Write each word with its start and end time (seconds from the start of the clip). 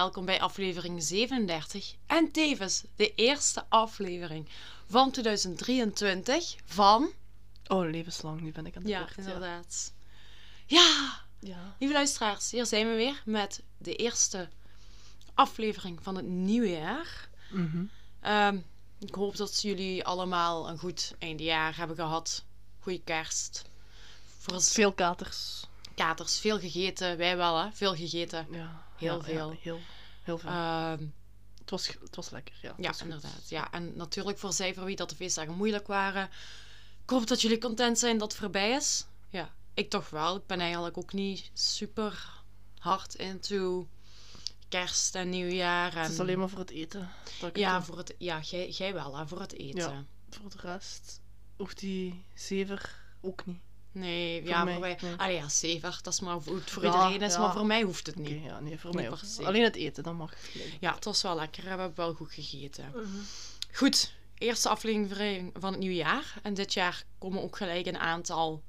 Welkom 0.00 0.24
bij 0.24 0.40
aflevering 0.40 1.02
37 1.02 1.94
en 2.06 2.30
tevens 2.32 2.84
de 2.96 3.14
eerste 3.14 3.64
aflevering 3.68 4.48
van 4.88 5.10
2023 5.10 6.56
van... 6.64 7.10
Oh, 7.66 7.90
levenslang, 7.90 8.40
nu 8.40 8.52
ben 8.52 8.66
ik 8.66 8.76
aan 8.76 8.82
het 8.82 8.90
Ja, 8.90 9.08
inderdaad. 9.16 9.92
Ja, 10.66 11.20
Ja. 11.40 11.76
lieve 11.78 11.94
luisteraars, 11.94 12.50
hier 12.50 12.66
zijn 12.66 12.88
we 12.88 12.94
weer 12.94 13.22
met 13.24 13.62
de 13.78 13.96
eerste 13.96 14.48
aflevering 15.34 15.98
van 16.02 16.16
het 16.16 16.26
nieuwe 16.26 16.70
jaar. 16.70 17.28
Mhm. 17.50 17.84
Ehm, 18.20 18.58
ik 18.98 19.14
hoop 19.14 19.36
dat 19.36 19.62
jullie 19.62 20.04
allemaal 20.04 20.68
een 20.68 20.78
goed 20.78 21.14
eindejaar 21.18 21.76
hebben 21.76 21.96
gehad. 21.96 22.44
Goeie 22.78 23.02
kerst. 23.04 23.64
Voor 24.38 24.54
ons 24.54 24.72
Veel 24.72 24.92
katers. 24.92 25.64
katers, 25.94 26.38
veel 26.38 26.58
gegeten. 26.58 27.16
Wij 27.16 27.36
wel, 27.36 27.56
hè? 27.62 27.68
Veel 27.72 27.94
gegeten. 27.94 28.46
Ja. 28.50 28.88
Heel 29.00 29.16
ja, 29.16 29.22
veel. 29.22 29.50
Ja, 29.50 29.56
heel, 29.60 29.80
heel 30.22 30.38
veel. 30.38 30.50
Ehm, 30.50 31.06
het, 31.58 31.70
was, 31.70 31.86
het 31.86 32.16
was 32.16 32.30
lekker, 32.30 32.54
ja. 32.62 32.74
Ja, 32.76 32.94
inderdaad. 33.02 33.48
Ja, 33.48 33.72
en 33.72 33.96
natuurlijk 33.96 34.38
voor 34.38 34.52
zij 34.52 34.74
voor 34.74 34.84
wie 34.84 34.96
dat 34.96 35.10
de 35.10 35.16
feestdagen 35.16 35.54
moeilijk 35.54 35.86
waren. 35.86 36.30
Ik 37.02 37.10
hoop 37.10 37.26
dat 37.26 37.40
jullie 37.40 37.58
content 37.58 37.98
zijn 37.98 38.18
dat 38.18 38.32
het 38.32 38.40
voorbij 38.40 38.70
is. 38.70 39.06
Ja, 39.28 39.54
ik 39.74 39.90
toch 39.90 40.10
wel. 40.10 40.36
Ik 40.36 40.46
ben 40.46 40.60
eigenlijk 40.60 40.98
ook 40.98 41.12
niet 41.12 41.50
super 41.52 42.42
hard 42.78 43.14
into 43.14 43.88
kerst 44.68 45.14
en 45.14 45.28
nieuwjaar. 45.28 45.92
En... 45.92 46.02
Het 46.02 46.10
is 46.10 46.20
alleen 46.20 46.38
maar 46.38 46.48
voor 46.48 46.58
het 46.58 46.70
eten. 46.70 47.00
dat 47.24 47.32
ik 47.32 47.40
het 47.40 47.56
Ja, 47.56 47.82
voor 47.82 47.96
het, 47.96 48.14
ja 48.18 48.40
jij, 48.40 48.68
jij 48.68 48.92
wel, 48.94 49.16
hè, 49.16 49.28
voor 49.28 49.40
het 49.40 49.52
eten. 49.52 50.08
Voor 50.30 50.50
de 50.50 50.58
rest 50.60 51.20
hoeft 51.56 51.78
die 51.78 52.24
zever 52.34 52.98
ook 53.20 53.46
niet. 53.46 53.60
Nee, 53.92 54.40
Voor 54.40 54.48
ja, 54.48 54.64
mij, 54.64 54.72
voor 54.72 54.80
mij. 54.82 54.98
nee. 55.02 55.14
Allee, 55.16 55.34
ja. 55.36 55.90
Dat 56.02 56.12
is 56.12 56.20
maar 56.20 56.40
voor, 56.42 56.60
voor 56.66 56.82
Ja, 56.84 56.92
iedereen 56.92 57.22
is, 57.28 57.32
ja. 57.34 57.40
maar 57.40 57.52
voor 57.52 57.66
mij 57.66 57.82
hoeft 57.82 58.06
het 58.06 58.16
niet. 58.16 58.42
ja, 58.44 58.60
nee, 58.60 58.78
voor 58.78 58.94
mij. 58.94 59.10
Alleen 59.44 59.62
het 59.62 59.76
eten, 59.76 60.02
dan 60.02 60.16
mag 60.16 60.50
gelijk. 60.52 60.76
Ja, 60.80 60.94
het 60.94 61.04
was 61.04 61.22
wel 61.22 61.34
lekker. 61.34 61.62
We 61.62 61.68
hebben 61.68 61.92
wel 61.94 62.14
goed 62.14 62.32
gegeten. 62.32 62.84
Mhm. 62.94 63.06
Goed, 63.72 64.12
eerste 64.38 64.68
aflevering 64.68 65.52
van 65.58 65.70
het 65.70 65.80
nieuwe 65.80 65.94
jaar. 65.96 66.34
En 66.42 66.54
dit 66.54 66.72
jaar 66.72 67.04
komen 67.18 67.42
ook 67.42 67.56
gelijk 67.56 67.86
een 67.86 67.98
aantal 67.98 68.62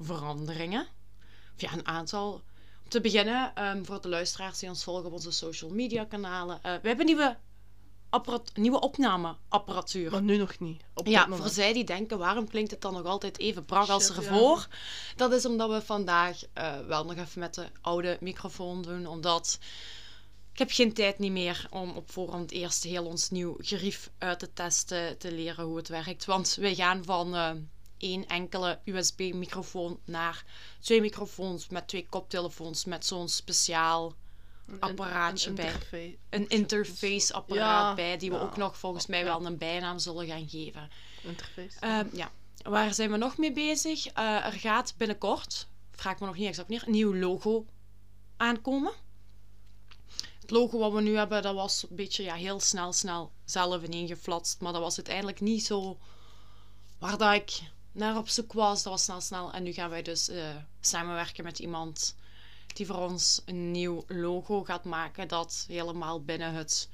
veranderingen. 0.00 0.86
Of 1.54 1.60
ja, 1.60 1.72
een 1.72 1.86
aantal. 1.86 2.32
Om 2.84 2.88
te 2.88 3.00
beginnen, 3.00 3.54
ehm, 3.54 3.84
voor 3.84 4.00
de 4.00 4.08
luisteraars 4.08 4.58
die 4.58 4.68
ons 4.68 4.84
volgen 4.84 5.04
op 5.06 5.12
onze 5.12 5.30
social 5.30 5.70
media 5.70 6.04
kanalen. 6.04 6.62
eh, 6.62 6.74
we 6.82 6.88
hebben 6.88 7.06
nieuwe, 7.06 7.36
apparat, 8.10 8.50
nieuwe 8.54 8.80
opnameapparatuur. 8.80 10.10
Maar 10.10 10.22
nu 10.22 10.36
nog 10.36 10.58
niet. 10.58 10.82
Op 10.94 11.06
Ja, 11.06 11.28
voor 11.30 11.48
zij 11.48 11.72
die 11.72 11.84
denken, 11.84 12.18
waarom 12.18 12.48
klinkt 12.48 12.70
het 12.70 12.80
dan 12.80 12.92
nog 12.92 13.04
altijd 13.04 13.38
even 13.38 13.64
brak 13.64 13.88
als 13.88 14.08
ja. 14.08 14.14
ervoor? 14.14 14.68
Dat 15.16 15.32
is 15.32 15.46
omdat 15.46 15.70
we 15.70 15.82
vandaag 15.82 16.40
eh, 16.52 16.78
wel 16.86 17.04
nog 17.04 17.16
even 17.16 17.40
met 17.40 17.54
de 17.54 17.66
oude 17.80 18.18
microfoon 18.20 18.82
doen. 18.82 19.06
Omdat 19.06 19.58
ik 20.52 20.58
heb 20.58 20.70
geen 20.70 20.92
tijd 20.92 21.18
niet 21.18 21.32
meer 21.32 21.66
om 21.70 21.90
op 21.90 22.10
voorhand 22.10 22.50
eerst 22.50 22.84
heel 22.84 23.04
ons 23.04 23.30
nieuw 23.30 23.56
gerief 23.58 24.10
uit 24.18 24.38
te 24.38 24.52
testen, 24.52 25.18
te 25.18 25.32
leren 25.32 25.64
hoe 25.64 25.76
het 25.76 25.88
werkt. 25.88 26.24
Want 26.24 26.54
wij 26.54 26.74
gaan 26.74 27.04
van 27.04 27.34
eh, 27.34 27.50
één 27.98 28.26
enkele 28.26 28.78
USB-microfoon 28.84 30.00
naar 30.04 30.44
twee 30.80 31.00
microfoons 31.00 31.68
met 31.68 31.88
twee 31.88 32.06
koptelefoons 32.08 32.84
met 32.84 33.06
zo'n 33.06 33.28
speciaal 33.28 34.14
Een- 34.70 34.80
apparaatje 34.80 35.48
een 35.48 35.54
bij. 35.54 35.64
interface. 35.66 36.16
een 36.30 36.48
interface-apparaat 36.48 37.88
Ja, 37.88 37.94
bij, 37.94 38.16
die 38.16 38.30
we 38.30 38.36
ja. 38.36 38.42
ook 38.42 38.56
nog 38.56 38.78
volgens 38.78 39.06
mij 39.06 39.24
wel 39.24 39.46
een 39.46 39.58
bijnaam 39.58 39.98
zullen 39.98 40.26
gaan 40.26 40.48
geven. 40.48 40.90
Interface. 41.22 41.80
Ehm, 41.80 42.06
ja, 42.12 42.30
waar 42.62 42.94
zijn 42.94 43.10
we 43.10 43.16
nog 43.16 43.36
mee 43.36 43.52
bezig? 43.52 44.06
Eh, 44.06 44.46
er 44.46 44.52
gaat 44.52 44.94
binnenkort, 44.96 45.66
vraag 45.90 46.20
me 46.20 46.26
nog 46.26 46.36
niet 46.36 46.46
exact 46.48 46.68
wanneer, 46.68 46.86
een 46.86 46.92
nieuw 46.94 47.14
logo 47.14 47.66
aankomen. 48.36 48.92
Het 50.40 50.50
logo 50.50 50.78
wat 50.78 50.92
we 50.92 51.00
nu 51.00 51.16
hebben, 51.16 51.42
dat 51.42 51.54
was 51.54 51.86
een 51.90 51.96
beetje 51.96 52.22
ja, 52.22 52.34
heel 52.34 52.60
snel, 52.60 52.92
snel 52.92 53.32
zelf 53.44 53.82
ineengeflatst. 53.82 54.60
Maar 54.60 54.72
dat 54.72 54.82
was 54.82 54.96
uiteindelijk 54.96 55.40
niet 55.40 55.64
zo 55.66 55.98
waar 56.98 57.18
dat 57.18 57.32
ik 57.34 57.60
naar 57.92 58.16
op 58.16 58.28
zoek 58.28 58.52
was. 58.52 58.82
Dat 58.82 58.92
was 58.92 59.04
snel, 59.04 59.20
snel. 59.20 59.52
En 59.52 59.62
nu 59.62 59.72
gaan 59.72 59.90
wij 59.90 60.02
dus 60.02 60.28
eh, 60.28 60.56
samenwerken 60.80 61.44
met 61.44 61.58
iemand 61.58 62.14
die 62.76 62.86
voor 62.86 62.96
ons 63.08 63.42
een 63.44 63.70
nieuw 63.70 64.04
logo 64.06 64.64
gaat 64.64 64.84
maken. 64.84 65.28
Dat 65.28 65.64
helemaal 65.68 66.24
binnen 66.24 66.54
het 66.54 66.88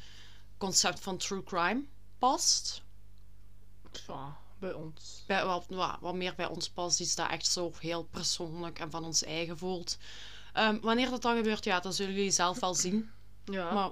concept 0.59 1.01
van 1.01 1.17
true 1.17 1.43
crime 1.43 1.85
past 2.19 2.83
ja, 4.07 4.37
bij 4.59 4.73
ons. 4.73 5.25
bij, 5.27 5.45
wat, 5.45 5.67
wat, 6.01 6.15
meer 6.15 6.35
bij 6.35 6.47
ons 6.47 6.71
past. 6.71 7.01
Iets 7.01 7.15
dat 7.15 7.31
echt 7.31 7.47
zo 7.47 7.73
heel 7.79 8.05
persoonlijk 8.05 8.79
en 8.79 8.91
van 8.91 9.05
ons 9.05 9.25
eigen 9.25 9.59
voelt. 9.59 9.99
Ehm, 10.53 10.81
wanneer 10.81 11.11
dat 11.11 11.23
dan 11.23 11.37
gebeurt, 11.37 11.65
ja, 11.65 11.81
dat 11.81 11.95
zullen 11.95 12.15
jullie 12.15 12.31
zelf 12.31 12.61
wel 12.61 12.75
zien. 12.75 13.11
Ja, 13.45 13.73
Maar 13.73 13.91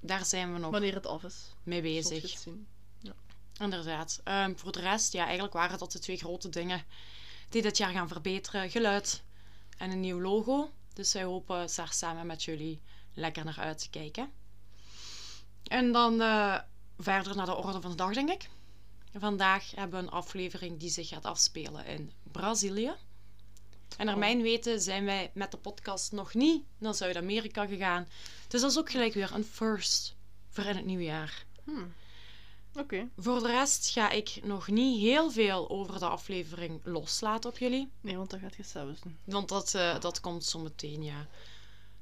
daar 0.00 0.24
zijn 0.24 0.52
we 0.52 0.58
nog 0.58 0.70
wanneer 0.70 0.94
het 0.94 1.06
af 1.06 1.22
is. 1.22 1.54
mee 1.62 1.82
bezig. 1.82 2.38
zien. 2.38 2.66
Inderdaad. 3.58 4.20
Ehm, 4.24 4.54
voor 4.56 4.72
de 4.72 4.80
rest, 4.80 5.12
ja, 5.12 5.24
eigenlijk 5.24 5.52
waren 5.52 5.78
dat 5.78 5.92
de 5.92 5.98
twee 5.98 6.16
grote 6.16 6.48
dingen 6.48 6.84
die 7.48 7.62
dit 7.62 7.76
jaar 7.76 7.92
gaan 7.92 8.08
verbeteren. 8.08 8.70
Geluid 8.70 9.22
en 9.76 9.90
een 9.90 10.00
nieuw 10.00 10.20
logo. 10.20 10.70
Dus 10.98 11.12
wij 11.12 11.22
hopen 11.24 11.68
daar 11.76 11.92
samen 11.92 12.26
met 12.26 12.44
jullie 12.44 12.80
lekker 13.14 13.44
naar 13.44 13.58
uit 13.58 13.78
te 13.78 13.90
kijken. 13.90 14.30
En 15.62 15.92
dan 15.92 16.20
eh, 16.20 16.58
verder 16.98 17.36
naar 17.36 17.46
de 17.46 17.54
orde 17.54 17.80
van 17.80 17.90
de 17.90 17.96
dag, 17.96 18.14
denk 18.14 18.30
ik. 18.30 18.48
Vandaag 19.14 19.70
hebben 19.70 20.00
we 20.00 20.06
een 20.06 20.12
aflevering 20.12 20.78
die 20.78 20.90
zich 20.90 21.08
gaat 21.08 21.24
afspelen 21.24 21.86
in 21.86 22.12
Brazilië. 22.22 22.92
En 23.96 24.04
naar 24.06 24.14
Oh. 24.14 24.20
mijn 24.20 24.42
weten 24.42 24.80
zijn 24.80 25.04
wij 25.04 25.30
met 25.34 25.50
de 25.50 25.56
podcast 25.56 26.12
nog 26.12 26.34
niet 26.34 26.64
naar 26.78 26.94
Zuid-Amerika 26.94 27.66
gegaan. 27.66 28.08
Dus 28.48 28.60
dat 28.60 28.70
is 28.70 28.78
ook 28.78 28.90
gelijk 28.90 29.14
weer 29.14 29.34
een 29.34 29.44
first 29.44 30.14
voor 30.48 30.64
in 30.64 30.76
het 30.76 30.84
nieuwe 30.84 31.04
jaar. 31.04 31.44
Hmm. 31.64 31.94
Oké. 32.74 33.08
Voor 33.16 33.40
de 33.40 33.46
rest 33.46 33.88
ga 33.90 34.10
ik 34.10 34.40
nog 34.42 34.68
niet 34.68 35.00
heel 35.00 35.30
veel 35.30 35.70
over 35.70 35.98
de 35.98 36.06
aflevering 36.08 36.80
loslaten 36.84 37.50
op 37.50 37.58
jullie. 37.58 37.90
Nee, 38.00 38.16
want 38.16 38.30
dat 38.30 38.40
gaat 38.40 38.56
je 38.56 38.62
zelfs 38.62 39.00
doen. 39.00 39.18
Want 39.24 39.48
dat, 39.48 39.74
eh, 39.74 40.00
dat 40.00 40.20
komt 40.20 40.44
zo 40.44 40.58
meteen, 40.58 41.02
ja. 41.02 41.26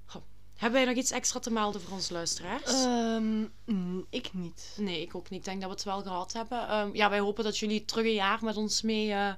Goh. 0.07 0.23
Hebben 0.57 0.81
wij 0.81 0.89
nog 0.89 0.99
iets 1.03 1.11
extra 1.11 1.41
te 1.41 1.51
melden 1.51 1.81
voor 1.81 1.93
onze 1.93 2.13
luisteraars? 2.13 2.65
Ehm, 2.85 3.45
mm, 3.65 4.07
ik 4.11 4.33
niet. 4.33 4.77
Nee, 4.79 5.01
ik 5.01 5.15
ook 5.15 5.31
niet. 5.31 5.39
Ik 5.39 5.45
denk 5.45 5.61
dat 5.61 5.69
we 5.71 5.75
het 5.77 5.85
wel 5.85 6.03
gehad 6.03 6.33
hebben. 6.33 6.69
Ehm, 6.69 6.91
ja, 6.95 7.11
wij 7.11 7.19
hopen 7.19 7.45
dat 7.45 7.59
jullie 7.59 7.85
terug 7.85 8.05
een 8.05 8.13
jaar 8.15 8.39
met 8.45 8.57
ons 8.57 8.83
mee 8.83 9.13
eh, 9.13 9.33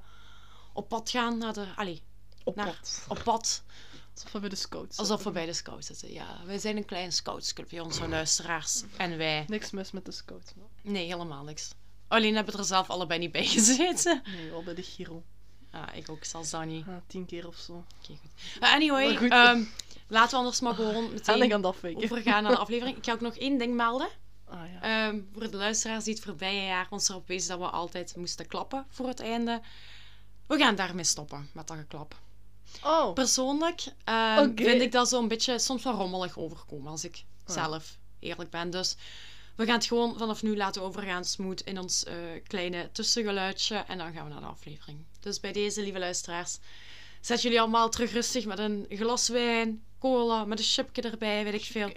op 0.72 0.88
pad 0.88 1.10
gaan 1.10 1.38
naar 1.38 1.52
de... 1.52 1.66
Allee, 1.76 2.02
Op 2.44 2.56
naar, 2.56 2.66
pad. 2.66 3.04
op 3.08 3.20
pad. 3.24 3.62
Alsof 4.24 4.32
we 4.32 4.40
bij 4.40 4.48
de 4.48 4.56
scouts 4.56 4.98
Alsof 4.98 5.16
we 5.16 5.22
zitten. 5.22 5.32
bij 5.32 5.46
de 5.46 5.52
scouts 5.52 5.86
zitten, 5.86 6.12
ja. 6.12 6.26
Wij 6.46 6.58
zijn 6.58 6.76
een 6.76 6.84
klein 6.84 7.12
scoutsclubje, 7.12 7.82
onze 7.84 8.08
luisteraars. 8.08 8.82
En 8.96 9.16
wij... 9.16 9.44
Niks 9.48 9.70
mis 9.70 9.90
met 9.90 10.04
de 10.04 10.12
scouts. 10.12 10.52
man. 10.54 10.68
Nee, 10.92 11.06
helemaal 11.06 11.44
niks. 11.44 11.70
Alleen 12.08 12.34
hebben 12.34 12.52
we 12.54 12.60
er 12.60 12.66
zelf 12.66 12.90
allebei 12.90 13.18
niet 13.20 13.32
bij 13.32 13.44
gezeten. 13.56 14.22
Nee, 14.24 14.50
wel 14.50 14.62
bij 14.62 14.74
de 14.74 14.82
Giro. 14.82 15.22
Ah, 15.70 15.82
ik 15.94 16.08
ook, 16.10 16.24
zelfs 16.24 16.50
dat 16.50 16.64
niet. 16.64 16.86
Ah, 16.86 16.94
tien 17.06 17.26
keer 17.26 17.46
of 17.46 17.56
zo. 17.56 17.72
Oké, 17.72 17.84
goed. 18.06 18.60
Anyway, 18.60 19.16
goed. 19.16 19.30
ehm, 19.30 19.62
laten 20.08 20.30
we 20.30 20.36
anders 20.36 20.60
maar 20.60 20.74
gewoon 20.74 21.10
meteen 21.12 21.52
aan 21.52 21.64
overgaan 21.64 22.42
naar 22.42 22.52
de 22.52 22.58
aflevering. 22.58 22.96
Ik 22.96 23.04
ga 23.04 23.12
ook 23.12 23.20
nog 23.20 23.36
één 23.36 23.58
ding 23.58 23.74
melden. 23.74 24.08
Ah 24.44 24.60
ja. 24.72 25.06
Ehm, 25.08 25.20
voor 25.32 25.50
de 25.50 25.56
luisteraars 25.56 26.04
die 26.04 26.14
het 26.14 26.22
voorbije 26.22 26.62
jaar 26.64 26.86
ons 26.90 27.08
erop 27.08 27.26
wezen 27.28 27.48
dat 27.48 27.58
we 27.58 27.76
altijd 27.76 28.16
moesten 28.16 28.46
klappen 28.46 28.86
voor 28.88 29.06
het 29.08 29.20
einde. 29.20 29.60
We 30.46 30.58
gaan 30.58 30.74
daarmee 30.76 31.04
stoppen 31.04 31.48
met 31.52 31.66
dat 31.66 31.76
geklap. 31.76 32.20
Oh. 32.85 33.12
Persoonlijk 33.12 33.85
ehm, 34.05 34.53
vind 34.55 34.82
ik 34.82 34.93
dat 34.93 35.09
zo'n 35.09 35.29
beetje 35.29 35.59
soms 35.59 35.85
wel 35.85 35.94
rommelig 35.94 36.38
overkomen 36.38 36.91
als 36.91 37.05
ik 37.05 37.25
zelf 37.47 37.99
eerlijk 38.19 38.50
ben. 38.50 38.70
Dus 38.70 38.97
we 39.56 39.65
gaan 39.65 39.75
het 39.75 39.87
gewoon 39.87 40.19
vanaf 40.19 40.43
nu 40.43 40.56
laten 40.56 40.82
overgaan 40.82 41.25
smooth 41.25 41.61
in 41.61 41.79
ons 41.79 42.05
eh, 42.05 42.15
kleine 42.47 42.88
tussengeluidje. 42.93 43.76
En 43.76 43.99
dan 43.99 44.12
gaan 44.12 44.25
we 44.25 44.32
naar 44.32 44.41
de 44.41 44.47
aflevering. 44.47 44.99
Dus 45.20 45.41
bij 45.41 45.53
deze, 45.53 45.82
lieve 45.82 45.99
luisteraars, 45.99 46.59
zet 47.20 47.43
jullie 47.43 47.61
allemaal 47.61 47.91
terug 47.91 48.12
rustig 48.12 48.44
met 48.44 48.59
een 48.59 48.87
glas 48.88 49.29
wijn, 49.29 49.82
cola, 49.99 50.44
met 50.44 50.59
een 50.59 50.65
chipje 50.65 51.03
erbij, 51.03 51.44
weet 51.44 51.55
ik 51.55 51.65
veel. 51.65 51.93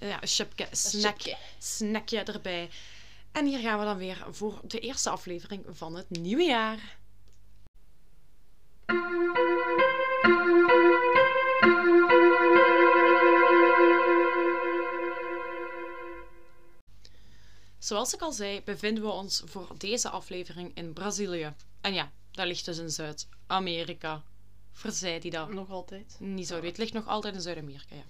Ja, 0.00 0.22
een 0.22 0.28
chipje, 0.28 0.66
een 0.70 0.76
snack, 0.76 1.20
snackje 1.58 2.22
erbij. 2.22 2.70
En 3.32 3.46
hier 3.46 3.58
gaan 3.58 3.78
we 3.78 3.84
dan 3.84 3.96
weer 3.96 4.26
voor 4.30 4.60
de 4.64 4.78
eerste 4.78 5.10
aflevering 5.10 5.64
van 5.70 5.94
het 5.94 6.10
nieuwe 6.10 6.42
jaar. 6.42 6.98
Zoals 17.86 18.14
ik 18.14 18.20
al 18.20 18.32
zei, 18.32 18.62
bevinden 18.62 19.02
we 19.02 19.10
ons 19.10 19.42
voor 19.44 19.68
deze 19.78 20.08
aflevering 20.08 20.70
in 20.74 20.92
Brazilië. 20.92 21.54
En 21.80 21.94
ja, 21.94 22.12
dat 22.30 22.46
ligt 22.46 22.64
dus 22.64 22.78
in 22.78 22.90
Zuid-Amerika. 22.90 24.22
Verzij 24.72 25.20
die 25.20 25.30
dat 25.30 25.52
Nog 25.52 25.70
altijd. 25.70 26.16
niet 26.18 26.46
zo. 26.46 26.62
Het 26.62 26.78
ligt 26.78 26.92
nog 26.92 27.06
altijd 27.06 27.34
in 27.34 27.40
Zuid-Amerika, 27.40 27.94
ja. 27.94 28.04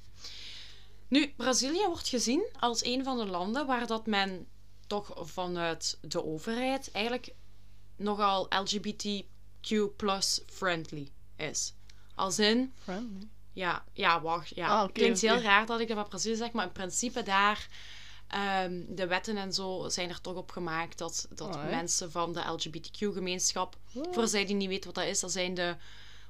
Nu, 1.09 1.33
Brazilië 1.37 1.87
wordt 1.87 2.09
gezien 2.09 2.49
als 2.59 2.85
een 2.85 3.05
van 3.05 3.19
de 3.19 3.27
landen 3.27 3.67
waar 3.67 3.87
dat 3.87 4.07
men 4.07 4.49
toch 4.87 5.13
vanuit 5.17 5.99
de 6.01 6.25
overheid 6.25 6.91
eigenlijk 6.91 7.35
nogal 7.97 8.51
LGBTQ 9.67 9.97
plus 9.97 10.41
friendly 10.47 11.09
is. 11.37 11.75
Als 12.15 12.39
in, 12.39 12.73
Friendly. 12.83 13.29
Ja, 13.53 13.85
ja, 13.93 14.21
wacht. 14.21 14.49
Ja. 14.55 14.69
Ah, 14.69 14.93
Klinkt 14.93 15.21
heel 15.21 15.41
raar 15.41 15.67
dat 15.67 15.81
ik 15.81 15.89
dat 15.89 15.97
van 15.97 16.09
Brazilië 16.09 16.37
zeg, 16.37 16.53
maar 16.53 16.67
in 16.67 16.73
principe 16.73 17.23
daar... 17.23 17.69
ehm, 18.29 18.83
de 18.89 19.07
wetten 19.07 19.37
en 19.37 19.53
zo 19.53 19.89
zijn 19.89 20.09
er 20.09 20.21
toch 20.21 20.35
op 20.37 20.51
gemaakt 20.51 20.99
dat, 20.99 21.27
dat 21.31 21.55
mensen 21.71 22.11
van 22.11 22.33
de 22.33 22.41
LGBTQ-gemeenschap... 22.41 23.77
Oh. 23.95 24.13
Voor 24.13 24.29
zij 24.29 24.45
die 24.47 24.55
niet 24.55 24.69
weten 24.69 24.87
wat 24.87 24.95
dat 24.95 25.05
is, 25.13 25.21
dat 25.21 25.33
zijn 25.33 25.55
de 25.55 25.77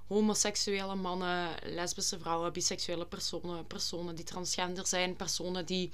homoseksuele 0.07 0.95
mannen, 0.95 1.49
lesbische 1.63 2.19
vrouwen, 2.19 2.53
biseksuele 2.53 3.07
personen, 3.07 3.67
personen 3.67 4.15
die 4.15 4.25
transgender 4.25 4.87
zijn, 4.87 5.17
personen 5.17 5.67
die 5.67 5.93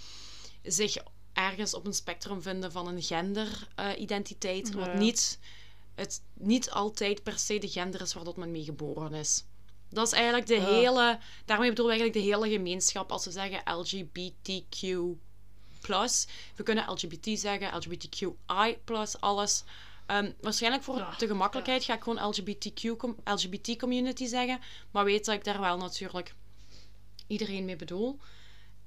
zich 0.62 0.96
ergens 1.32 1.74
op 1.74 1.86
een 1.86 1.94
spectrum 1.94 2.42
vinden 2.42 2.72
van 2.72 2.86
een 2.88 3.02
genderidentiteit, 3.02 4.68
Ja. 4.68 4.74
wat 4.74 4.94
niet, 4.94 5.38
het 5.94 6.22
niet 6.34 6.70
altijd 6.70 7.22
per 7.22 7.38
se 7.38 7.58
de 7.58 7.68
gender 7.68 8.00
is 8.00 8.14
waar 8.14 8.24
dat 8.24 8.36
men 8.36 8.50
mee 8.50 8.64
geboren 8.64 9.14
is. 9.14 9.44
Dat 9.88 10.06
is 10.06 10.12
eigenlijk 10.12 10.46
de 10.46 10.54
Ja. 10.54 10.64
hele, 10.64 11.18
daarmee 11.44 11.68
bedoelen 11.68 11.94
we 11.96 12.00
eigenlijk 12.00 12.12
de 12.12 12.32
hele 12.34 12.56
gemeenschap 12.56 13.12
als 13.12 13.24
we 13.24 13.30
zeggen 13.30 13.62
LGBTQ+. 13.64 14.80
We 16.56 16.62
kunnen 16.62 16.90
LGBT 16.90 17.28
zeggen, 17.40 17.76
LGBTQI+, 17.76 18.78
alles. 19.20 19.64
Ehm, 20.06 20.32
waarschijnlijk 20.40 20.82
voor 20.82 20.96
Ja, 20.96 21.14
de 21.18 21.26
gemakkelijkheid 21.26 21.84
ga 21.84 21.94
ik 21.94 22.02
gewoon 22.02 22.28
LGBTQ, 22.28 22.82
LGBT 23.24 23.76
community 23.78 24.26
zeggen. 24.26 24.60
Maar 24.90 25.04
weet 25.04 25.24
dat 25.24 25.34
ik 25.34 25.44
daar 25.44 25.60
wel 25.60 25.76
natuurlijk 25.76 26.34
iedereen 27.26 27.64
mee 27.64 27.76
bedoel. 27.76 28.18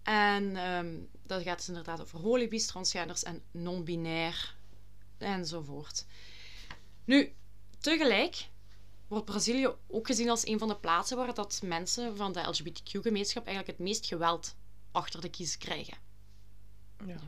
En 0.03 0.55
ehm, 0.55 0.95
dat 1.23 1.41
gaat 1.41 1.57
dus 1.57 1.67
inderdaad 1.67 2.01
over 2.01 2.19
holibies, 2.19 2.65
transgenders 2.65 3.23
en 3.23 3.41
non-binair 3.51 4.55
enzovoort. 5.17 6.05
Nu, 7.05 7.33
tegelijk 7.79 8.49
wordt 9.07 9.25
Brazilië 9.25 9.69
ook 9.87 10.07
gezien 10.07 10.29
als 10.29 10.47
een 10.47 10.59
van 10.59 10.67
de 10.67 10.77
plaatsen 10.77 11.17
waar 11.17 11.33
dat 11.33 11.61
mensen 11.63 12.17
van 12.17 12.31
de 12.31 12.41
LGBTQ-gemeenschap 12.41 13.45
eigenlijk 13.45 13.77
het 13.77 13.87
meest 13.87 14.05
geweld 14.05 14.55
achter 14.91 15.21
de 15.21 15.29
kiezen 15.29 15.59
krijgen. 15.59 15.97
Ja. 17.05 17.19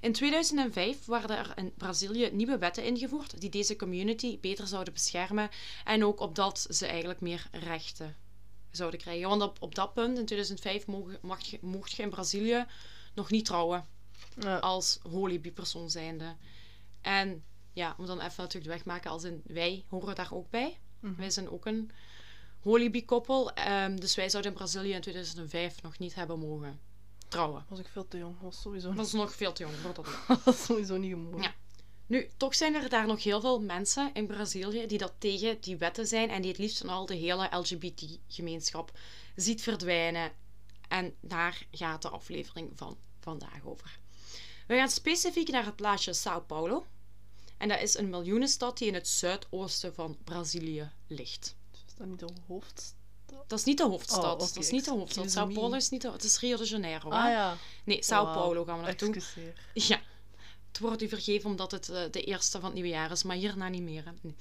In 0.00 0.12
2005 0.12 1.04
werden 1.04 1.36
er 1.36 1.52
in 1.56 1.74
Brazilië 1.76 2.30
nieuwe 2.32 2.58
wetten 2.58 2.84
ingevoerd 2.84 3.40
die 3.40 3.50
deze 3.50 3.76
community 3.76 4.40
beter 4.40 4.66
zouden 4.66 4.92
beschermen 4.92 5.48
en 5.84 6.04
ook 6.04 6.20
opdat 6.20 6.66
ze 6.70 6.86
eigenlijk 6.86 7.20
meer 7.20 7.48
rechten 7.52 8.16
zouden 8.70 9.00
krijgen. 9.00 9.28
Want 9.28 9.42
op, 9.42 9.56
op 9.62 9.74
dat 9.74 9.94
punt, 9.94 10.18
in 10.18 10.26
2005, 10.26 10.86
mocht, 10.86 11.22
mocht, 11.22 11.46
je, 11.46 11.58
mocht 11.60 11.92
je 11.92 12.02
in 12.02 12.10
Brazilië 12.10 12.66
nog 13.14 13.30
niet 13.30 13.44
trouwen 13.44 13.86
Ja. 14.40 14.58
als 14.58 14.98
holibi-persoon 15.02 15.90
zijnde. 15.90 16.36
En 17.00 17.44
ja, 17.78 17.94
om 17.98 18.06
dan 18.06 18.20
even 18.20 18.42
natuurlijk 18.42 18.64
de 18.64 18.70
weg 18.70 18.82
te 18.82 18.88
maken 18.88 19.10
als 19.10 19.24
in 19.24 19.42
wij 19.46 19.84
horen 19.88 20.14
daar 20.14 20.32
ook 20.32 20.50
bij. 20.50 20.78
Mhm. 21.00 21.14
Wij 21.14 21.30
zijn 21.30 21.50
ook 21.50 21.66
een 21.66 21.90
holibi-koppel. 22.62 23.52
ehm, 23.52 23.96
dus 23.96 24.14
wij 24.14 24.30
zouden 24.30 24.52
in 24.52 24.58
Brazilië 24.58 24.92
in 24.92 25.00
2005 25.00 25.82
nog 25.82 25.98
niet 25.98 26.14
hebben 26.14 26.38
mogen 26.38 26.80
trouwen. 27.28 27.64
Was 27.68 27.78
ik 27.78 27.88
veel 27.88 28.08
te 28.08 28.18
jong. 28.18 28.36
Was 28.40 28.60
sowieso, 28.60 28.92
Dat 28.92 29.06
is 29.06 29.12
nog 29.12 29.34
veel 29.34 29.52
te 29.52 29.62
jong 29.62 29.74
voor 29.76 29.94
dat. 29.94 30.06
was 30.44 30.64
sowieso 30.64 30.96
niet 30.96 31.10
gemogen. 31.10 31.42
Ja. 31.42 31.54
Nu, 32.06 32.28
toch 32.36 32.54
zijn 32.54 32.74
er 32.74 32.88
daar 32.88 33.06
nog 33.06 33.22
heel 33.22 33.40
veel 33.40 33.60
mensen 33.60 34.14
in 34.14 34.26
Brazilië 34.26 34.86
die 34.86 34.98
dat 34.98 35.12
tegen 35.18 35.60
die 35.60 35.76
wetten 35.76 36.06
zijn 36.06 36.30
en 36.30 36.40
die 36.42 36.50
het 36.50 36.60
liefst 36.60 36.78
van 36.78 36.88
al 36.88 37.06
de 37.06 37.14
hele 37.14 37.48
LGBT-gemeenschap 37.56 38.98
ziet 39.36 39.62
verdwijnen. 39.62 40.32
En 40.88 41.14
daar 41.20 41.66
gaat 41.70 42.02
de 42.02 42.08
aflevering 42.08 42.72
van 42.74 42.96
vandaag 43.20 43.64
over. 43.64 43.98
We 44.66 44.76
gaan 44.76 44.88
specifiek 44.88 45.48
naar 45.48 45.64
het 45.64 45.76
plaatsje 45.76 46.12
Sao 46.12 46.40
Paulo. 46.40 46.86
En 47.58 47.68
dat 47.68 47.80
is 47.80 47.96
een 47.96 48.10
miljoenenstad 48.10 48.78
die 48.78 48.88
in 48.88 48.94
het 48.94 49.08
zuidoosten 49.08 49.94
van 49.94 50.16
Brazilië 50.24 50.90
ligt. 51.06 51.56
Is 51.86 51.94
dat 51.96 52.06
niet 52.06 52.18
de 52.18 52.28
hoofdstad? 52.46 52.96
Dat 53.46 53.58
is 53.58 53.64
niet 53.64 53.78
de 53.78 53.84
hoofdstad. 53.84 54.24
Oh, 54.24 54.30
oké. 54.30 54.38
Dat 54.38 54.56
is 54.56 54.70
niet 54.70 54.84
de 54.84 54.90
hoofdstad. 54.90 55.30
Sao. 55.30 55.52
Paulo 55.52 55.74
is 55.76 55.88
niet 55.88 56.02
de... 56.02 56.10
Het 56.10 56.24
is 56.24 56.38
Rio 56.38 56.56
de 56.56 56.64
Janeiro. 56.64 57.10
Ah 57.10 57.22
hè? 57.22 57.30
ja. 57.30 57.56
Nee, 57.84 58.04
Sao. 58.04 58.24
Paulo 58.24 58.64
gaan 58.64 58.78
we 58.78 58.84
naartoe. 58.84 59.14
Excuseer. 59.14 59.52
Ja, 59.74 60.00
het 60.68 60.78
wordt 60.78 61.02
u 61.02 61.08
vergeven 61.08 61.50
omdat 61.50 61.70
het 61.70 61.88
eh, 61.88 62.02
de 62.10 62.22
eerste 62.22 62.50
van 62.50 62.64
het 62.64 62.74
nieuwe 62.74 62.88
jaar 62.88 63.10
is, 63.10 63.22
maar 63.22 63.36
hierna 63.36 63.68
niet 63.68 63.82
meer. 63.82 64.04
Hè. 64.04 64.10
Nee. 64.20 64.34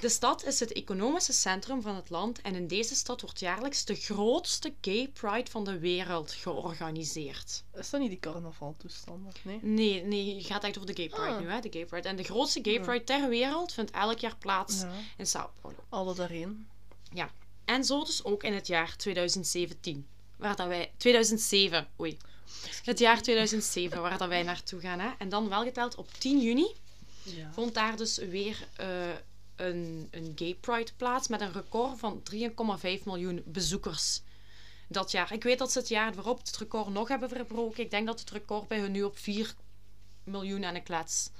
De 0.00 0.08
stad 0.08 0.44
is 0.44 0.60
het 0.60 0.72
economische 0.72 1.32
centrum 1.32 1.82
van 1.82 1.94
het 1.96 2.10
land 2.10 2.40
en 2.42 2.54
in 2.54 2.66
deze 2.66 2.94
stad 2.94 3.20
wordt 3.20 3.40
jaarlijks 3.40 3.84
de 3.84 3.94
grootste 3.94 4.74
gay 4.80 5.08
pride 5.08 5.50
van 5.50 5.64
de 5.64 5.78
wereld 5.78 6.32
georganiseerd. 6.32 7.64
Is 7.74 7.90
dat 7.90 8.00
niet 8.00 8.10
die 8.10 8.18
carnavaltoestanden? 8.20 9.32
Nee? 9.42 9.58
Nee, 9.62 10.02
nee, 10.04 10.34
je 10.34 10.42
gaat 10.44 10.64
echt 10.64 10.78
over 10.78 10.94
de 10.94 11.02
gay 11.02 11.08
pride 11.08 11.34
Ah. 11.34 11.40
nu, 11.40 11.48
hè? 11.50 11.60
De 11.60 11.68
gay 11.72 11.84
pride. 11.86 12.08
En 12.08 12.16
de 12.16 12.22
grootste 12.24 12.60
gay 12.62 12.72
Ja. 12.72 12.80
pride 12.80 13.04
ter 13.04 13.28
wereld 13.28 13.72
vindt 13.72 13.90
elk 13.90 14.18
jaar 14.18 14.36
plaats 14.36 14.80
Ja. 14.80 14.92
in 15.16 15.26
Sao 15.26 15.50
Paulo. 15.60 15.78
Alle 15.88 16.14
daarheen. 16.14 16.68
En 17.64 17.84
zo 17.84 18.04
dus 18.04 18.24
ook 18.24 18.42
in 18.42 18.52
het 18.54 18.66
jaar 18.66 18.96
2017. 18.96 20.06
Waar 20.36 20.56
dat 20.56 20.66
wij... 20.66 20.92
2007, 20.96 21.88
oei. 22.00 22.18
Het 22.84 22.98
jaar 22.98 23.22
2007, 23.22 24.00
waar 24.02 24.18
dat 24.18 24.28
wij 24.28 24.42
naartoe 24.42 24.80
gaan. 24.80 24.98
Hè? 25.00 25.10
En 25.18 25.28
dan 25.28 25.48
wel 25.48 25.62
geteld 25.62 25.94
op 25.94 26.08
10 26.18 26.40
juni 26.40 26.66
Ja. 27.22 27.52
vond 27.52 27.74
daar 27.74 27.96
dus 27.96 28.16
weer 28.16 28.68
eh, 28.76 28.86
een, 29.56 30.08
een 30.10 30.32
gay 30.34 30.54
pride 30.54 30.90
plaats 30.96 31.28
met 31.28 31.40
een 31.40 31.52
record 31.52 31.98
van 31.98 32.22
3,5 32.34 33.02
miljoen 33.04 33.42
bezoekers 33.46 34.22
dat 34.88 35.10
jaar. 35.10 35.32
Ik 35.32 35.42
weet 35.42 35.58
dat 35.58 35.72
ze 35.72 35.78
het 35.78 35.88
jaar 35.88 36.14
waarop 36.14 36.38
het 36.38 36.56
record 36.56 36.88
nog 36.88 37.08
hebben 37.08 37.28
verbroken. 37.28 37.82
Ik 37.84 37.90
denk 37.90 38.06
dat 38.06 38.20
het 38.20 38.30
record 38.30 38.68
bij 38.68 38.78
hun 38.78 38.92
nu 38.92 39.02
op 39.02 39.18
4 39.18 39.54
miljoen 40.24 40.62
en 40.62 40.74
een 40.74 40.82
klets 40.82 41.30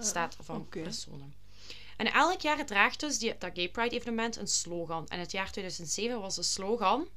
staat 0.00 0.36
van 0.40 0.68
personen. 0.68 1.34
En 1.96 2.12
elk 2.12 2.40
jaar 2.40 2.66
draagt 2.66 3.00
dus 3.00 3.18
die, 3.18 3.38
dat 3.38 3.50
Gay 3.54 3.68
Pride 3.68 3.96
evenement 3.96 4.36
een 4.36 4.48
slogan. 4.48 5.08
En 5.08 5.20
het 5.20 5.32
jaar 5.32 5.52
2007 5.52 6.20
was 6.20 6.34
de 6.34 6.42
slogan 6.42 7.08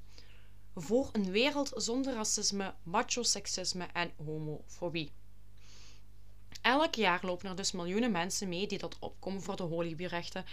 voor 0.76 1.10
een 1.12 1.32
wereld 1.32 1.72
zonder 1.76 2.14
racisme, 2.14 2.74
macho-seksisme 2.84 3.88
en 3.94 4.12
homofobie. 4.26 5.12
Elk 6.62 6.96
jaar 6.96 7.20
lopen 7.26 7.50
er 7.50 7.56
dus 7.56 7.72
miljoenen 7.72 8.12
mensen 8.12 8.50
mee 8.50 8.68
die 8.68 8.78
dat 8.78 8.96
opkomen 9.00 9.42
voor 9.42 9.56
de 9.56 9.64
holibi-rechten. 9.64 10.46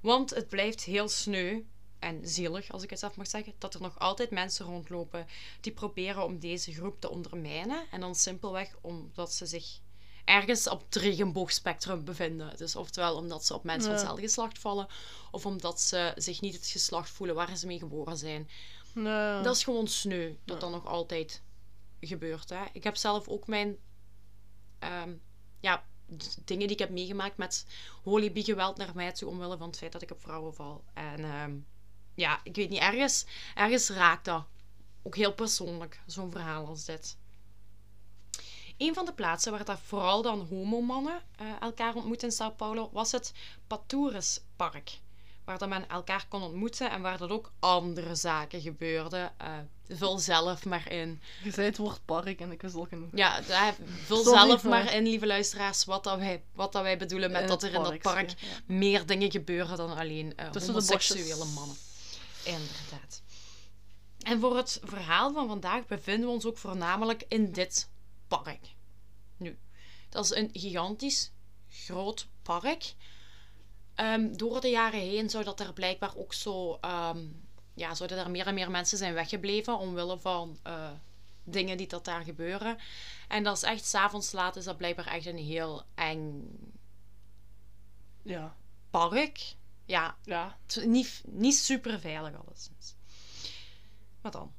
Want 0.00 0.30
het 0.30 0.48
blijft 0.48 0.82
heel 0.84 1.08
sneu 1.08 1.62
en 1.98 2.28
zielig, 2.28 2.72
als 2.72 2.82
ik 2.82 2.90
het 2.90 2.98
zelf 2.98 3.16
mag 3.16 3.26
zeggen, 3.28 3.52
dat 3.58 3.74
er 3.74 3.80
nog 3.80 3.98
altijd 3.98 4.30
mensen 4.30 4.66
rondlopen 4.66 5.26
die 5.60 5.72
proberen 5.72 6.24
om 6.24 6.38
deze 6.38 6.72
groep 6.72 7.00
te 7.00 7.10
ondermijnen. 7.10 7.84
En 7.90 8.00
dan 8.00 8.14
simpelweg 8.14 8.76
omdat 8.80 9.32
ze 9.32 9.46
zich 9.46 9.80
ergens 10.24 10.68
op 10.68 10.82
het 10.84 10.94
regenboogspectrum 10.94 12.04
bevinden. 12.04 12.56
Dus 12.56 12.76
oftewel 12.76 13.16
omdat 13.16 13.44
ze 13.44 13.54
op 13.54 13.64
mensen 13.64 13.84
van 13.84 13.92
hetzelfde 13.92 14.22
geslacht 14.22 14.58
vallen, 14.58 14.86
of 15.30 15.46
omdat 15.46 15.80
ze 15.80 16.12
zich 16.16 16.40
niet 16.40 16.54
het 16.54 16.66
geslacht 16.66 17.10
voelen 17.10 17.36
waar 17.36 17.56
ze 17.56 17.66
mee 17.66 17.78
geboren 17.78 18.16
zijn. 18.16 18.48
Dat 19.42 19.56
is 19.56 19.64
gewoon 19.64 19.88
sneu 19.88 20.28
dat 20.44 20.54
Ja. 20.54 20.60
dat 20.60 20.70
nog 20.70 20.86
altijd 20.86 21.42
gebeurt. 22.00 22.48
Hè. 22.48 22.64
Ik 22.72 22.84
heb 22.84 22.96
zelf 22.96 23.28
ook 23.28 23.46
mijn 23.46 23.76
ehm, 24.78 25.12
ja, 25.64 25.84
dingen 26.44 26.66
die 26.66 26.76
ik 26.76 26.78
heb 26.78 26.90
meegemaakt 26.90 27.36
met 27.36 27.66
holibi-geweld 28.02 28.76
naar 28.76 28.90
mij 28.94 29.12
toe, 29.12 29.28
omwille 29.28 29.56
van 29.56 29.66
het 29.66 29.78
feit 29.78 29.92
dat 29.92 30.02
ik 30.02 30.10
op 30.10 30.20
vrouwen 30.20 30.54
val. 30.54 30.84
En 30.94 31.24
ehm, 31.24 31.56
ja, 32.14 32.40
ik 32.42 32.56
weet 32.56 32.70
niet, 32.70 32.80
ergens, 32.80 33.26
ergens 33.54 33.88
raakt 33.88 34.24
dat. 34.24 34.44
Ook 35.02 35.16
heel 35.16 35.32
persoonlijk, 35.32 36.00
zo'n 36.06 36.30
verhaal 36.30 36.66
als 36.66 36.84
dit. 36.84 37.16
Een 38.76 38.94
van 38.94 39.04
de 39.04 39.12
plaatsen 39.12 39.52
waar 39.52 39.64
dat 39.64 39.80
vooral 39.80 40.22
dan 40.22 40.46
homomannen 40.46 41.22
eh 41.36 41.46
elkaar 41.60 41.94
ontmoeten 41.94 42.28
in 42.28 42.34
Sao 42.34 42.50
Paulo 42.50 42.90
was 42.92 43.12
het 43.12 43.32
Patures 43.66 44.40
Park. 44.56 44.98
Waar 45.44 45.58
dat 45.58 45.68
men 45.68 45.88
elkaar 45.88 46.26
kon 46.28 46.42
ontmoeten 46.42 46.90
en 46.90 47.02
waar 47.02 47.18
dat 47.18 47.30
ook 47.30 47.52
andere 47.58 48.14
zaken 48.14 48.60
gebeurden. 48.60 49.32
Eh, 49.38 49.52
vul 49.88 50.18
zelf 50.18 50.64
maar 50.64 50.92
in. 50.92 51.20
Je 51.42 51.50
zei 51.50 51.66
het 51.66 51.76
woord 51.76 52.04
park 52.04 52.40
en 52.40 52.52
ik 52.52 52.62
wist 52.62 52.74
al 52.74 52.86
genoeg. 52.88 53.08
Ja, 53.14 53.40
daar- 53.40 53.74
vul 54.04 54.22
Sorry, 54.24 54.38
zelf 54.38 54.62
maar- 54.62 54.84
maar 54.84 54.94
in, 54.94 55.02
lieve 55.02 55.26
luisteraars, 55.26 55.84
wat, 55.84 56.04
dat 56.04 56.18
wij, 56.18 56.42
wat 56.52 56.72
dat 56.72 56.82
wij 56.82 56.98
bedoelen 56.98 57.30
met 57.30 57.40
In 57.40 57.46
dat 57.46 57.62
er 57.62 57.74
in 57.74 57.82
dat 57.82 57.98
park 57.98 58.30
ja. 58.30 58.46
meer 58.66 59.06
dingen 59.06 59.30
gebeuren 59.30 59.76
dan 59.76 59.96
alleen 59.96 60.36
eh 60.36 60.52
de 60.52 60.64
homoseksuele 60.66 61.28
bosjes. 61.36 61.54
mannen. 61.54 61.76
Inderdaad. 62.44 63.22
En 64.22 64.40
voor 64.40 64.56
het 64.56 64.80
verhaal 64.84 65.32
van 65.32 65.48
vandaag 65.48 65.86
bevinden 65.86 66.26
we 66.28 66.34
ons 66.34 66.44
ook 66.44 66.58
voornamelijk 66.58 67.24
in 67.28 67.52
dit 67.52 67.88
park. 68.28 68.66
Nu, 69.36 69.58
dat 70.08 70.24
is 70.24 70.34
een 70.34 70.50
gigantisch 70.52 71.32
groot 71.70 72.26
park. 72.42 72.94
Ehm, 73.94 74.32
door 74.36 74.60
de 74.60 74.68
jaren 74.68 75.00
heen 75.00 75.30
zou 75.30 75.44
dat 75.44 75.60
er 75.60 75.72
blijkbaar 75.72 76.16
ook 76.16 76.32
zo... 76.34 76.78
ehm, 76.80 77.26
ja, 77.74 77.94
zouden 77.94 78.18
er 78.18 78.30
meer 78.30 78.46
en 78.46 78.54
meer 78.54 78.70
mensen 78.70 78.98
zijn 78.98 79.14
weggebleven 79.14 79.78
omwille 79.78 80.18
van 80.18 80.58
eh, 80.62 80.90
dingen 81.44 81.76
die 81.76 81.86
dat 81.88 82.04
daar 82.04 82.22
gebeuren. 82.24 82.78
En 83.28 83.44
dat 83.44 83.56
is 83.56 83.62
echt, 83.62 83.84
s'avonds 83.84 84.32
laat 84.32 84.56
is 84.56 84.64
dat 84.64 84.76
blijkbaar 84.76 85.06
echt 85.06 85.26
een 85.26 85.38
heel 85.38 85.82
eng 85.94 86.48
Ja. 88.22 88.56
park. 88.90 89.54
Ja, 89.86 90.16
Ja. 90.22 90.58
niet, 90.84 91.22
niet 91.26 91.56
super 91.56 92.00
veilig 92.00 92.32
alleszins. 92.46 92.94
Wat 94.20 94.32
dan? 94.32 94.52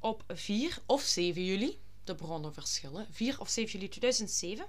Op 0.00 0.24
4 0.28 0.78
of 0.86 1.02
7 1.02 1.44
juli, 1.44 1.80
de 2.04 2.14
bronnen 2.14 2.54
verschillen, 2.54 3.06
4 3.10 3.40
of 3.40 3.48
7 3.48 3.72
juli 3.72 3.88
2007, 3.88 4.66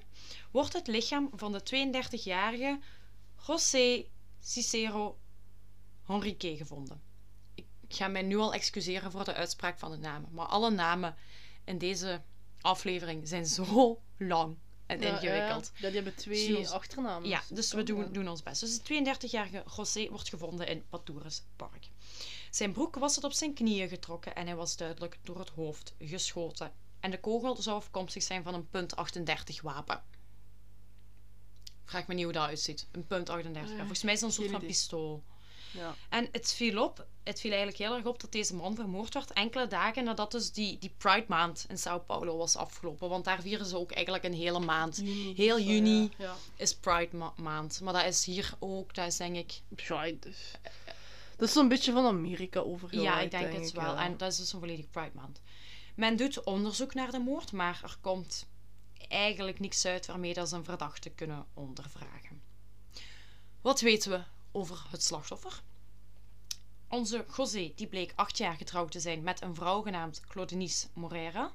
wordt 0.52 0.74
het 0.74 0.88
lichaam 0.88 1.30
van 1.36 1.52
de 1.52 1.62
32-jarige 1.64 2.80
José 3.48 4.06
Cicero 4.40 5.20
Henrique 6.06 6.58
gevonden. 6.58 7.02
Ik 7.56 7.96
ga 7.96 8.08
mij 8.08 8.22
nu 8.22 8.38
al 8.38 8.54
excuseren 8.54 9.12
voor 9.12 9.24
de 9.24 9.34
uitspraak 9.34 9.80
van 9.80 9.92
de 9.92 9.98
namen. 9.98 10.30
Maar 10.34 10.46
alle 10.46 10.72
namen 10.72 11.16
in 11.64 11.78
deze 11.78 12.22
aflevering 12.62 13.28
zijn 13.28 13.46
zo 13.46 14.02
lang 14.18 14.58
en 14.86 15.02
Ja, 15.02 15.08
ingewikkeld. 15.08 15.72
Ja, 15.76 15.88
die 15.88 15.96
hebben 15.96 16.16
twee 16.16 16.70
achternamen. 16.70 17.30
Ja, 17.30 17.42
dus 17.50 17.74
we 17.74 17.84
doen, 17.84 18.12
doen 18.12 18.28
ons 18.28 18.44
best. 18.44 18.60
Dus 18.60 18.82
de 18.82 19.16
32-jarige 19.18 19.64
José 19.76 20.10
wordt 20.10 20.30
gevonden 20.30 20.68
in 20.68 20.88
Patoures 20.90 21.44
Park. 21.56 21.90
Zijn 22.50 22.72
broek 22.72 22.96
was 22.96 23.14
tot 23.14 23.24
op 23.24 23.34
zijn 23.34 23.54
knieën 23.54 23.90
getrokken 23.90 24.36
en 24.36 24.46
hij 24.46 24.56
was 24.56 24.78
duidelijk 24.78 25.20
door 25.24 25.40
het 25.40 25.50
hoofd 25.50 25.96
geschoten. 26.00 26.72
En 27.00 27.12
de 27.12 27.20
kogel 27.20 27.56
zou 27.56 27.76
afkomstig 27.76 28.24
zijn 28.24 28.44
van 28.44 28.54
een 28.54 28.70
punt 28.70 28.96
38 28.96 29.62
wapen. 29.62 30.04
Vraag 31.90 32.08
me 32.08 32.14
niet 32.14 32.24
hoe 32.24 32.34
dat 32.34 32.48
uitziet. 32.48 32.88
Een 32.92 33.08
punt 33.08 33.30
38. 33.30 33.72
Eh, 33.72 33.78
Volgens 33.78 34.04
mij 34.04 34.14
is 34.14 34.20
dat 34.20 34.30
een 34.30 34.36
soort 34.36 34.48
van 34.48 34.56
idee. 34.58 34.70
pistool. 34.70 35.24
Ja. 35.72 35.96
En 36.10 36.28
het 36.32 36.54
viel 36.54 36.84
op, 36.84 37.06
het 37.24 37.40
viel 37.40 37.52
eigenlijk 37.52 37.82
heel 37.82 37.96
erg 37.96 38.06
op 38.06 38.20
dat 38.22 38.32
deze 38.32 38.56
man 38.56 38.76
vermoord 38.76 39.14
werd 39.14 39.32
enkele 39.34 39.68
dagen 39.68 40.04
nadat 40.04 40.32
dus 40.32 40.52
die, 40.52 40.78
die 40.78 40.94
Pride 40.98 41.26
maand 41.28 41.66
in 41.70 41.78
Sao 41.78 42.00
Paulo 42.00 42.38
was 42.38 42.56
afgelopen. 42.56 43.10
Want 43.10 43.26
daar 43.26 43.42
vieren 43.42 43.66
ze 43.66 43.78
ook 43.78 43.92
eigenlijk 43.92 44.24
een 44.24 44.34
hele 44.34 44.60
maand. 44.60 44.96
Juni. 44.98 45.34
Heel 45.36 45.58
ja. 45.58 45.66
juni. 45.74 46.12
Ja. 46.18 46.36
Is 46.56 46.76
Pride 46.76 47.18
ma- 47.18 47.34
maand. 47.38 47.82
Maar 47.82 47.94
dat 47.94 48.06
is 48.06 48.26
hier 48.26 48.54
ook, 48.60 48.94
dat 48.96 49.08
is 49.08 49.18
denk 49.18 49.36
ik... 49.36 49.62
Pride. 49.76 50.20
dus. 50.20 50.52
Dat 51.38 51.48
is 51.48 51.54
zo'n 51.54 51.68
beetje 51.68 51.92
van 51.92 52.06
Amerika 52.06 52.60
overgewaaid, 52.60 53.32
ja, 53.32 53.40
ik 53.40 53.50
denk 53.50 53.64
het 53.64 53.72
wel. 53.72 53.96
En 53.96 54.18
dat 54.18 54.32
is 54.32 54.38
dus 54.38 54.54
een 54.54 54.60
volledig 54.60 54.90
Pride 54.90 55.12
maand. 55.14 55.42
Men 55.96 56.16
doet 56.16 56.44
onderzoek 56.44 56.94
naar 56.94 57.12
de 57.12 57.20
moord, 57.20 57.52
maar 57.52 57.80
er 57.84 57.98
komt 58.02 58.46
eigenlijk 59.08 59.60
niks 59.60 59.86
uit 59.86 60.06
waarmee 60.06 60.34
dat 60.34 60.50
ze 60.50 60.56
een 60.56 60.64
verdachte 60.64 61.10
kunnen 61.10 61.46
ondervragen. 61.54 62.42
Wat 63.62 63.82
weten 63.82 64.12
we 64.12 64.24
over 64.52 64.86
het 64.90 65.04
slachtoffer? 65.04 65.62
Onze 66.88 67.26
José 67.38 67.72
die 67.76 67.88
bleek 67.88 68.14
acht 68.16 68.38
jaar 68.38 68.56
getrouwd 68.56 68.92
te 68.92 69.00
zijn 69.00 69.24
met 69.24 69.42
een 69.42 69.56
vrouw 69.56 69.82
genaamd 69.82 70.22
Claudenice 70.28 70.88
Morera. 70.94 71.54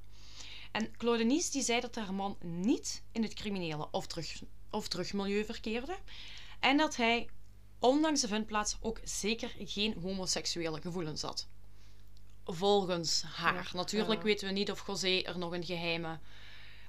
En 0.72 0.96
Claudenice 0.96 1.50
die 1.50 1.62
zei 1.62 1.80
dat 1.80 1.94
haar 1.94 2.14
man 2.14 2.36
niet 2.40 3.02
in 3.12 3.22
het 3.22 3.34
criminele 3.34 3.88
of, 3.90 4.06
terug, 4.06 4.42
of 4.70 4.88
terugmilieu 4.88 5.44
verkeerde. 5.44 5.98
En 6.60 6.76
dat 6.76 6.96
hij, 6.96 7.28
ondanks 7.78 8.20
de 8.20 8.28
vindplaats, 8.28 8.76
ook 8.80 9.00
zeker 9.04 9.54
geen 9.58 10.00
homoseksuele 10.02 10.80
gevoelens 10.80 11.22
had. 11.22 11.48
Volgens 12.44 13.22
haar. 13.22 13.54
Ja, 13.54 13.76
Natuurlijk 13.76 14.22
weten 14.22 14.46
we 14.46 14.52
niet 14.52 14.70
of 14.70 14.86
José 14.86 15.20
er 15.20 15.38
nog 15.38 15.52
een 15.52 15.64
geheime 15.64 16.18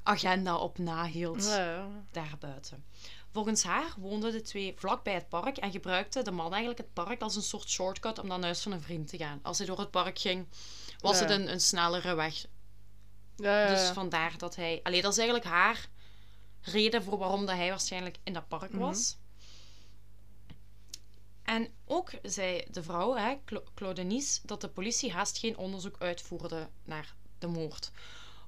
agenda 0.06 0.58
op 0.58 0.78
nahield 0.78 1.44
Ja, 1.46 1.88
daarbuiten. 2.12 2.86
Volgens 3.32 3.64
haar 3.64 3.94
woonden 3.98 4.32
de 4.32 4.42
twee 4.42 4.74
vlakbij 4.78 5.14
het 5.14 5.30
park 5.30 5.58
en 5.58 5.72
gebruikte 5.72 6.22
de 6.22 6.32
man 6.32 6.50
eigenlijk 6.52 6.78
het 6.78 6.94
park 6.94 7.22
als 7.22 7.36
een 7.36 7.42
soort 7.42 7.70
shortcut 7.70 8.20
om 8.20 8.28
naar 8.28 8.42
huis 8.42 8.62
van 8.62 8.72
een 8.72 8.82
vriend 8.82 9.08
te 9.08 9.18
gaan. 9.18 9.40
Als 9.44 9.58
hij 9.58 9.68
door 9.68 9.80
het 9.80 9.92
park 9.92 10.20
ging, 10.20 10.48
was 11.00 11.20
Ja. 11.20 11.22
het 11.26 11.32
een, 11.32 11.52
een 11.52 11.62
snellere 11.62 12.16
weg. 12.16 12.46
Ja, 13.36 13.68
Dus 13.68 13.90
vandaar 13.90 14.38
dat 14.38 14.56
hij... 14.56 14.80
Allee, 14.84 15.02
dat 15.02 15.12
is 15.12 15.18
eigenlijk 15.18 15.48
haar 15.48 15.90
reden 16.62 17.04
voor 17.04 17.18
waarom 17.18 17.46
dat 17.46 17.56
hij 17.56 17.70
waarschijnlijk 17.70 18.18
in 18.24 18.34
dat 18.34 18.48
park 18.48 18.72
Mhm. 18.72 18.80
was. 18.80 19.18
En 21.44 21.68
ook 21.86 22.12
zei 22.22 22.64
de 22.72 22.84
vrouw, 22.84 23.16
hè, 23.16 23.36
Cla- 23.46 23.62
Claudenice, 23.76 24.40
dat 24.44 24.62
de 24.62 24.70
politie 24.70 25.12
haast 25.12 25.38
geen 25.38 25.58
onderzoek 25.58 25.96
uitvoerde 26.00 26.70
naar 26.84 27.14
de 27.40 27.48
moord. 27.48 27.92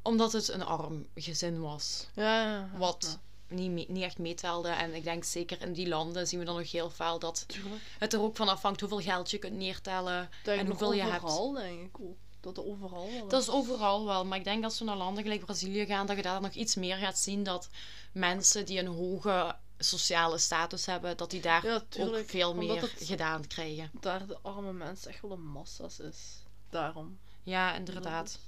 Omdat 0.08 0.32
het 0.32 0.48
een 0.48 0.64
arm 0.66 1.08
gezin 1.16 1.62
was. 1.62 2.08
Ja, 2.14 2.42
ja. 2.44 2.70
Wat 2.78 3.20
niet, 3.48 3.72
mee- 3.72 3.86
niet 3.90 4.04
echt 4.04 4.18
meetelde. 4.18 4.70
En 4.70 4.94
ik 4.94 5.04
denk 5.04 5.24
zeker 5.24 5.62
in 5.62 5.74
die 5.74 5.88
landen 5.88 6.28
zien 6.28 6.40
we 6.40 6.46
dan 6.46 6.56
nog 6.58 6.72
heel 6.72 6.90
veel 6.90 7.20
dat 7.20 7.44
Tuurlijk. 7.48 7.82
het 8.00 8.14
er 8.14 8.22
ook 8.22 8.36
van 8.36 8.48
afhangt 8.50 8.80
hoeveel 8.80 9.02
geld 9.02 9.32
je 9.32 9.38
kunt 9.38 9.56
neertellen. 9.58 10.30
En 10.44 10.68
hoeveel 10.68 10.94
je 10.94 11.02
hebt. 11.02 11.24
overal, 11.24 11.52
denk 11.52 11.86
ik 11.88 12.00
ook. 12.00 12.18
Dat 12.40 12.58
er 12.58 12.66
overal 12.66 13.12
wel 13.12 13.28
Dat 13.28 13.42
is 13.42 13.50
overal 13.50 14.06
wel, 14.06 14.26
maar 14.26 14.38
ik 14.38 14.44
denk 14.44 14.64
als 14.64 14.80
we 14.80 14.86
naar 14.86 14.96
landen 14.98 15.24
gelijk 15.24 15.46
Brazilië 15.46 15.86
gaan, 15.86 16.08
dat 16.08 16.16
je 16.16 16.22
daar 16.22 16.42
nog 16.42 16.52
iets 16.54 16.76
meer 16.76 16.98
gaat 16.98 17.18
zien 17.18 17.44
dat 17.44 17.70
mensen 18.12 18.66
die 18.66 18.80
een 18.80 18.88
hoge 18.88 19.56
sociale 19.78 20.38
status 20.38 20.86
hebben, 20.86 21.18
dat 21.18 21.30
die 21.32 21.42
daar 21.42 21.66
Ja, 21.66 21.82
ook 22.00 22.24
veel 22.26 22.56
meer 22.56 22.92
gedaan 22.98 23.48
krijgen. 23.48 23.92
daar 24.00 24.28
de 24.28 24.38
arme 24.42 24.74
mensen 24.74 25.10
echt 25.12 25.22
wel 25.22 25.32
een 25.32 25.46
massa's 25.48 26.00
is. 26.00 26.18
Daarom. 26.70 27.18
Ja, 27.44 27.76
inderdaad. 27.76 28.40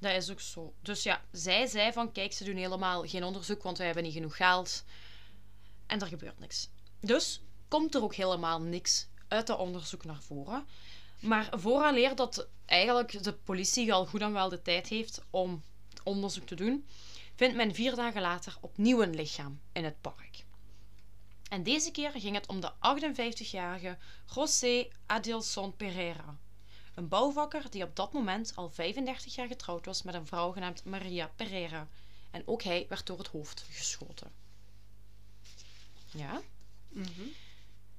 Dat 0.00 0.12
is 0.12 0.30
ook 0.30 0.40
zo. 0.40 0.74
Dus 0.82 1.02
ja, 1.02 1.24
zij 1.32 1.66
zei 1.66 1.92
van, 1.92 2.12
kijk, 2.12 2.32
ze 2.32 2.44
doen 2.44 2.56
helemaal 2.56 3.06
geen 3.06 3.24
onderzoek, 3.24 3.62
want 3.62 3.76
wij 3.76 3.86
hebben 3.86 4.04
niet 4.04 4.12
genoeg 4.12 4.36
geld. 4.36 4.84
En 5.86 6.00
er 6.00 6.06
gebeurt 6.06 6.38
niks. 6.38 6.68
Dus 7.00 7.42
komt 7.68 7.94
er 7.94 8.02
ook 8.02 8.14
helemaal 8.14 8.60
niks 8.60 9.06
uit 9.28 9.46
dat 9.46 9.58
onderzoek 9.58 10.04
naar 10.04 10.22
voren. 10.22 10.66
Maar 11.20 11.48
vooraleer 11.52 12.14
dat 12.14 12.48
eigenlijk 12.66 13.22
de 13.22 13.32
politie 13.32 13.92
al 13.92 14.06
goed 14.06 14.20
en 14.20 14.32
wel 14.32 14.48
de 14.48 14.62
tijd 14.62 14.88
heeft 14.88 15.22
om 15.30 15.62
onderzoek 16.04 16.46
te 16.46 16.54
doen, 16.54 16.86
vindt 17.34 17.56
men 17.56 17.74
vier 17.74 17.94
dagen 17.94 18.20
later 18.20 18.56
opnieuw 18.60 19.02
een 19.02 19.14
lichaam 19.14 19.60
in 19.72 19.84
het 19.84 20.00
park. 20.00 20.44
En 21.48 21.62
deze 21.62 21.90
keer 21.90 22.10
ging 22.10 22.34
het 22.34 22.46
om 22.46 22.60
de 22.60 22.70
58-jarige 22.72 23.98
José 24.34 24.88
Adilson 25.06 25.76
Pereira. 25.76 26.38
Een 27.00 27.08
bouwvakker 27.08 27.70
die 27.70 27.82
op 27.82 27.96
dat 27.96 28.12
moment 28.12 28.52
al 28.56 28.70
35 28.70 29.34
jaar 29.34 29.46
getrouwd 29.46 29.86
was 29.86 30.02
met 30.02 30.14
een 30.14 30.26
vrouw 30.26 30.52
genaamd 30.52 30.84
Maria 30.84 31.30
Pereira. 31.36 31.88
En 32.30 32.42
ook 32.46 32.62
hij 32.62 32.86
werd 32.88 33.06
door 33.06 33.18
het 33.18 33.26
hoofd 33.26 33.64
geschoten. 33.70 34.32
Ja. 36.10 36.40
Mhm. 36.88 37.22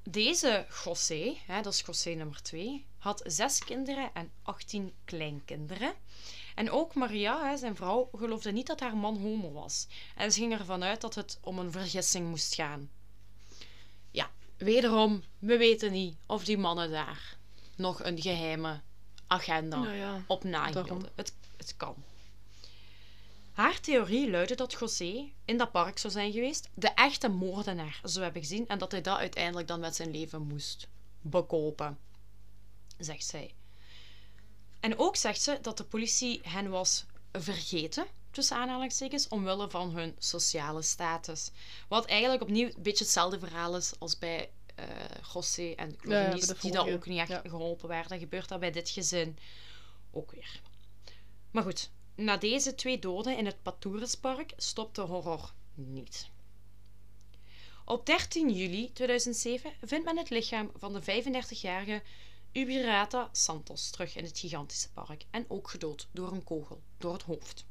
Deze 0.03 0.65
José, 0.84 1.38
hè, 1.46 1.62
dat 1.62 1.74
is 1.74 1.84
José 1.86 2.10
nummer 2.10 2.41
2, 2.41 2.86
had 2.98 3.22
zes 3.25 3.63
kinderen 3.63 4.13
en 4.13 4.31
18 4.41 4.93
kleinkinderen. 5.05 5.93
En 6.55 6.72
ook 6.72 6.93
Maria, 6.93 7.50
hè, 7.50 7.58
zijn 7.58 7.75
vrouw, 7.75 8.10
geloofde 8.15 8.51
niet 8.51 8.67
dat 8.67 8.79
haar 8.79 8.98
man 8.98 9.17
homo 9.17 9.51
was. 9.51 9.88
En 10.15 10.31
ze 10.31 10.39
ging 10.39 10.53
ervan 10.53 10.84
uit 10.84 11.01
dat 11.01 11.15
het 11.15 11.39
om 11.41 11.60
een 11.60 11.72
vergissing 11.72 12.29
moest 12.29 12.55
gaan. 12.55 12.89
Ja, 14.12 14.31
wederom, 14.58 15.24
we 15.39 15.58
weten 15.58 15.91
niet 15.91 16.17
of 16.25 16.43
die 16.43 16.58
mannen 16.58 16.91
daar 16.91 17.39
nog 17.75 18.03
een 18.03 18.22
geheime 18.22 18.81
agenda 19.31 19.77
Nou 19.79 19.95
ja. 19.95 20.23
op 20.27 20.43
nahielden. 20.43 21.09
Het, 21.15 21.33
het 21.57 21.73
kan. 21.77 21.95
Haar 23.51 23.79
theorie 23.79 24.29
luidde 24.29 24.55
dat 24.55 24.73
José 24.79 25.29
in 25.45 25.57
dat 25.57 25.71
park 25.71 25.97
zou 25.97 26.13
zijn 26.13 26.31
geweest, 26.31 26.69
de 26.73 26.88
echte 26.88 27.27
moordenaar 27.27 28.00
zou 28.03 28.23
hebben 28.23 28.41
gezien 28.41 28.67
en 28.67 28.77
dat 28.77 28.91
hij 28.91 29.01
dat 29.01 29.17
uiteindelijk 29.17 29.67
dan 29.67 29.79
met 29.79 29.95
zijn 29.95 30.11
leven 30.11 30.41
moest 30.41 30.88
bekopen, 31.21 32.00
zegt 32.97 33.25
zij. 33.25 33.53
En 34.79 35.00
ook 35.00 35.15
zegt 35.15 35.41
ze 35.41 35.59
dat 35.61 35.77
de 35.77 35.83
politie 35.83 36.39
hen 36.43 36.69
was 36.69 37.05
vergeten, 37.31 38.05
tussen 38.31 38.57
aanhalingstekens, 38.57 39.27
omwille 39.27 39.69
van 39.69 39.95
hun 39.95 40.15
sociale 40.17 40.81
status. 40.81 41.51
Wat 41.88 42.05
eigenlijk 42.05 42.41
opnieuw 42.41 42.67
een 42.67 42.83
beetje 42.83 43.03
hetzelfde 43.03 43.39
verhaal 43.39 43.75
is 43.75 43.91
als 44.00 44.17
bij 44.17 44.50
José 45.33 45.71
en 45.75 45.89
de 45.89 46.29
die 46.33 46.45
dat 46.45 46.57
vorige. 46.57 46.93
ook 46.93 47.05
niet 47.05 47.19
echt 47.19 47.29
Ja. 47.29 47.41
geholpen 47.45 47.88
werden. 47.88 48.19
Gebeurt 48.19 48.47
dat 48.50 48.59
bij 48.59 48.71
dit 48.71 48.89
gezin 48.89 49.38
ook 50.11 50.31
weer. 50.31 50.61
Maar 51.51 51.63
goed, 51.63 51.89
na 52.15 52.38
deze 52.38 52.75
twee 52.75 53.00
doden 53.00 53.38
in 53.38 53.45
het 53.45 53.61
Patouraspark 53.63 54.53
stopt 54.57 54.95
de 54.95 55.01
horror 55.01 55.53
niet. 55.73 56.29
Op 57.85 58.05
13 58.05 58.50
juli 58.50 58.91
2007 58.93 59.71
vindt 59.81 60.05
men 60.05 60.17
het 60.17 60.29
lichaam 60.29 60.71
van 60.75 60.93
de 60.93 61.01
35-jarige 61.01 62.01
Ubirata 62.51 63.29
Santos 63.31 63.89
terug 63.89 64.15
in 64.15 64.23
het 64.23 64.39
gigantische 64.39 64.91
park 64.91 65.25
en 65.31 65.45
ook 65.47 65.69
gedood 65.69 66.07
door 66.11 66.31
een 66.31 66.43
kogel 66.43 66.81
door 66.97 67.13
het 67.13 67.21
hoofd. 67.21 67.65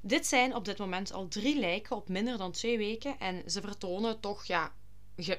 Dit 0.00 0.26
zijn 0.26 0.54
op 0.54 0.64
dit 0.64 0.78
moment 0.78 1.12
al 1.12 1.28
drie 1.28 1.58
lijken 1.58 1.96
op 1.96 2.08
minder 2.08 2.38
dan 2.38 2.52
twee 2.52 2.78
weken 2.78 3.18
en 3.18 3.50
ze 3.50 3.60
vertonen 3.60 4.20
toch 4.20 4.44
ja, 4.44 4.74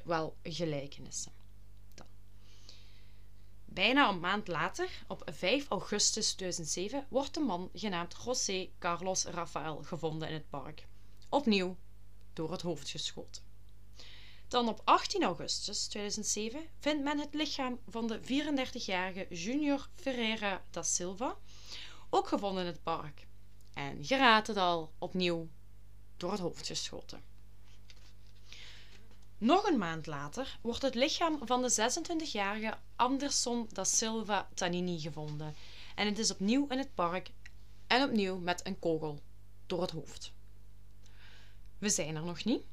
wel 0.04 0.38
gelijkenissen. 0.44 1.32
Dan. 1.94 2.08
Bijna 3.66 4.10
een 4.10 4.20
maand 4.20 4.48
later, 4.48 4.90
op 5.08 5.24
5 5.26 5.68
augustus 5.70 6.34
2007, 6.34 7.06
wordt 7.10 7.34
de 7.34 7.40
man 7.40 7.70
genaamd 7.74 8.16
José 8.26 8.70
Carlos 8.80 9.26
Rafael 9.26 9.84
gevonden 9.84 10.28
in 10.28 10.34
het 10.34 10.50
park. 10.50 10.88
Opnieuw 11.30 11.78
door 12.34 12.52
het 12.52 12.62
hoofd 12.62 12.90
geschoten. 12.90 13.44
Dan 14.48 14.68
op 14.68 14.82
18 14.84 15.24
augustus 15.24 15.88
2007 15.88 16.70
vindt 16.80 17.04
men 17.04 17.20
het 17.20 17.34
lichaam 17.34 17.80
van 17.88 18.08
de 18.08 18.20
34-jarige 18.22 19.28
Junior 19.30 19.88
Ferreira 19.96 20.64
da 20.72 20.84
Silva, 20.84 21.38
ook 22.10 22.28
gevonden 22.28 22.62
in 22.62 22.72
het 22.72 22.84
park. 22.84 23.28
En 23.74 24.06
geraadt 24.06 24.48
het 24.48 24.58
al, 24.58 24.94
opnieuw 24.98 25.50
door 26.18 26.32
het 26.32 26.40
hoofd 26.40 26.68
geschoten. 26.68 27.24
Nog 29.38 29.68
een 29.68 29.78
maand 29.78 30.06
later 30.06 30.58
wordt 30.62 30.82
het 30.82 30.96
lichaam 30.96 31.40
van 31.48 31.62
de 31.62 31.72
26-jarige 31.72 32.78
Anderson 32.96 33.68
da 33.72 33.84
Silva 33.84 34.50
Tanini 34.54 35.00
gevonden. 35.00 35.56
En 35.96 36.06
het 36.06 36.20
is 36.20 36.32
opnieuw 36.32 36.68
in 36.68 36.78
het 36.78 36.96
park 36.96 37.32
en 37.88 38.04
opnieuw 38.04 38.38
met 38.38 38.66
een 38.68 38.80
kogel 38.80 39.20
door 39.66 39.82
het 39.82 39.92
hoofd. 39.92 40.32
We 41.78 41.90
zijn 41.90 42.16
er 42.16 42.24
nog 42.24 42.44
niet. 42.44 42.64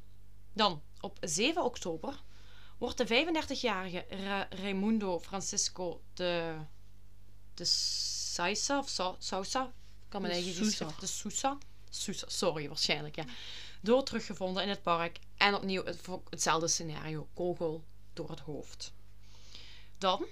Dan, 0.53 0.83
op 1.01 1.19
7 1.21 1.65
oktober, 1.65 2.23
wordt 2.79 2.99
de 2.99 3.07
35-jarige 3.07 4.05
Ra- 4.09 4.47
Raimundo 4.51 5.21
Francisco 5.21 6.01
de, 6.15 6.57
de 7.55 7.65
Saisa 7.65 8.79
of 8.79 8.89
Sa- 8.89 9.17
Sousa, 9.19 9.73
kan 10.09 10.23
me 10.23 10.29
De 10.29 10.35
eigen 10.35 10.53
Sousa. 10.55 10.71
geschrift- 10.71 11.01
de 11.01 11.07
Sousa, 11.07 11.59
Sorry 12.27 12.69
waarschijnlijk 12.69 13.17
ja, 13.17 13.25
dood 13.81 14.07
teruggevonden 14.07 14.63
in 14.63 14.69
het 14.69 14.83
park 14.83 15.19
en 15.37 15.55
opnieuw 15.55 15.85
het, 15.85 16.01
hetzelfde 16.31 16.69
scenario, 16.69 17.29
kogel 17.35 17.85
door 18.13 18.31
het 18.31 18.41
hoofd. 18.41 18.93
Dan, 19.99 20.25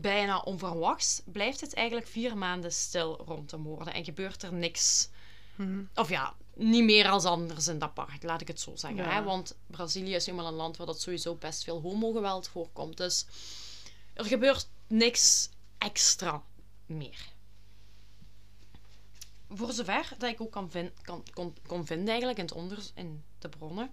bijna 0.00 0.38
onverwachts, 0.38 1.22
blijft 1.24 1.60
het 1.60 1.74
eigenlijk 1.74 2.06
vier 2.06 2.36
maanden 2.36 2.72
stil 2.72 3.16
rond 3.26 3.50
de 3.50 3.56
moorden 3.56 3.94
en 3.94 4.04
gebeurt 4.04 4.42
er 4.42 4.52
niks 4.52 5.08
Mhm. 5.54 5.82
of 5.94 6.08
ja, 6.08 6.36
niet 6.54 6.84
meer 6.84 7.08
als 7.08 7.24
anders 7.24 7.68
in 7.68 7.78
dat 7.78 7.94
park, 7.94 8.22
laat 8.22 8.40
ik 8.40 8.48
het 8.48 8.60
zo 8.60 8.76
zeggen. 8.76 9.02
Ja. 9.04 9.10
Hè? 9.10 9.22
Want 9.22 9.56
Brazilië 9.66 10.14
is 10.14 10.26
eenmaal 10.26 10.46
een 10.46 10.52
land 10.52 10.76
waar 10.76 10.86
dat 10.86 11.00
sowieso 11.00 11.34
best 11.34 11.64
veel 11.64 11.80
homogeweld 11.80 12.48
voorkomt. 12.48 12.96
Dus 12.96 13.26
er 14.14 14.24
gebeurt 14.24 14.68
niks 14.86 15.48
extra 15.78 16.42
meer. 16.86 17.31
Voor 19.54 19.72
zover 19.72 20.14
dat 20.18 20.30
ik 20.30 20.40
ook 20.40 20.50
kan 20.50 20.70
kan, 21.02 21.24
kon, 21.34 21.56
kon 21.66 21.86
vinden 21.86 22.08
eigenlijk 22.08 22.38
in, 22.38 22.44
het 22.44 22.54
onder, 22.54 22.78
in 22.94 23.24
de 23.38 23.48
bronnen, 23.48 23.92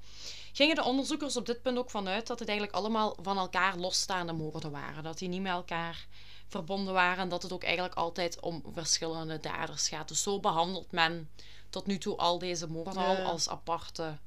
gingen 0.54 0.76
de 0.76 0.84
onderzoekers 0.84 1.38
op 1.38 1.46
dit 1.46 1.62
punt 1.62 1.78
ook 1.78 1.90
vanuit 1.90 2.28
dat 2.28 2.40
het 2.40 2.48
eigenlijk 2.48 2.78
allemaal 2.78 3.18
van 3.22 3.38
elkaar 3.38 3.78
losstaande 3.78 4.34
moorden 4.34 4.72
waren. 4.72 5.04
Dat 5.04 5.18
die 5.18 5.30
niet 5.30 5.42
met 5.42 5.52
elkaar 5.52 6.08
verbonden 6.48 6.94
waren 6.94 7.24
en 7.24 7.30
dat 7.30 7.44
het 7.44 7.54
ook 7.54 7.64
eigenlijk 7.64 7.96
altijd 7.96 8.40
om 8.40 8.64
verschillende 8.74 9.40
daders 9.40 9.90
gaat. 9.90 10.08
Dus 10.08 10.24
zo 10.24 10.40
behandelt 10.40 10.92
men 10.92 11.30
tot 11.70 11.86
nu 11.86 11.98
toe 11.98 12.18
al 12.18 12.40
deze 12.40 12.68
moorden 12.68 12.98
al 12.98 13.16
als 13.16 13.50
aparte 13.50 14.18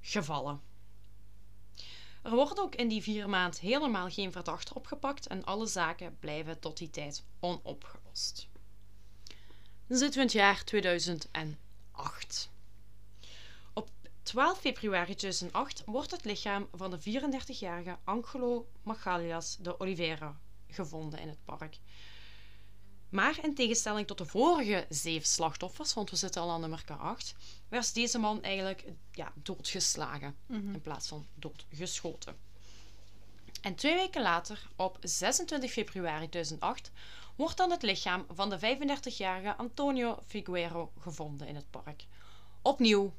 gevallen. 0.00 0.60
Er 2.22 2.34
wordt 2.34 2.60
ook 2.60 2.74
in 2.74 2.88
die 2.88 3.02
vier 3.02 3.28
maand 3.28 3.60
helemaal 3.60 4.08
geen 4.08 4.32
verdachte 4.32 4.74
opgepakt 4.74 5.26
en 5.26 5.44
alle 5.44 5.66
zaken 5.66 6.16
blijven 6.18 6.60
tot 6.60 6.76
die 6.76 6.90
tijd 6.90 7.24
onopgelost. 7.40 8.48
Dan 9.88 9.98
zitten 9.98 10.14
we 10.14 10.20
in 10.20 10.26
het 10.26 10.32
jaar 10.32 10.64
2008. 10.64 12.50
Op 13.72 13.90
12 14.22 14.58
februari 14.60 15.14
2008 15.14 15.82
wordt 15.86 16.10
het 16.10 16.24
lichaam 16.24 16.68
van 16.74 16.90
de 16.90 17.00
34-jarige 17.00 17.96
Angelo 18.04 18.68
Magalhães 18.82 19.60
de 19.60 19.80
Oliveira 19.80 20.38
gevonden 20.68 21.18
in 21.20 21.28
het 21.28 21.44
park. 21.44 21.78
Maar 23.08 23.38
in 23.44 23.54
tegenstelling 23.54 24.06
tot 24.06 24.18
de 24.18 24.26
vorige 24.26 24.86
zeven 24.88 25.28
slachtoffers, 25.28 25.94
want 25.94 26.10
we 26.10 26.16
zitten 26.16 26.42
al 26.42 26.50
aan 26.50 26.60
nummer 26.60 26.84
8, 26.98 27.34
werd 27.68 27.94
deze 27.94 28.18
man 28.18 28.42
eigenlijk 28.42 28.84
ja, 29.12 29.32
doodgeslagen 29.34 30.36
Mhm. 30.46 30.72
in 30.74 30.80
plaats 30.80 31.08
van 31.08 31.26
doodgeschoten. 31.34 32.36
En 33.60 33.74
twee 33.74 33.94
weken 33.94 34.22
later, 34.22 34.68
op 34.76 34.98
26 35.00 35.72
februari 35.72 36.28
2008, 36.28 36.90
wordt 37.38 37.56
dan 37.56 37.70
het 37.70 37.82
lichaam 37.82 38.26
van 38.30 38.50
de 38.50 38.58
35-jarige 38.58 39.56
Antonio 39.56 40.18
Figuero 40.26 40.92
gevonden 40.98 41.46
in 41.46 41.54
het 41.54 41.70
park. 41.70 42.06
Opnieuw 42.62 43.14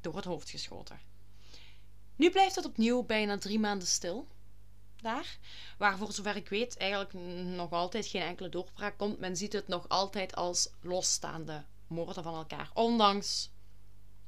door 0.00 0.16
het 0.16 0.24
hoofd 0.24 0.50
geschoten. 0.50 1.00
Nu 2.16 2.30
blijft 2.30 2.54
het 2.54 2.64
opnieuw 2.64 3.02
bijna 3.02 3.38
drie 3.38 3.58
maanden 3.58 3.88
stil. 3.88 4.26
Daar, 4.96 5.38
waar 5.78 5.98
voor 5.98 6.12
zover 6.12 6.36
ik 6.36 6.48
weet 6.48 6.76
eigenlijk 6.76 7.12
nog 7.56 7.70
altijd 7.70 8.06
geen 8.06 8.22
enkele 8.22 8.48
doorbraak 8.48 8.98
komt. 8.98 9.18
Men 9.18 9.36
ziet 9.36 9.52
het 9.52 9.68
nog 9.68 9.88
altijd 9.88 10.34
als 10.34 10.70
losstaande 10.80 11.64
moorden 11.86 12.22
van 12.22 12.34
elkaar, 12.34 12.70
ondanks 12.74 13.50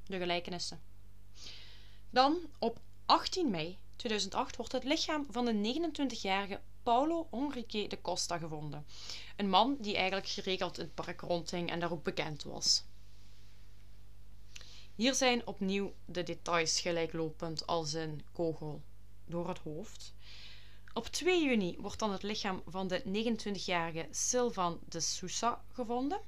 de 0.06 0.18
gelijkenissen. 0.18 0.80
Dan 2.10 2.38
op 2.58 2.80
18 3.06 3.50
mei 3.50 3.78
2008 3.96 4.56
wordt 4.56 4.72
het 4.72 4.84
lichaam 4.84 5.26
van 5.30 5.44
de 5.44 5.80
29-jarige 5.80 6.60
Paulo 6.88 7.29
Henrique 7.31 7.88
de 7.88 8.01
Costa 8.01 8.38
gevonden. 8.38 8.87
Een 9.37 9.48
man 9.48 9.77
die 9.81 9.96
eigenlijk 9.96 10.29
geregeld 10.29 10.79
in 10.79 10.85
het 10.85 10.94
park 10.94 11.20
rondging 11.20 11.70
en 11.70 11.81
daar 11.81 11.92
ook 11.92 12.03
bekend 12.03 12.42
was. 12.42 12.85
Hier 14.94 15.14
zijn 15.14 15.46
opnieuw 15.46 15.94
de 16.05 16.22
details 16.22 16.81
gelijklopend 16.81 17.66
als 17.66 17.92
een 17.92 18.22
kogel 18.33 18.83
door 19.24 19.48
het 19.48 19.59
hoofd. 19.59 20.14
Op 20.92 21.07
2 21.07 21.44
juni 21.44 21.77
wordt 21.79 21.98
dan 21.98 22.12
het 22.12 22.22
lichaam 22.22 22.62
van 22.66 22.88
de 22.88 23.03
29-jarige 23.03 24.09
Sylvan 24.11 24.81
de 24.88 25.01
Sousa 25.01 25.64
gevonden. 25.72 26.20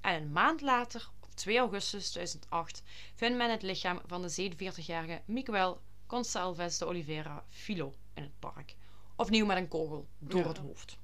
En 0.00 0.14
een 0.14 0.32
maand 0.32 0.60
later, 0.60 1.10
op 1.20 1.34
2 1.34 1.58
augustus 1.58 2.10
2008, 2.10 2.82
vindt 3.14 3.36
men 3.36 3.50
het 3.50 3.62
lichaam 3.62 4.00
van 4.06 4.22
de 4.22 4.52
47-jarige 4.52 5.22
Miguel 5.24 5.80
Gonçalves 6.06 6.78
de 6.78 6.84
Oliveira 6.84 7.44
Filo 7.48 7.94
in 8.14 8.22
het 8.22 8.38
park. 8.38 8.78
Opnieuw 9.20 9.46
met 9.46 9.56
een 9.56 9.68
kogel 9.68 10.08
door 10.18 10.40
Ja. 10.40 10.48
het 10.48 10.58
hoofd. 10.58 10.96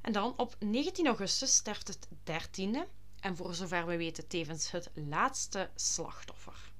En 0.00 0.12
dan 0.12 0.34
op 0.36 0.56
19 0.58 1.06
augustus 1.06 1.54
sterft 1.54 1.88
het 1.88 2.08
13e 2.24 2.78
en 3.20 3.36
voor 3.36 3.54
zover 3.54 3.86
we 3.86 3.96
weten 3.96 4.26
tevens 4.26 4.70
het 4.70 4.90
laatste 4.94 5.70
slachtoffer. 5.74 6.72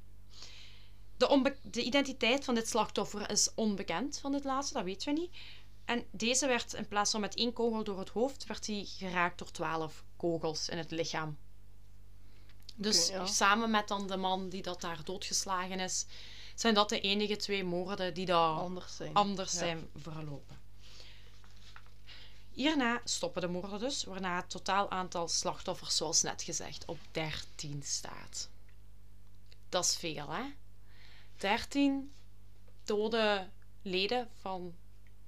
De, 1.17 1.57
de 1.63 1.83
identiteit 1.83 2.45
van 2.45 2.55
dit 2.55 2.69
slachtoffer 2.69 3.31
is 3.31 3.55
onbekend 3.55 4.19
van 4.19 4.33
dit 4.33 4.45
laatste, 4.45 4.75
dat 4.75 4.85
weten 4.85 5.15
we 5.15 5.21
niet. 5.21 5.37
En 5.85 6.05
deze 6.11 6.47
werd 6.47 6.73
in 6.73 6.89
plaats 6.89 7.11
van 7.11 7.21
met 7.21 7.35
één 7.35 7.53
kogel 7.53 7.85
door 7.85 7.99
het 7.99 8.09
hoofd, 8.09 8.47
werd 8.47 8.67
hij 8.67 8.85
geraakt 8.87 9.39
door 9.39 9.51
twaalf 9.51 10.05
kogels 10.17 10.69
in 10.69 10.79
het 10.79 10.91
lichaam. 10.91 11.39
Dus 12.75 13.09
ja. 13.09 13.27
samen 13.27 13.71
met 13.71 13.89
dan 13.89 14.07
de 14.07 14.17
man 14.17 14.49
die 14.49 14.63
dat 14.63 14.81
daar 14.81 15.05
doodgeslagen 15.05 15.81
is, 15.81 16.07
zijn 16.61 16.75
dat 16.75 16.89
de 16.89 17.01
enige 17.01 17.37
twee 17.37 17.65
moorden 17.65 18.15
die 18.15 18.27
daar 18.27 18.51
Anders 18.57 18.97
zijn. 18.97 19.15
anders 19.15 19.53
Ja. 19.53 19.59
zijn 19.59 19.89
verlopen. 19.97 20.57
Hierna 22.51 23.01
stoppen 23.05 23.43
de 23.43 23.49
moorden 23.49 23.79
dus, 23.79 24.05
waarna 24.05 24.37
het 24.37 24.51
totaal 24.51 24.91
aantal 24.91 25.29
slachtoffers, 25.29 25.97
zoals 25.97 26.23
net 26.23 26.43
gezegd, 26.43 26.85
op 26.85 26.99
13 27.11 27.83
staat. 27.85 28.49
Dat 29.69 29.85
is 29.85 29.97
veel, 29.97 30.29
hè? 30.31 30.43
13 31.37 32.13
dode 32.85 33.49
leden 33.83 34.29
van 34.41 34.75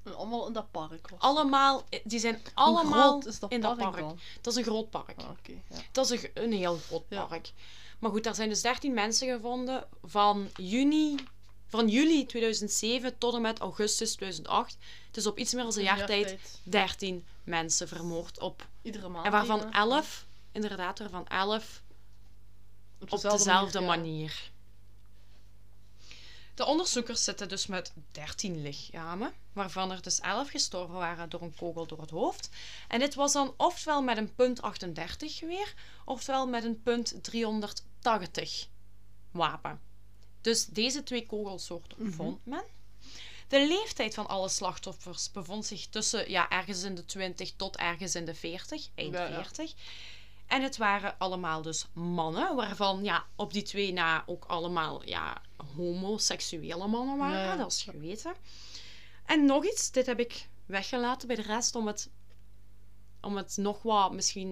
En 0.03 0.17
allemaal 0.17 0.47
in 0.47 0.53
dat 0.53 0.71
park. 0.71 1.09
allemaal, 1.19 1.85
die 2.05 2.19
zijn 2.19 2.43
allemaal 2.55 3.11
groot 3.11 3.27
is 3.27 3.39
dat 3.39 3.51
in 3.53 3.61
dat 3.61 3.77
park 3.77 3.91
park. 3.91 4.03
dan? 4.05 4.19
Dat 4.41 4.53
is 4.53 4.59
een 4.59 4.65
groot 4.65 4.91
park. 4.91 5.19
Ah, 5.23 5.31
ja. 5.43 5.57
Dat 5.93 6.11
is 6.11 6.23
een, 6.23 6.31
een 6.35 6.53
heel 6.53 6.77
groot 6.77 7.05
Ja. 7.09 7.29
Maar 8.01 8.11
goed, 8.11 8.25
daar 8.25 8.35
zijn 8.35 8.49
dus 8.49 8.63
13 8.63 8.95
mensen 8.95 9.29
gevonden 9.29 9.87
van 10.03 10.51
juni, 10.57 11.15
van 11.67 11.89
juli 11.89 12.27
2007 12.27 13.19
tot 13.19 13.35
en 13.35 13.41
met 13.41 13.59
augustus 13.59 14.15
2008. 14.15 14.77
Dus 15.11 15.27
op 15.27 15.39
iets 15.39 15.55
meer 15.55 15.63
dan 15.63 15.73
een 15.77 15.83
jaar 15.83 16.07
tijd 16.07 16.39
13 16.63 17.25
mensen 17.45 17.89
vermoord 17.89 18.41
op. 18.41 18.67
Iedere 18.83 19.09
maand. 19.09 19.27
En 19.27 19.33
waarvan 19.33 19.61
één, 19.61 19.73
hè? 19.73 19.79
11, 19.79 20.27
inderdaad, 20.53 20.99
waarvan 20.99 21.27
11 21.29 21.83
Op 23.01 23.13
op 23.13 23.21
dezelfde 23.21 23.81
manier. 23.81 24.50
De 26.61 26.67
onderzoekers 26.67 27.25
zitten 27.25 27.49
dus 27.49 27.67
met 27.67 27.93
13 28.13 28.63
lichamen, 28.63 29.33
waarvan 29.53 29.91
er 29.91 30.03
dus 30.03 30.21
11 30.21 30.49
gestorven 30.51 30.95
waren 30.95 31.29
door 31.29 31.43
een 31.43 31.55
kogel 31.57 31.87
door 31.87 32.01
het 32.01 32.11
hoofd. 32.11 32.49
En 32.89 32.99
dit 32.99 33.15
was 33.15 33.33
dan 33.33 33.55
ofwel 33.57 34.03
met 34.03 34.17
een 34.17 34.35
punt 34.35 34.63
38 34.63 35.37
geweer, 35.37 35.75
ofwel 36.05 36.47
met 36.47 36.65
een 36.65 36.83
punt 36.83 37.15
380 37.23 38.67
wapen. 39.31 39.81
Dus 40.41 40.67
deze 40.67 41.03
twee 41.03 41.27
kogelsoorten 41.27 41.97
Mhm. 42.03 42.13
vond 42.13 42.45
men. 42.47 42.65
De 43.49 43.67
leeftijd 43.67 44.15
van 44.15 44.27
alle 44.27 44.49
slachtoffers 44.49 45.31
bevond 45.31 45.67
zich 45.67 45.87
tussen 45.87 46.31
ja, 46.31 46.49
ergens 46.51 46.83
in 46.83 46.95
de 46.95 47.05
20 47.05 47.53
tot 47.57 47.77
ergens 47.77 48.15
in 48.15 48.25
de 48.25 48.35
40, 48.35 48.89
eind 48.95 49.13
Ja, 49.15 49.27
ja. 49.27 49.35
40. 49.35 49.73
En 50.51 50.63
het 50.63 50.77
waren 50.77 51.19
allemaal 51.19 51.63
dus 51.63 51.87
mannen, 51.93 52.57
waarvan 52.57 53.05
ja, 53.05 53.25
op 53.37 53.53
die 53.53 53.63
twee 53.63 53.93
na 53.93 54.23
ook 54.27 54.45
allemaal 54.45 55.07
ja, 55.07 55.43
homoseksuele 55.77 56.87
mannen 56.87 57.17
waren, 57.19 57.59
dat 57.59 57.73
is 57.73 57.83
geweten. 57.83 58.35
En 59.25 59.45
nog 59.45 59.65
iets, 59.65 59.91
dit 59.91 60.07
heb 60.07 60.19
ik 60.21 60.49
weggelaten 60.67 61.27
bij 61.27 61.37
de 61.37 61.43
rest 61.43 61.75
om 61.75 61.87
het, 61.87 62.11
om 63.21 63.37
het 63.37 63.57
nog 63.57 63.83
wat, 63.83 64.13
misschien 64.13 64.49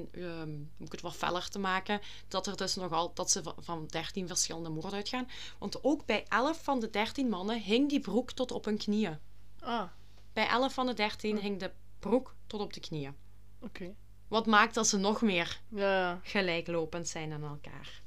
moet 0.76 0.86
ik 0.86 0.92
het 0.92 1.00
wat 1.00 1.16
feller 1.16 1.48
te 1.48 1.58
maken, 1.58 2.00
dat 2.28 2.46
er 2.46 2.56
dus 2.56 2.74
nogal, 2.74 3.14
dat 3.14 3.30
ze 3.30 3.42
van, 3.42 3.54
van 3.58 3.86
13 3.86 4.26
verschillende 4.26 4.68
moorden 4.68 4.92
uitgaan. 4.92 5.28
Want 5.58 5.84
ook 5.84 6.06
bij 6.06 6.24
11 6.28 6.62
van 6.62 6.80
de 6.80 6.90
13 6.90 7.28
mannen 7.28 7.60
hing 7.62 7.88
die 7.88 8.00
broek 8.00 8.32
tot 8.32 8.50
op 8.52 8.64
hun 8.64 8.78
knieën. 8.78 9.18
Ah, 9.60 9.88
Bij 10.32 10.48
11 10.48 10.74
van 10.74 10.86
de 10.86 10.94
13 10.94 11.38
hing 11.38 11.58
de 11.60 11.72
broek 11.98 12.34
tot 12.46 12.60
op 12.60 12.72
de 12.72 12.80
knieën. 12.80 13.16
oké. 13.60 13.94
Wat 14.28 14.46
maakt 14.46 14.74
dat 14.74 14.86
ze 14.86 14.96
nog 14.96 15.22
meer 15.22 15.60
Ja, 15.68 16.20
gelijklopend 16.22 17.08
zijn 17.08 17.32
aan 17.32 17.42
elkaar. 17.44 18.02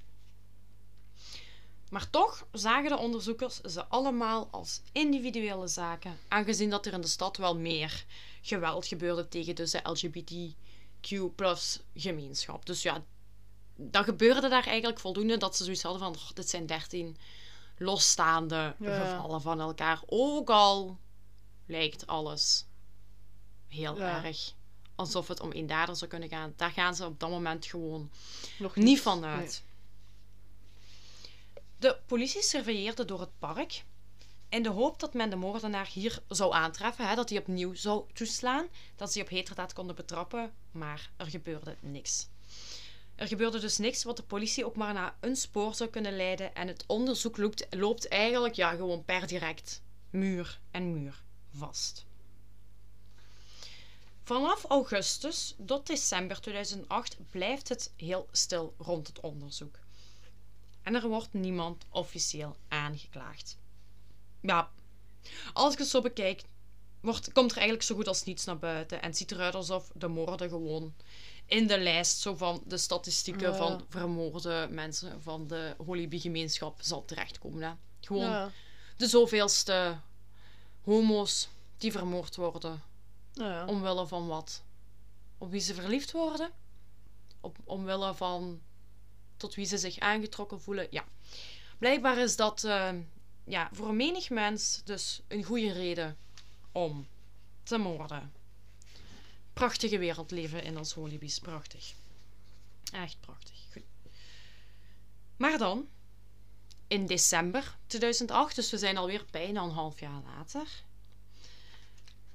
Maar 1.89 2.09
toch 2.09 2.47
zagen 2.51 2.89
de 2.89 2.97
onderzoekers 2.97 3.61
ze 3.61 3.85
allemaal 3.85 4.47
als 4.51 4.81
individuele 4.91 5.67
zaken, 5.67 6.17
aangezien 6.27 6.69
dat 6.69 6.85
er 6.85 6.93
in 6.93 7.01
de 7.01 7.07
stad 7.07 7.37
wel 7.37 7.57
meer 7.57 8.05
geweld 8.41 8.85
gebeurde 8.87 9.27
tegen 9.27 9.55
dus 9.55 9.71
de 9.71 9.79
LGBTQ 9.83 11.41
gemeenschap. 11.95 12.65
Dus 12.65 12.81
ja, 12.81 13.03
dat 13.75 14.03
gebeurde 14.05 14.49
daar 14.49 14.67
eigenlijk 14.67 14.99
voldoende 14.99 15.37
dat 15.37 15.55
ze 15.55 15.63
zoiets 15.63 15.83
hadden 15.83 16.01
van, 16.01 16.15
"Oh, 16.15 16.29
dit 16.33 16.49
zijn 16.49 16.65
13 16.65 17.17
losstaande 17.77 18.75
Ja. 18.79 19.05
gevallen 19.05 19.41
van 19.41 19.59
elkaar. 19.59 20.01
Ook 20.05 20.49
al 20.49 20.97
lijkt 21.65 22.07
alles 22.07 22.65
heel 23.67 23.97
Ja. 23.97 24.23
erg 24.23 24.53
alsof 24.95 25.27
het 25.27 25.39
om 25.39 25.51
één 25.51 25.67
dader 25.67 25.95
zou 25.95 26.09
kunnen 26.09 26.29
gaan. 26.29 26.53
Daar 26.55 26.71
gaan 26.71 26.95
ze 26.95 27.05
op 27.05 27.19
dat 27.19 27.29
moment 27.29 27.65
gewoon 27.65 28.09
Nog 28.59 28.75
niet 28.75 29.01
vanuit. 29.01 29.63
De 31.77 31.97
politie 32.05 32.43
surveilleerde 32.43 33.05
door 33.05 33.19
het 33.19 33.39
park 33.39 33.83
in 34.51 34.63
de 34.63 34.69
hoop 34.69 34.99
dat 34.99 35.13
men 35.13 35.29
de 35.29 35.35
moordenaar 35.35 35.87
hier 35.93 36.19
zou 36.27 36.53
aantreffen, 36.53 37.07
hè, 37.07 37.15
dat 37.15 37.29
hij 37.29 37.39
opnieuw 37.39 37.73
zou 37.73 38.03
toeslaan, 38.13 38.67
dat 38.95 39.07
ze 39.07 39.13
die 39.13 39.23
op 39.23 39.29
heterdaad 39.29 39.73
konden 39.73 39.95
betrappen, 39.95 40.53
maar 40.71 41.09
er 41.17 41.25
gebeurde 41.25 41.75
niks. 41.79 42.27
Er 43.15 43.27
gebeurde 43.27 43.59
dus 43.59 43.77
niks 43.77 44.03
wat 44.03 44.17
de 44.17 44.23
politie 44.23 44.65
ook 44.65 44.75
maar 44.75 44.93
naar 44.93 45.15
een 45.19 45.35
spoor 45.35 45.75
zou 45.75 45.89
kunnen 45.89 46.15
leiden 46.15 46.55
en 46.55 46.67
het 46.67 46.83
onderzoek 46.87 47.37
loopt, 47.37 47.67
loopt 47.69 48.07
eigenlijk 48.07 48.53
ja, 48.53 48.71
gewoon 48.71 49.05
per 49.05 49.27
direct 49.27 49.81
muur 50.09 50.59
en 50.71 50.93
muur 50.93 51.23
vast. 51.57 52.05
Vanaf 54.31 54.63
augustus 54.63 55.55
tot 55.65 55.87
december 55.87 56.41
2008 56.41 57.17
blijft 57.31 57.69
het 57.69 57.93
heel 57.95 58.27
stil 58.31 58.73
rond 58.77 59.07
het 59.07 59.19
onderzoek. 59.19 59.79
En 60.83 60.95
er 60.95 61.07
wordt 61.07 61.33
niemand 61.33 61.85
officieel 61.89 62.55
aangeklaagd. 62.67 63.57
Ja, 64.41 64.69
als 65.53 65.73
ik 65.73 65.79
het 65.79 65.87
zo 65.87 66.01
bekijk, 66.01 66.43
wordt, 67.01 67.31
komt 67.31 67.51
er 67.51 67.57
eigenlijk 67.57 67.87
zo 67.87 67.95
goed 67.95 68.07
als 68.07 68.23
niets 68.23 68.45
naar 68.45 68.57
buiten. 68.59 69.01
En 69.01 69.07
het 69.07 69.17
ziet 69.17 69.31
eruit 69.31 69.55
alsof 69.55 69.91
de 69.95 70.07
moorden 70.07 70.49
gewoon 70.49 70.93
in 71.45 71.67
de 71.67 71.79
lijst 71.79 72.17
zo 72.19 72.35
van 72.35 72.63
de 72.65 72.77
statistieken 72.77 73.51
Ja. 73.51 73.55
van 73.55 73.85
vermoorde 73.89 74.67
mensen 74.71 75.21
van 75.21 75.47
de 75.47 75.75
Holibi-gemeenschap 75.85 76.77
zal 76.81 77.05
terechtkomen. 77.05 77.61
Hè. 77.61 77.73
Gewoon 77.99 78.29
Ja. 78.29 78.51
de 78.97 79.07
zoveelste 79.07 79.99
homo's 80.83 81.47
die 81.77 81.91
vermoord 81.91 82.35
worden. 82.35 82.89
Ja. 83.41 83.65
Omwille 83.65 84.07
van 84.07 84.27
wat? 84.27 84.63
Op 85.37 85.51
wie 85.51 85.61
ze 85.61 85.73
verliefd 85.73 86.11
worden? 86.11 86.51
Op, 87.39 87.57
omwille 87.63 88.15
van 88.15 88.61
tot 89.37 89.55
wie 89.55 89.65
ze 89.65 89.77
zich 89.77 89.99
aangetrokken 89.99 90.61
voelen? 90.61 90.87
Ja. 90.89 91.05
Blijkbaar 91.77 92.17
is 92.17 92.35
dat 92.35 92.63
eh, 92.63 92.93
ja, 93.43 93.69
voor 93.71 93.93
menig 93.93 94.29
mens 94.29 94.81
dus 94.83 95.21
een 95.27 95.43
goede 95.43 95.71
reden 95.71 96.17
om 96.71 97.07
te 97.63 97.77
moorden. 97.77 98.33
Prachtige 99.53 99.97
wereld 99.97 100.31
leven 100.31 100.63
in 100.63 100.77
ons 100.77 100.93
holibies. 100.93 101.39
Prachtig. 101.39 101.93
Echt 102.91 103.19
prachtig. 103.19 103.55
Goed. 103.71 103.83
Maar 105.37 105.57
dan, 105.57 105.87
in 106.87 107.05
december 107.05 107.77
2008, 107.87 108.55
dus 108.55 108.71
we 108.71 108.77
zijn 108.77 108.97
alweer 108.97 109.25
bijna 109.31 109.61
een 109.63 109.69
half 109.69 109.99
jaar 109.99 110.21
later, 110.21 110.67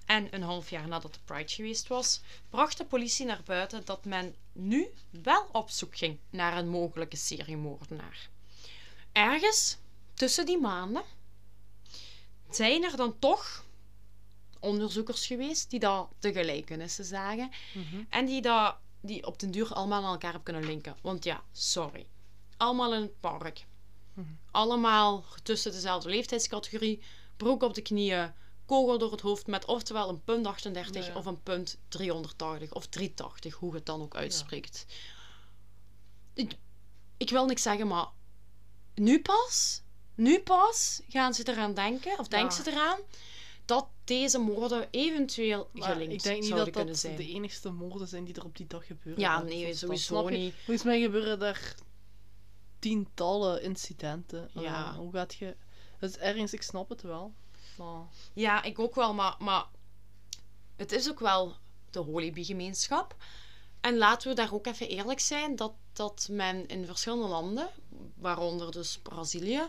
en 0.07 0.35
een 0.35 0.43
half 0.43 0.71
jaar 0.71 0.89
nadat 0.89 1.15
de 1.15 1.21
Pride 1.25 1.49
geweest 1.53 1.89
was, 1.89 2.21
bracht 2.51 2.79
de 2.79 2.85
politie 2.85 3.27
naar 3.27 3.43
buiten 3.45 3.85
dat 3.85 4.05
men 4.05 4.35
nu 4.53 4.87
wel 5.11 5.49
op 5.53 5.71
zoek 5.71 5.97
ging 5.97 6.19
naar 6.31 6.57
een 6.57 6.69
mogelijke 6.69 7.17
seriemoordenaar. 7.17 8.29
Ergens 9.13 9.77
tussen 10.15 10.47
die 10.47 10.59
maanden 10.61 11.03
zijn 12.51 12.85
er 12.85 12.97
dan 12.97 13.19
toch 13.19 13.65
onderzoekers 14.61 15.27
geweest 15.27 15.71
die 15.71 15.81
dat 15.81 16.09
de 16.19 16.33
gelijkenissen 16.33 17.05
zagen 17.05 17.51
Mhm. 17.75 18.03
en 18.09 18.27
die 18.27 18.43
dat 18.43 18.77
die 19.01 19.27
op 19.27 19.39
den 19.39 19.51
duur 19.51 19.73
allemaal 19.73 20.05
aan 20.05 20.13
elkaar 20.13 20.33
hebben 20.33 20.53
kunnen 20.53 20.65
linken. 20.71 20.97
Want 21.03 21.25
ja, 21.25 21.43
sorry. 21.53 22.07
Allemaal 22.57 22.95
in 22.95 23.01
het 23.01 23.21
park. 23.21 23.65
Mhm. 24.15 24.27
Allemaal 24.51 25.25
tussen 25.43 25.73
dezelfde 25.73 26.09
leeftijdscategorie. 26.09 27.03
Broek 27.37 27.63
op 27.63 27.75
de 27.75 27.83
knieën. 27.83 28.33
Kogel 28.67 28.99
door 28.99 29.11
het 29.11 29.21
hoofd 29.21 29.47
met 29.47 29.65
oftewel 29.65 30.09
een 30.09 30.23
punt 30.25 30.47
38 30.47 31.07
Ja. 31.07 31.15
of 31.15 31.27
een 31.27 31.43
punt 31.43 31.79
380 31.89 32.73
of 32.73 32.87
380, 32.87 33.55
hoe 33.55 33.75
het 33.75 33.87
dan 33.87 34.01
ook 34.03 34.15
uitspreekt. 34.17 34.87
Ik, 36.35 36.53
ik 37.17 37.31
wil 37.31 37.47
niks 37.47 37.63
zeggen, 37.63 37.87
maar 37.87 38.07
nu 38.95 39.21
pas, 39.23 39.83
nu 40.15 40.41
pas 40.41 41.01
gaan 41.09 41.35
ze 41.35 41.49
eraan 41.49 41.75
denken, 41.75 42.19
of 42.19 42.29
denken 42.29 42.57
Ja. 42.57 42.63
ze 42.63 42.71
eraan, 42.71 42.99
dat 43.65 43.87
deze 44.05 44.39
moorden 44.39 44.89
eventueel 44.91 45.69
Maar 45.73 45.91
gelinkt 45.91 46.13
ik 46.15 46.23
denk 46.23 46.37
niet 46.37 46.45
zouden 46.47 46.65
dat 46.67 46.75
kunnen 46.75 46.93
dat 46.93 47.03
zijn. 47.03 47.17
de 47.17 47.29
enigste 47.29 47.71
moorden 47.71 48.09
zijn 48.09 48.25
die 48.25 48.35
er 48.35 48.45
op 48.45 48.57
die 48.57 48.67
dag 48.67 48.87
gebeuren. 48.87 49.23
Ja, 49.23 49.43
nee, 49.43 49.75
sowieso 49.75 50.29
niet. 50.29 50.55
Volgens 50.55 50.83
mij 50.87 51.01
gebeuren 51.01 51.43
er 51.43 51.75
tientallen 52.79 53.63
incidenten. 53.63 54.51
Ja. 54.55 54.95
hoe 54.97 55.13
gaat 55.13 55.35
je... 55.35 55.57
Dus 56.01 56.17
ergens, 56.17 56.53
ik 56.53 56.63
snap 56.63 56.89
het 56.89 57.03
wel. 57.03 57.35
Maar... 57.77 58.03
Ja, 58.33 58.63
ik 58.63 58.79
ook 58.79 58.95
wel, 58.95 59.15
maar, 59.15 59.37
maar 59.39 59.65
het 60.77 60.93
is 60.93 61.11
ook 61.11 61.21
wel 61.21 61.57
de 61.91 61.99
Holibi-gemeenschap. 61.99 63.17
En 63.81 63.97
laten 63.97 64.29
we 64.29 64.35
daar 64.35 64.53
ook 64.53 64.67
even 64.67 64.89
eerlijk 64.89 65.21
zijn 65.21 65.57
dat, 65.57 65.73
dat 65.93 66.29
men 66.31 66.67
in 66.67 66.87
verschillende 66.87 67.27
landen, 67.27 67.69
waaronder 68.15 68.73
dus 68.73 68.99
Brazilië, 68.99 69.63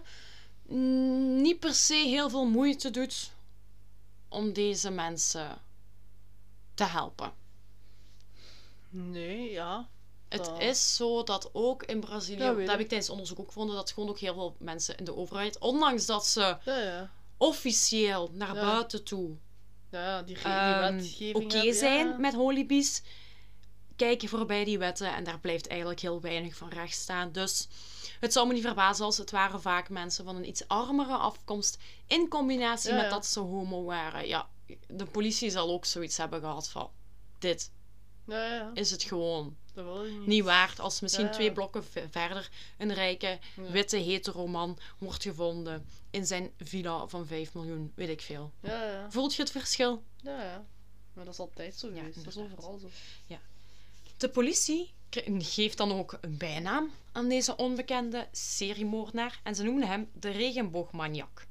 mm, 0.61 1.41
niet 1.41 1.59
per 1.59 1.73
se 1.73 1.93
heel 1.95 2.29
veel 2.29 2.45
moeite 2.45 2.89
doet 2.89 3.31
om 4.29 4.53
deze 4.53 4.89
mensen 4.89 5.61
te 6.73 6.83
helpen. 6.83 7.33
Nee, 8.89 9.51
ja. 9.51 9.87
Het 10.27 10.51
is 10.57 10.95
zo 10.95 11.23
dat 11.23 11.49
ook 11.53 11.83
in 11.83 11.99
Brazilië, 11.99 12.43
Ja, 12.43 12.53
dat 12.53 12.57
heb 12.57 12.75
ik. 12.75 12.79
ik 12.79 12.87
tijdens 12.87 13.09
onderzoek 13.09 13.39
ook 13.39 13.47
gevonden, 13.47 13.75
dat 13.75 13.91
gewoon 13.91 14.09
ook 14.09 14.19
heel 14.19 14.33
veel 14.33 14.55
mensen 14.59 14.97
in 14.97 15.03
de 15.03 15.15
overheid, 15.15 15.57
ondanks 15.57 16.05
dat 16.05 16.25
ze 16.25 16.57
Ja, 16.63 16.77
ja. 16.77 17.11
Officieel 17.37 18.29
naar 18.33 18.55
Ja. 18.55 18.61
buiten 18.61 19.03
toe 19.03 19.37
Ja, 19.91 20.21
die, 20.21 20.35
die 20.35 20.43
ehm, 20.45 21.35
oké 21.35 21.57
ja. 21.61 21.73
zijn 21.73 22.21
met 22.21 22.33
holibies, 22.33 23.03
kijken 23.95 24.29
voorbij 24.29 24.63
die 24.63 24.77
wetten 24.77 25.15
en 25.15 25.23
daar 25.23 25.39
blijft 25.39 25.67
eigenlijk 25.67 25.99
heel 25.99 26.21
weinig 26.21 26.55
van 26.55 26.69
recht 26.69 26.95
staan. 26.97 27.31
Dus 27.31 27.67
het 28.19 28.33
zou 28.33 28.47
me 28.47 28.53
niet 28.53 28.63
verbazen 28.65 29.05
als 29.05 29.17
het 29.17 29.31
waren 29.31 29.61
vaak 29.61 29.89
mensen 29.89 30.25
van 30.25 30.35
een 30.35 30.47
iets 30.47 30.67
armere 30.67 31.15
afkomst 31.15 31.77
in 32.07 32.27
combinatie 32.27 32.93
Ja, 32.93 33.01
met 33.01 33.09
dat 33.09 33.25
ze 33.25 33.39
homo 33.39 33.83
waren. 33.83 34.27
Ja, 34.27 34.49
de 34.87 35.05
politie 35.05 35.49
zal 35.49 35.69
ook 35.71 35.85
zoiets 35.85 36.17
hebben 36.17 36.39
gehad 36.39 36.69
van 36.69 36.89
dit 37.39 37.71
is 38.73 38.91
het 38.91 39.03
gewoon 39.03 39.57
dat 39.85 39.93
wil 39.95 40.05
je 40.05 40.11
niet. 40.17 40.27
niet 40.27 40.43
waard 40.43 40.79
als 40.79 40.99
misschien 40.99 41.25
Ja. 41.25 41.31
twee 41.31 41.51
blokken 41.51 41.83
verder 42.09 42.49
een 42.77 42.93
rijke 42.93 43.39
Ja. 43.55 43.71
witte 43.71 43.97
hetero 43.97 44.47
man 44.47 44.77
wordt 44.97 45.21
gevonden 45.23 45.85
in 46.09 46.25
zijn 46.25 46.51
villa 46.57 47.07
van 47.07 47.25
5 47.27 47.53
miljoen, 47.53 47.91
weet 47.95 48.09
ik 48.09 48.21
veel. 48.21 48.51
Ja, 48.61 48.83
ja. 48.83 49.11
Voelt 49.11 49.35
je 49.35 49.41
het 49.41 49.51
verschil? 49.51 50.03
Ja, 50.21 50.43
ja. 50.43 50.65
Maar 51.13 51.25
dat 51.25 51.33
is 51.33 51.39
altijd 51.39 51.75
zo 51.75 51.87
Ja, 51.87 51.95
geweest. 51.95 52.15
dat 52.23 52.27
is 52.27 52.37
overal 52.37 52.77
zo. 52.77 52.87
De 54.17 54.29
politie 54.29 54.91
geeft 55.39 55.77
dan 55.77 55.91
ook 55.91 56.17
een 56.21 56.37
bijnaam 56.37 56.91
aan 57.11 57.27
deze 57.29 57.55
onbekende 57.55 58.27
seriemoordenaar 58.31 59.39
en 59.43 59.55
ze 59.55 59.63
noemen 59.63 59.87
hem 59.87 60.09
de 60.13 60.29
regenboogmaniak. 60.29 61.45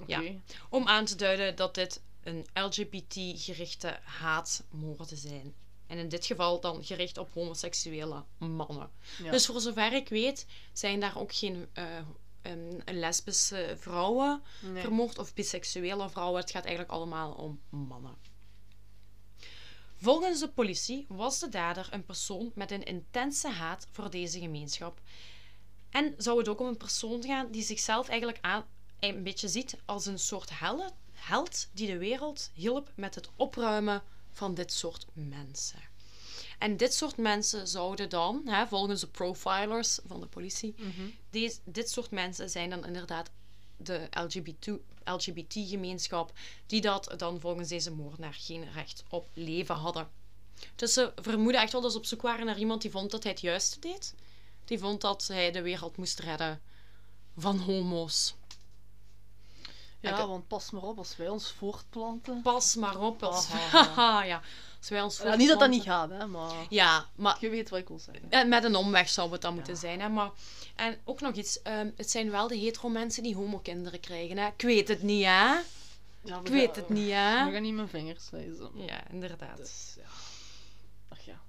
Oké. 0.00 0.16
Ja. 0.20 0.32
Om 0.70 0.88
aan 0.88 1.04
te 1.04 1.16
duiden 1.16 1.56
dat 1.56 1.74
dit 1.74 2.00
een 2.22 2.46
LGBT-gerichte 2.54 3.98
haatmoorden 4.02 5.16
zijn. 5.16 5.54
En 5.88 5.98
in 5.98 6.08
dit 6.08 6.26
geval 6.26 6.60
dan 6.60 6.84
gericht 6.84 7.18
op 7.18 7.28
homoseksuele 7.34 8.24
mannen. 8.38 8.90
Ja. 9.22 9.30
Dus 9.30 9.46
voor 9.46 9.60
zover 9.60 9.92
ik 9.92 10.08
weet 10.08 10.46
zijn 10.72 11.00
daar 11.00 11.18
ook 11.18 11.34
geen 11.34 11.68
eh, 11.72 11.84
lesbische 12.84 13.76
vrouwen 13.78 14.42
Nee. 14.60 14.82
vermoord 14.82 15.18
of 15.18 15.34
biseksuele 15.34 16.10
vrouwen. 16.10 16.40
Het 16.40 16.50
gaat 16.50 16.64
eigenlijk 16.64 16.94
allemaal 16.94 17.32
om 17.32 17.60
mannen. 17.68 18.16
Volgens 19.96 20.40
de 20.40 20.48
politie 20.48 21.06
was 21.08 21.38
de 21.38 21.48
dader 21.48 21.88
een 21.90 22.04
persoon 22.04 22.52
met 22.54 22.70
een 22.70 22.84
intense 22.84 23.48
haat 23.48 23.86
voor 23.90 24.10
deze 24.10 24.38
gemeenschap. 24.38 25.00
En 25.90 26.14
zou 26.16 26.38
het 26.38 26.48
ook 26.48 26.60
om 26.60 26.66
een 26.66 26.76
persoon 26.76 27.22
gaan 27.22 27.50
die 27.50 27.62
zichzelf 27.62 28.08
eigenlijk 28.08 28.38
aan, 28.40 28.64
een 29.00 29.22
beetje 29.22 29.48
ziet 29.48 29.76
als 29.84 30.06
een 30.06 30.18
soort 30.18 30.58
helle, 30.58 30.90
held 31.12 31.68
die 31.72 31.86
de 31.86 31.98
wereld 31.98 32.50
hielp 32.54 32.92
met 32.94 33.14
het 33.14 33.28
opruimen 33.36 34.02
van 34.38 34.54
dit 34.54 34.72
soort 34.72 35.06
mensen. 35.12 35.80
En 36.58 36.76
dit 36.76 36.94
soort 36.94 37.16
mensen 37.16 37.68
zouden 37.68 38.08
dan, 38.08 38.42
hè, 38.44 38.66
volgens 38.66 39.00
de 39.00 39.06
profilers 39.06 39.98
van 40.06 40.20
de 40.20 40.26
politie, 40.26 40.74
Mhm. 40.76 41.08
deze, 41.30 41.58
dit 41.64 41.90
soort 41.90 42.10
mensen 42.10 42.50
zijn 42.50 42.70
dan 42.70 42.84
inderdaad 42.86 43.30
de 43.76 44.08
LGBT, 44.10 44.70
LGBT-gemeenschap, 45.04 46.32
die 46.66 46.80
dat 46.80 47.14
dan 47.16 47.40
volgens 47.40 47.68
deze 47.68 47.90
moordenaar 47.90 48.34
geen 48.34 48.72
recht 48.72 49.04
op 49.08 49.28
leven 49.32 49.74
hadden. 49.74 50.08
Dus 50.76 50.92
ze 50.92 51.12
vermoeden 51.16 51.60
echt 51.60 51.72
wel 51.72 51.80
dat 51.80 51.92
ze 51.92 51.98
op 51.98 52.06
zoek 52.06 52.22
waren 52.22 52.46
naar 52.46 52.58
iemand 52.58 52.82
die 52.82 52.90
vond 52.90 53.10
dat 53.10 53.22
hij 53.22 53.32
het 53.32 53.40
juiste 53.40 53.80
deed. 53.80 54.14
Die 54.64 54.78
vond 54.78 55.00
dat 55.00 55.26
hij 55.26 55.50
de 55.50 55.62
wereld 55.62 55.96
moest 55.96 56.18
redden 56.18 56.60
van 57.36 57.58
homo's. 57.58 58.34
Ja, 60.00 60.10
Ik- 60.20 60.26
want 60.26 60.48
pas 60.48 60.70
maar 60.70 60.82
op 60.82 60.98
als 60.98 61.16
wij 61.16 61.28
ons 61.28 61.52
voortplanten. 61.52 62.42
Pas 62.42 62.74
maar 62.74 62.98
op. 63.00 63.22
Als... 63.22 63.48
Aha. 63.52 63.84
Haha, 63.84 64.22
ja. 64.22 64.42
Als 64.78 64.88
wij 64.88 65.02
ons 65.02 65.18
Ja, 65.18 65.34
niet 65.34 65.48
dat 65.48 65.58
dat 65.58 65.68
niet 65.68 65.82
voortplanten- 65.84 66.16
gaat, 66.18 66.20
hè, 66.20 66.26
maar 66.26 66.66
Ja, 66.68 67.06
maar 67.14 67.36
je 67.40 67.48
weet 67.48 67.68
wat 67.70 67.78
ik 67.78 67.88
wil 67.88 67.98
zeggen. 67.98 68.30
eh, 68.30 68.44
met 68.44 68.64
een 68.64 68.74
omweg 68.76 69.08
zou 69.08 69.32
het 69.32 69.40
dan 69.42 69.54
moeten 69.54 69.76
zijn. 69.76 70.00
Hè? 70.00 70.08
Maar, 70.08 70.30
en 70.76 70.98
ook 71.04 71.20
nog 71.20 71.34
iets. 71.34 71.62
ehm, 71.62 71.90
het 71.96 72.10
zijn 72.10 72.30
wel 72.30 72.48
de 72.48 72.56
hetero 72.56 72.88
mensen 72.88 73.22
die 73.22 73.34
homokinderen 73.34 74.00
krijgen. 74.00 74.36
Hè? 74.38 74.46
Ik 74.46 74.62
weet 74.62 74.88
het 74.88 75.02
niet, 75.02 75.24
hè? 75.24 75.56
Ja, 76.24 76.38
Ik 76.44 76.46
weet 76.48 76.76
het 76.76 76.88
niet, 76.88 77.10
hè? 77.10 77.50
gaan 77.52 77.62
niet 77.62 77.74
mijn 77.74 77.88
vingers 77.88 78.30
wijzen. 78.30 78.70
Ja, 78.74 79.08
inderdaad. 79.10 79.56
Dus, 79.56 79.94
ja. 79.96 80.08
Ach 81.08 81.20
ja. 81.20 81.40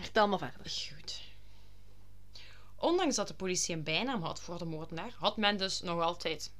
Vertel 0.00 0.28
maar 0.28 0.38
verder. 0.38 0.60
Goed. 0.96 1.20
Ondanks 2.76 3.14
dat 3.16 3.28
de 3.28 3.34
politie 3.34 3.74
een 3.74 3.82
bijnaam 3.82 4.22
had 4.22 4.40
voor 4.40 4.58
de 4.58 4.64
moordenaar, 4.64 5.10
had 5.18 5.36
men 5.36 5.56
dus 5.56 5.80
nog 5.80 6.00
altijd 6.00 6.50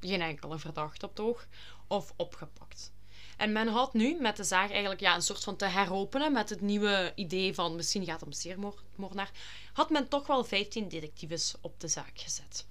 geen 0.00 0.20
enkele 0.20 0.58
verdachte 0.58 1.04
op 1.06 1.10
het 1.16 1.20
oog 1.26 1.46
of 1.86 2.12
opgepakt. 2.16 2.92
En 3.36 3.52
men 3.52 3.68
had 3.68 3.92
nu 3.94 4.20
met 4.20 4.36
de 4.36 4.44
zaak 4.44 4.70
eigenlijk 4.70 5.00
ja, 5.00 5.14
een 5.14 5.22
soort 5.22 5.44
van 5.44 5.56
te 5.56 5.64
heropenen 5.64 6.32
met 6.32 6.50
het 6.50 6.60
nieuwe 6.60 7.12
idee 7.14 7.54
van 7.54 7.76
misschien 7.76 8.04
gaat 8.04 8.20
het 8.20 8.28
om 8.28 8.32
seriemoordenaar, 8.32 9.30
had 9.72 9.90
men 9.90 10.08
toch 10.08 10.26
wel 10.26 10.44
15 10.44 10.88
detectives 10.88 11.54
op 11.60 11.80
de 11.80 11.88
zaak 11.88 12.12
gezet. 12.14 12.66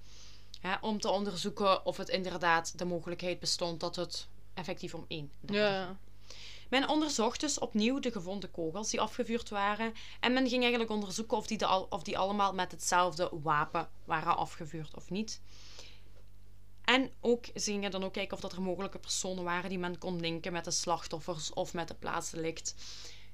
Om 0.80 1.00
te 1.00 1.08
onderzoeken 1.10 1.86
of 1.86 1.96
het 1.96 2.08
inderdaad 2.08 2.78
de 2.78 2.84
mogelijkheid 2.84 3.40
bestond 3.40 3.80
dat 3.80 3.96
het 3.96 4.28
effectief 4.54 4.94
om 4.94 5.04
één 5.08 5.30
Ja. 5.46 5.96
men 6.70 6.88
onderzocht 6.88 7.40
dus 7.40 7.58
opnieuw 7.58 7.98
de 8.00 8.12
gevonden 8.12 8.50
kogels 8.50 8.90
die 8.90 9.00
afgevuurd 9.00 9.48
waren. 9.48 9.92
En 10.20 10.32
men 10.32 10.48
ging 10.48 10.60
eigenlijk 10.60 10.90
onderzoeken 10.90 11.36
of 11.36 11.46
die, 11.46 11.58
de 11.58 11.66
al- 11.66 11.86
of 11.90 12.02
die 12.02 12.18
allemaal 12.18 12.54
met 12.54 12.70
hetzelfde 12.70 13.30
wapen 13.42 13.88
waren 14.04 14.36
afgevuurd 14.36 14.96
of 14.96 15.10
niet. 15.10 15.40
En 16.88 17.10
ook, 17.20 17.44
ze 17.44 17.52
gingen 17.60 17.90
dan 17.90 18.04
ook 18.04 18.12
kijken 18.12 18.34
of 18.36 18.40
dat 18.42 18.52
er 18.52 18.62
mogelijke 18.62 18.98
personen 18.98 19.44
waren 19.44 19.68
die 19.68 19.78
men 19.78 19.98
kon 19.98 20.20
linken 20.20 20.52
met 20.52 20.64
de 20.64 20.70
slachtoffers 20.70 21.52
of 21.52 21.72
met 21.74 21.88
de 21.88 21.94
plaatsdelict. 21.94 22.74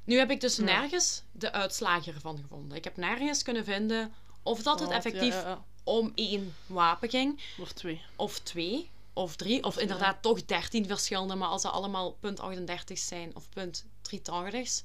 Nu 0.04 0.18
heb 0.18 0.30
ik 0.30 0.40
dus 0.40 0.56
Ja. 0.56 0.62
nergens 0.62 1.22
de 1.32 1.52
uitslagen 1.52 2.14
ervan 2.14 2.38
gevonden. 2.38 2.76
Ik 2.76 2.84
heb 2.84 2.96
nergens 2.96 3.42
kunnen 3.42 3.64
vinden 3.64 4.12
of 4.42 4.62
dat 4.62 4.80
het 4.80 4.88
Want, 4.88 5.04
effectief 5.04 5.34
Ja, 5.34 5.40
ja, 5.40 5.48
ja. 5.48 5.64
om 5.84 6.12
één 6.14 6.54
wapen 6.66 7.10
ging 7.10 7.40
Of 7.58 7.72
twee. 7.72 8.00
of 8.16 8.38
twee 8.38 8.90
of 9.12 9.36
drie, 9.36 9.62
of 9.64 9.78
inderdaad 9.78 10.22
toch 10.22 10.44
dertien 10.44 10.86
verschillende, 10.86 11.34
maar 11.34 11.48
als 11.48 11.62
ze 11.62 11.68
allemaal 11.68 12.12
punt 12.20 12.40
38 12.40 12.98
zijn 12.98 13.36
of 13.36 13.48
punt 13.48 13.84
380's. 14.02 14.84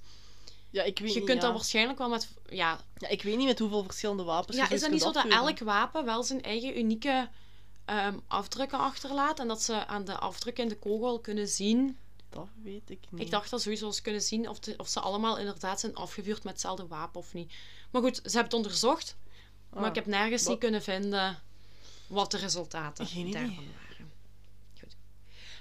Ja, 0.70 0.84
ik 0.84 1.00
weet 1.00 1.14
Je 1.14 1.20
niet, 1.20 1.28
kunt 1.30 1.42
dat 1.42 1.54
waarschijnlijk 1.54 1.98
wel 1.98 2.10
met. 2.10 2.28
Ja, 2.50 2.80
Ja, 2.98 3.08
ik 3.08 3.22
weet 3.24 3.38
niet 3.38 3.48
met 3.48 3.60
hoeveel 3.60 3.84
verschillende 3.84 4.24
wapens 4.24 4.58
ja 4.58 4.64
is 4.64 4.68
zoiets 4.68 4.84
het 4.84 4.94
niet 4.94 5.02
zo 5.02 5.12
dat 5.12 5.32
elk 5.32 5.60
wapen 5.60 6.06
wel 6.06 6.24
zijn 6.24 6.42
eigen 6.42 6.78
unieke 6.78 7.30
ehm, 7.90 8.18
afdrukken 8.28 8.80
achterlaat 8.80 9.40
en 9.40 9.48
dat 9.48 9.62
ze 9.62 9.86
aan 9.88 10.06
de 10.06 10.18
afdrukken 10.18 10.64
in 10.64 10.70
de 10.70 10.78
kogel 10.78 11.20
kunnen 11.20 11.48
zien? 11.48 11.98
Dat 12.30 12.48
weet 12.64 12.90
ik 12.90 13.00
niet. 13.10 13.22
Ik 13.22 13.30
dacht 13.32 13.50
dat 13.50 13.62
sowieso 13.62 13.92
ze 13.92 14.02
kunnen 14.02 14.22
zien 14.22 14.50
of, 14.50 14.60
de- 14.60 14.74
of 14.78 14.88
ze 14.88 15.00
allemaal 15.00 15.38
inderdaad 15.38 15.80
zijn 15.80 15.96
afgevuurd 15.96 16.44
met 16.44 16.52
hetzelfde 16.54 16.88
wapen 16.88 17.20
of 17.20 17.34
niet. 17.34 17.54
Maar 17.92 18.02
goed, 18.02 18.16
ze 18.16 18.22
hebben 18.24 18.44
het 18.44 18.54
onderzocht, 18.54 19.16
maar 19.70 19.84
Ah, 19.84 19.90
ik 19.90 19.96
heb 19.96 20.06
nergens 20.06 20.42
wat- 20.44 20.52
niet 20.52 20.60
kunnen 20.60 20.82
vinden 20.84 21.40
wat 22.08 22.32
de 22.32 22.38
resultaten 22.38 23.06
Geen 23.08 23.28
idee. 23.28 23.46
daarvan 23.46 23.66
waren. 23.66 24.12
Goed. 24.80 24.96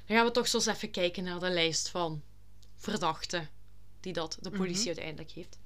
Dan 0.06 0.16
gaan 0.16 0.26
we 0.26 0.30
toch 0.32 0.48
zo 0.48 0.56
eens 0.56 0.66
even 0.66 0.90
kijken 0.90 1.24
naar 1.24 1.40
de 1.40 1.50
lijst 1.50 1.88
van 1.88 2.22
verdachten 2.76 3.48
die 4.00 4.12
dat 4.12 4.38
de 4.40 4.50
politie 4.50 4.78
Mhm. 4.78 4.86
uiteindelijk 4.86 5.30
heeft. 5.30 5.58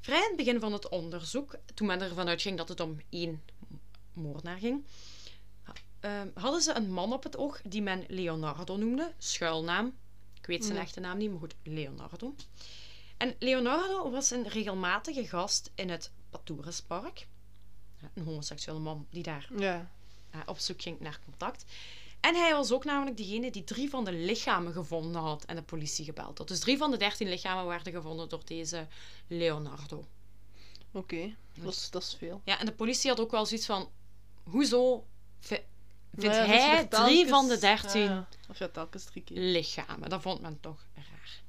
Vrij 0.00 0.18
in 0.18 0.26
het 0.26 0.36
begin 0.36 0.60
van 0.60 0.72
het 0.72 0.88
onderzoek, 0.88 1.56
toen 1.74 1.86
men 1.86 2.00
ervan 2.00 2.28
uitging 2.28 2.56
dat 2.56 2.68
het 2.68 2.80
om 2.80 3.00
één 3.08 3.42
moordenaar 4.12 4.58
ging, 4.58 4.84
ehm, 6.02 6.28
hadden 6.34 6.60
ze 6.62 6.74
een 6.74 6.92
man 6.92 7.12
op 7.12 7.22
het 7.22 7.36
oog 7.36 7.60
die 7.64 7.82
men 7.82 8.04
Leonardo 8.08 8.76
noemde, 8.76 9.12
schuilnaam. 9.18 9.94
Ik 10.38 10.46
weet 10.46 10.64
zijn 10.64 10.78
echte 10.78 11.00
naam 11.00 11.18
niet, 11.18 11.30
maar 11.30 11.38
goed, 11.38 11.54
Leonardo. 11.62 12.34
En 13.16 13.34
Leonardo 13.38 14.10
was 14.10 14.30
een 14.30 14.48
regelmatige 14.48 15.26
gast 15.28 15.70
in 15.74 15.90
het 15.90 16.10
Patouraspark. 16.30 17.26
Een 18.14 18.24
homoseksuele 18.24 18.78
man 18.80 19.06
die 19.10 19.22
daar 19.22 19.48
Ja. 19.56 19.90
eh, 20.30 20.40
op 20.46 20.58
zoek 20.58 20.82
ging 20.82 21.00
naar 21.00 21.18
contact. 21.24 21.64
En 22.20 22.34
hij 22.34 22.52
was 22.52 22.72
ook 22.72 22.84
namelijk 22.84 23.16
degene 23.16 23.50
die 23.50 23.64
drie 23.64 23.90
van 23.90 24.04
de 24.04 24.12
lichamen 24.12 24.72
gevonden 24.72 25.20
had 25.20 25.44
en 25.44 25.56
de 25.56 25.62
politie 25.62 26.04
gebeld 26.04 26.38
had. 26.38 26.48
Dus 26.48 26.58
drie 26.60 26.76
van 26.76 26.90
de 26.90 26.96
dertien 26.96 27.28
lichamen 27.28 27.66
werden 27.66 27.92
gevonden 27.92 28.28
door 28.28 28.42
deze 28.44 28.86
Leonardo. 29.26 30.04
Oké, 30.92 31.34
dat, 31.54 31.72
is, 31.72 31.90
dat 31.90 32.02
is 32.02 32.14
veel. 32.18 32.40
Ja, 32.44 32.58
en 32.58 32.66
de 32.66 32.72
politie 32.72 33.10
had 33.10 33.20
ook 33.20 33.30
wel 33.30 33.46
zoiets 33.46 33.66
van: 33.66 33.88
hoezo 34.42 35.04
vindt 36.16 36.36
Ja, 36.36 36.44
hij 36.44 36.86
drie 36.86 37.28
van 37.28 37.48
de 37.48 37.58
dertien 37.58 38.02
Ja. 38.02 38.26
Of 38.48 38.58
ja, 38.58 38.68
telkens 38.68 39.04
drie 39.04 39.22
keer. 39.22 39.38
lichamen? 39.38 40.08
Dat 40.08 40.22
vond 40.22 40.40
men 40.40 40.60
toch 40.60 40.86
raar. 40.94 41.40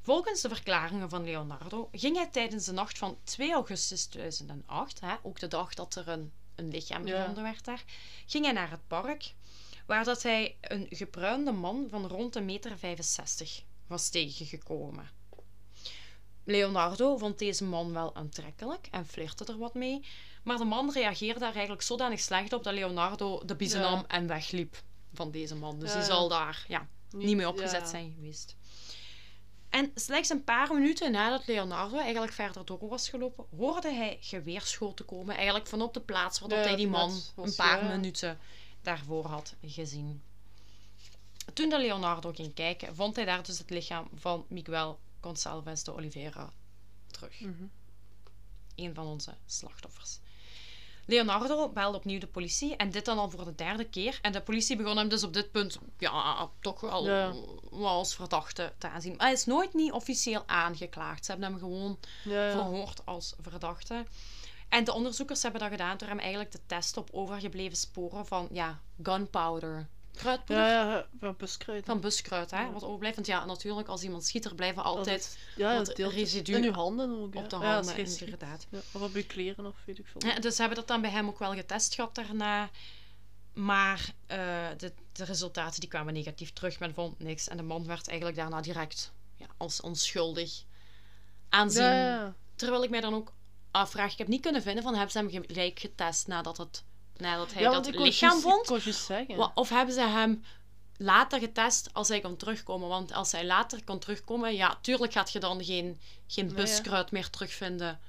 Volgens 0.00 0.40
de 0.40 0.48
verklaringen 0.48 1.08
van 1.08 1.24
Leonardo 1.24 1.88
ging 1.92 2.16
hij 2.16 2.28
tijdens 2.28 2.64
de 2.64 2.72
nacht 2.72 2.98
van 2.98 3.16
2 3.24 3.52
augustus 3.52 4.04
2008, 4.04 5.00
hè, 5.00 5.14
ook 5.22 5.38
de 5.38 5.48
dag 5.48 5.74
dat 5.74 5.94
er 5.94 6.08
een, 6.08 6.32
een 6.54 6.68
lichaam 6.68 7.06
gevonden 7.06 7.42
werd 7.42 7.64
daar, 7.64 7.84
ging 8.26 8.44
hij 8.44 8.52
naar 8.52 8.70
het 8.70 8.86
park, 8.86 9.34
waar 9.86 10.04
dat 10.04 10.22
hij 10.22 10.56
een 10.60 10.86
gebruinde 10.90 11.52
man 11.52 11.86
van 11.90 12.06
rond 12.06 12.36
een 12.36 12.44
meter 12.44 12.78
65 12.78 13.62
was 13.86 14.08
tegengekomen. 14.08 15.10
Leonardo 16.44 17.16
vond 17.16 17.38
deze 17.38 17.64
man 17.64 17.92
wel 17.92 18.14
aantrekkelijk 18.14 18.88
en 18.90 19.06
flirte 19.06 19.44
er 19.44 19.58
wat 19.58 19.74
mee, 19.74 20.04
maar 20.42 20.56
de 20.56 20.64
man 20.64 20.92
reageerde 20.92 21.40
daar 21.40 21.52
eigenlijk 21.52 21.82
zodanig 21.82 22.20
slecht 22.20 22.52
op 22.52 22.64
dat 22.64 22.74
Leonardo 22.74 23.42
de 23.46 23.56
biezen 23.56 23.80
nam 23.80 24.04
en 24.06 24.26
wegliep 24.26 24.82
van 25.12 25.30
deze 25.30 25.54
man. 25.54 25.78
Dus 25.78 25.92
die 25.92 26.02
zal 26.02 26.28
daar 26.28 26.64
ja, 26.68 26.88
niet 27.10 27.36
mee 27.36 27.48
opgezet 27.48 27.88
zijn 27.88 28.12
geweest. 28.14 28.56
En 29.68 29.90
slechts 29.94 30.28
een 30.28 30.44
paar 30.44 30.74
minuten 30.74 31.12
nadat 31.12 31.46
Leonardo 31.46 31.98
eigenlijk 31.98 32.32
verder 32.32 32.64
door 32.64 32.88
was 32.88 33.08
gelopen, 33.08 33.46
hoorde 33.56 33.92
hij 33.92 34.18
geweerschoten 34.20 35.04
komen. 35.04 35.36
Eigenlijk 35.36 35.66
van 35.66 35.82
op 35.82 35.94
de 35.94 36.00
plaats 36.00 36.38
waar 36.38 36.50
Ja, 36.50 36.56
hij 36.56 36.76
die 36.76 36.88
man 36.88 37.20
een 37.36 37.54
paar 37.54 37.84
ja, 37.84 37.90
minuten 37.90 38.38
daarvoor 38.82 39.26
had 39.26 39.54
gezien. 39.62 40.22
Toen 41.54 41.68
de 41.68 41.78
Leonardo 41.78 42.32
ging 42.32 42.54
kijken, 42.54 42.94
vond 42.94 43.16
hij 43.16 43.24
daar 43.24 43.42
dus 43.42 43.58
het 43.58 43.70
lichaam 43.70 44.08
van 44.14 44.46
Miguel 44.48 44.98
Gonçalves 45.20 45.84
de 45.84 45.92
Oliveira 45.92 46.52
terug. 47.06 47.40
Mhm. 47.40 47.64
Een 48.74 48.94
van 48.94 49.06
onze 49.06 49.34
slachtoffers. 49.46 50.18
Leonardo 51.06 51.68
belde 51.68 51.96
opnieuw 51.96 52.18
de 52.18 52.26
politie 52.26 52.76
en 52.76 52.90
dit 52.90 53.04
dan 53.04 53.18
al 53.18 53.30
voor 53.30 53.44
de 53.44 53.54
derde 53.54 53.84
keer. 53.84 54.18
En 54.22 54.32
de 54.32 54.40
politie 54.40 54.76
begon 54.76 54.96
hem 54.96 55.08
dus 55.08 55.22
op 55.22 55.32
dit 55.32 55.50
punt 55.50 55.78
ja, 55.98 56.48
toch 56.60 56.80
wel, 56.80 57.06
Ja. 57.06 57.32
wel 57.70 57.88
als 57.88 58.14
verdachte 58.14 58.72
te 58.78 58.88
aanzien. 58.88 59.12
Maar 59.16 59.26
hij 59.26 59.32
is 59.32 59.44
nooit 59.46 59.74
niet 59.74 59.92
officieel 59.92 60.42
aangeklaagd. 60.46 61.24
Ze 61.24 61.30
hebben 61.30 61.50
hem 61.50 61.58
gewoon 61.58 61.98
Ja, 62.24 62.46
ja. 62.46 62.50
verhoord 62.52 63.06
als 63.06 63.34
verdachte. 63.40 64.04
En 64.68 64.84
de 64.84 64.92
onderzoekers 64.92 65.42
hebben 65.42 65.60
dat 65.60 65.70
gedaan 65.70 65.96
door 65.96 66.08
hem 66.08 66.18
eigenlijk 66.18 66.50
te 66.50 66.60
testen 66.66 67.02
op 67.02 67.08
overgebleven 67.12 67.76
sporen 67.76 68.26
van 68.26 68.48
ja, 68.52 68.80
gunpowder. 69.02 69.88
Kruidpoeder. 70.14 70.64
Ja, 70.64 70.92
ja, 70.92 71.06
van 71.18 71.34
buskruid. 71.38 71.84
Van 71.84 72.00
buskruid, 72.00 72.50
hè, 72.50 72.60
Ja. 72.60 72.72
wat 72.72 72.84
overblijft. 72.84 73.16
Want 73.16 73.28
ja, 73.28 73.44
natuurlijk, 73.44 73.88
als 73.88 74.02
iemand 74.02 74.24
schiet, 74.24 74.44
er 74.44 74.54
blijven 74.54 74.82
altijd 74.82 75.38
ja, 75.56 75.76
wat 75.76 75.96
deelt 75.96 76.12
residu 76.12 76.54
in 76.54 76.64
uw 76.64 76.72
handen 76.72 77.10
ook. 77.10 77.34
op 77.34 77.50
de 77.50 77.56
handen, 77.56 77.96
inderdaad. 77.96 78.66
Of 78.92 79.02
op 79.02 79.14
je 79.14 79.26
kleren 79.26 79.66
of 79.66 79.76
weet 79.84 79.98
ik 79.98 80.06
veel. 80.06 80.30
Ja, 80.30 80.40
dus 80.40 80.54
ze 80.54 80.60
hebben 80.60 80.78
dat 80.78 80.88
dan 80.88 81.00
bij 81.00 81.10
hem 81.10 81.28
ook 81.28 81.38
wel 81.38 81.54
getest 81.54 81.94
gehad 81.94 82.14
daarna. 82.14 82.70
Maar 83.52 84.14
eh, 84.26 84.38
de, 84.76 84.92
de 85.12 85.24
resultaten 85.24 85.80
die 85.80 85.88
kwamen 85.88 86.12
negatief 86.12 86.52
terug. 86.52 86.78
Men 86.78 86.94
vond 86.94 87.18
niks. 87.18 87.48
En 87.48 87.56
de 87.56 87.62
man 87.62 87.86
werd 87.86 88.08
eigenlijk 88.08 88.38
daarna 88.38 88.60
direct 88.60 89.12
ja, 89.36 89.46
als 89.56 89.80
onschuldig 89.80 90.64
aanzien. 91.48 91.82
Ja, 91.82 92.06
ja. 92.06 92.34
Terwijl 92.54 92.84
ik 92.84 92.90
mij 92.90 93.00
dan 93.00 93.14
ook 93.14 93.32
afvraag, 93.70 94.12
ik 94.12 94.18
heb 94.18 94.28
niet 94.28 94.40
kunnen 94.40 94.62
vinden 94.62 94.82
van 94.82 94.92
hebben 94.94 95.10
ze 95.12 95.18
hem 95.18 95.46
gelijk 95.46 95.78
getest 95.78 96.26
nadat, 96.26 96.56
het, 96.56 96.84
nadat 97.16 97.52
hij 97.52 97.62
Ja, 97.62 97.70
dat 97.70 97.94
lichaam 97.94 98.40
vond? 98.40 98.70
Of 99.54 99.68
hebben 99.68 99.94
ze 99.94 100.00
hem 100.00 100.44
later 100.96 101.38
getest 101.38 101.90
als 101.92 102.08
hij 102.08 102.20
kon 102.20 102.36
terugkomen? 102.36 102.88
Want 102.88 103.12
als 103.12 103.32
hij 103.32 103.46
later 103.46 103.84
kon 103.84 103.98
terugkomen, 103.98 104.54
ja, 104.54 104.78
tuurlijk 104.80 105.12
gaat 105.12 105.32
je 105.32 105.40
dan 105.40 105.64
geen, 105.64 106.00
geen 106.26 106.54
buskruid 106.54 107.10
meer 107.10 107.30
terugvinden 107.30 108.00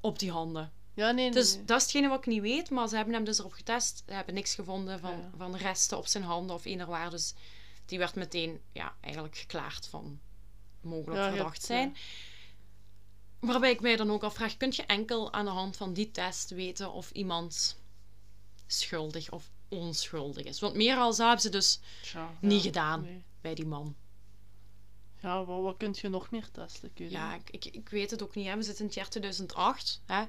op 0.00 0.18
die 0.18 0.30
handen. 0.30 0.72
Ja, 0.94 1.10
nee, 1.10 1.24
nee. 1.24 1.30
Dus 1.30 1.54
nee. 1.54 1.64
dat 1.64 1.76
is 1.76 1.82
hetgene 1.82 2.08
wat 2.08 2.18
ik 2.18 2.26
niet 2.26 2.40
weet, 2.40 2.70
maar 2.70 2.88
ze 2.88 2.96
hebben 2.96 3.14
hem 3.14 3.24
dus 3.24 3.38
erop 3.38 3.52
getest. 3.52 4.02
Ze 4.06 4.12
hebben 4.12 4.34
niks 4.34 4.54
gevonden 4.54 5.00
van, 5.00 5.10
Ja. 5.10 5.30
van 5.36 5.56
resten 5.56 5.98
op 5.98 6.06
zijn 6.06 6.24
handen 6.24 6.56
of 6.56 6.86
waar. 6.86 7.10
Dus 7.10 7.34
die 7.86 7.98
werd 7.98 8.14
meteen 8.14 8.60
ja, 8.72 8.94
eigenlijk 9.00 9.36
geklaard 9.36 9.86
van 9.86 10.20
mogelijk 10.80 11.20
Ja, 11.20 11.28
verdacht 11.28 11.64
zijn. 11.64 11.96
Waarbij 13.40 13.70
ik 13.70 13.80
mij 13.80 13.96
dan 13.96 14.10
ook 14.10 14.22
afvraag, 14.22 14.56
kun 14.56 14.72
je 14.76 14.82
enkel 14.82 15.32
aan 15.32 15.44
de 15.44 15.50
hand 15.50 15.76
van 15.76 15.92
die 15.92 16.10
test 16.10 16.50
weten 16.50 16.92
of 16.92 17.10
iemand 17.10 17.76
schuldig 18.68 19.30
of 19.30 19.50
onschuldig 19.68 20.44
is? 20.44 20.60
Want 20.60 20.74
meer 20.74 20.96
al 20.96 21.16
hebben 21.16 21.40
ze 21.40 21.48
dus 21.48 21.80
niet 22.40 22.62
ja, 22.62 22.66
gedaan. 22.68 23.02
nee. 23.02 23.22
bij 23.40 23.54
die 23.54 23.66
man. 23.66 23.96
Ja, 25.22 25.44
wat, 25.44 25.62
wat 25.62 25.76
kun 25.76 25.94
je 26.00 26.08
nog 26.08 26.30
meer 26.30 26.50
testen? 26.50 26.88
Ik 26.94 26.98
weet 26.98 27.10
Ja, 27.10 27.34
ik, 27.34 27.50
ik, 27.50 27.64
ik 27.64 27.88
weet 27.88 28.10
het 28.10 28.22
ook 28.22 28.34
niet. 28.34 28.46
Hè. 28.46 28.56
We 28.56 28.62
zitten 28.62 28.80
in 28.80 28.86
het 28.86 28.94
jaar 28.94 29.08
2008. 29.08 30.00
Hè. 30.06 30.24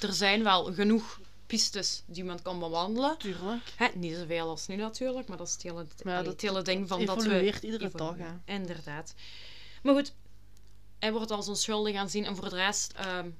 Er 0.00 0.12
zijn 0.12 0.42
wel 0.42 0.72
genoeg 0.74 1.20
pistes 1.46 2.02
die 2.06 2.24
men 2.24 2.42
kan 2.42 2.58
bewandelen. 2.58 3.18
Tuurlijk. 3.18 3.72
Hè, 3.76 3.88
niet 3.94 4.16
zoveel 4.16 4.48
als 4.48 4.66
nu 4.66 4.76
natuurlijk, 4.76 5.28
maar 5.28 5.36
dat 5.36 5.46
is 5.46 5.52
het 5.52 5.62
hele, 5.62 5.86
allee, 6.04 6.16
dat- 6.16 6.26
het 6.26 6.40
hele 6.40 6.62
ding 6.62 6.88
van 6.88 7.04
dat 7.04 7.22
we... 7.22 7.28
evolueert 7.30 7.62
iedere 7.62 7.90
dag, 7.90 8.10
evolueren. 8.10 8.42
Inderdaad. 8.44 9.14
Maar 9.82 9.94
goed, 9.94 10.14
hij 10.98 11.12
wordt 11.12 11.30
als 11.30 11.48
onschuldig 11.48 11.96
aanzien 11.96 12.24
en 12.24 12.36
voor 12.36 12.48
de 12.48 12.56
rest 12.56 12.92
ehm, 12.92 13.30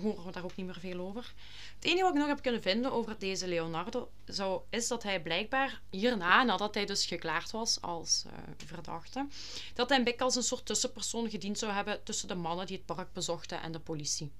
horen 0.00 0.24
we 0.24 0.32
daar 0.32 0.44
ook 0.44 0.56
niet 0.56 0.66
meer 0.66 0.80
veel 0.80 1.00
over. 1.00 1.32
Het 1.74 1.84
enige 1.84 2.02
wat 2.02 2.12
ik 2.12 2.18
nog 2.18 2.28
heb 2.28 2.42
kunnen 2.42 2.62
vinden 2.62 2.92
over 2.92 3.18
deze 3.18 3.48
Leonardo 3.48 4.10
zou, 4.24 4.60
is 4.70 4.88
dat 4.88 5.02
hij 5.02 5.22
blijkbaar 5.22 5.80
hierna, 5.90 6.42
nadat 6.42 6.74
hij 6.74 6.86
dus 6.86 7.06
geklaard 7.06 7.50
was 7.50 7.80
als 7.80 8.24
eh, 8.26 8.66
verdachte, 8.66 9.26
dat 9.74 9.88
hij 9.88 10.02
beetje 10.02 10.24
als 10.24 10.36
een 10.36 10.42
soort 10.42 10.66
tussenpersoon 10.66 11.30
gediend 11.30 11.58
zou 11.58 11.72
hebben 11.72 12.04
tussen 12.04 12.28
de 12.28 12.34
mannen 12.34 12.66
die 12.66 12.76
het 12.76 12.86
park 12.86 13.12
bezochten 13.12 13.62
en 13.62 13.72
de 13.72 13.80
politie. 13.80 14.32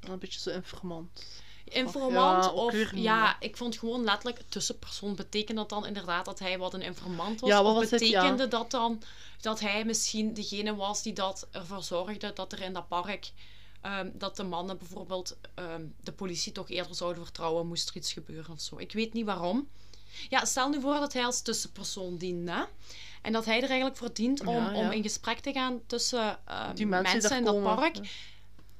Een 0.00 0.18
beetje 0.18 0.40
zo 0.40 0.50
informant. 0.50 1.24
Informant 1.64 2.44
ja, 2.44 2.52
of 2.52 2.72
weer 2.72 2.96
ja, 2.96 3.40
ik 3.40 3.56
vond 3.56 3.78
gewoon 3.78 4.04
letterlijk 4.04 4.42
tussenpersoon. 4.48 5.14
Betekent 5.14 5.56
dat 5.56 5.68
dan 5.68 5.86
inderdaad 5.86 6.24
dat 6.24 6.38
hij 6.38 6.58
wat 6.58 6.74
een 6.74 6.82
informant 6.82 7.40
was? 7.40 7.50
Ja, 7.50 7.62
wat 7.62 7.72
of 7.72 7.80
was 7.80 7.90
het? 7.90 8.00
betekende 8.00 8.42
Ja. 8.42 8.48
dat 8.48 8.70
dan 8.70 9.02
dat 9.40 9.60
hij 9.60 9.84
misschien 9.84 10.34
degene 10.34 10.74
was 10.74 11.02
die 11.02 11.12
dat 11.12 11.48
ervoor 11.50 11.82
zorgde 11.82 12.32
dat 12.32 12.52
er 12.52 12.60
in 12.60 12.72
dat 12.72 12.88
park 12.88 13.32
ehm, 13.82 14.10
dat 14.14 14.36
de 14.36 14.42
mannen 14.42 14.78
bijvoorbeeld 14.78 15.36
ehm, 15.54 15.84
de 16.00 16.12
politie 16.12 16.52
toch 16.52 16.70
eerder 16.70 16.94
zouden 16.94 17.22
vertrouwen 17.24 17.66
moest 17.66 17.88
er 17.88 17.96
iets 17.96 18.12
gebeuren 18.12 18.52
of 18.52 18.60
zo. 18.60 18.78
Ik 18.78 18.92
weet 18.92 19.12
niet 19.12 19.24
waarom. 19.26 19.68
Ja, 20.28 20.44
stel 20.44 20.68
nu 20.68 20.80
voor 20.80 20.94
dat 20.94 21.12
hij 21.12 21.24
als 21.24 21.42
tussenpersoon 21.42 22.16
diende. 22.16 22.68
En 23.22 23.32
dat 23.32 23.44
hij 23.44 23.56
er 23.56 23.68
eigenlijk 23.68 23.96
voor 23.96 24.12
dient 24.12 24.40
om, 24.46 24.54
Ja, 24.54 24.70
ja. 24.72 24.78
om 24.78 24.90
in 24.90 25.02
gesprek 25.02 25.38
te 25.38 25.52
gaan 25.52 25.80
tussen 25.86 26.38
Die 26.74 26.86
mensen, 26.86 27.36
in 27.36 27.44
dat 27.44 27.62
park. 27.62 27.96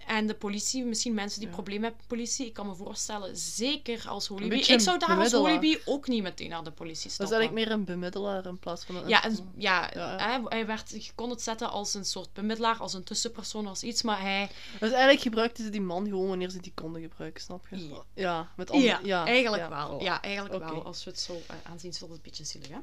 En 0.07 0.27
de 0.27 0.35
politie, 0.35 0.85
misschien 0.85 1.15
mensen 1.15 1.39
die 1.41 1.49
Ja. 1.49 1.55
problemen 1.55 1.83
hebben 1.83 2.01
met 2.01 2.09
de 2.11 2.17
politie. 2.17 2.47
Ik 2.47 2.53
kan 2.53 2.67
me 2.67 2.75
voorstellen, 2.75 3.37
zeker 3.37 4.09
als 4.09 4.27
Holibi. 4.27 4.61
Ik 4.61 4.81
zou 4.81 4.99
daar 4.99 5.19
als. 5.19 5.33
Holibi 5.33 5.79
ook 5.85 6.09
niet 6.09 6.23
meteen 6.23 6.49
naar 6.49 6.65
de 6.65 6.71
politie 6.71 7.03
Dat 7.03 7.09
is 7.11 7.15
stappen. 7.15 7.37
eigenlijk 7.37 7.69
meer 7.69 7.77
een 7.79 7.85
bemiddelaar 7.85 8.47
in 8.47 8.59
plaats 8.59 8.85
van 8.85 8.97
een 8.97 9.09
Ja, 9.09 9.25
en, 9.25 9.53
ja, 9.57 9.91
Ja. 9.95 10.17
Hij, 10.17 10.41
hij 10.45 10.67
werd, 10.67 10.91
je 11.05 11.11
kon 11.15 11.31
het 11.31 11.43
zetten 11.43 11.71
als 11.71 11.95
een 11.95 12.05
soort 12.05 12.33
bemiddelaar, 12.33 12.77
als 12.77 12.95
een 12.95 13.05
tussenpersoon, 13.05 13.67
als 13.67 13.83
iets. 13.83 14.03
Maar 14.03 14.21
hij... 14.21 14.51
Dus 14.73 14.91
eigenlijk 14.91 15.21
gebruikten 15.21 15.65
ze 15.65 15.71
die 15.71 15.81
man 15.81 16.05
gewoon 16.09 16.29
wanneer 16.29 16.51
ze 16.51 16.61
die 16.61 16.73
konden 16.75 17.03
gebruiken, 17.03 17.43
snap 17.43 17.67
je? 17.71 17.89
Ja. 17.89 18.05
Ja, 18.15 18.53
met 18.57 18.71
andere... 18.71 18.99
Ja, 19.05 19.27
eigenlijk 19.27 19.63
ja, 19.63 19.69
wel. 19.89 20.01
voilà. 20.01 20.03
Ja, 20.03 20.23
eigenlijk 20.23 20.65
wel. 20.65 20.85
Als 20.85 21.05
we 21.05 21.11
het 21.11 21.21
zo 21.21 21.41
eh, 21.47 21.57
aanzien, 21.63 21.91
is 21.91 21.99
dat 21.99 22.11
een 22.11 22.19
beetje 22.23 22.45
zielig, 22.45 22.69
hè? 22.69 22.79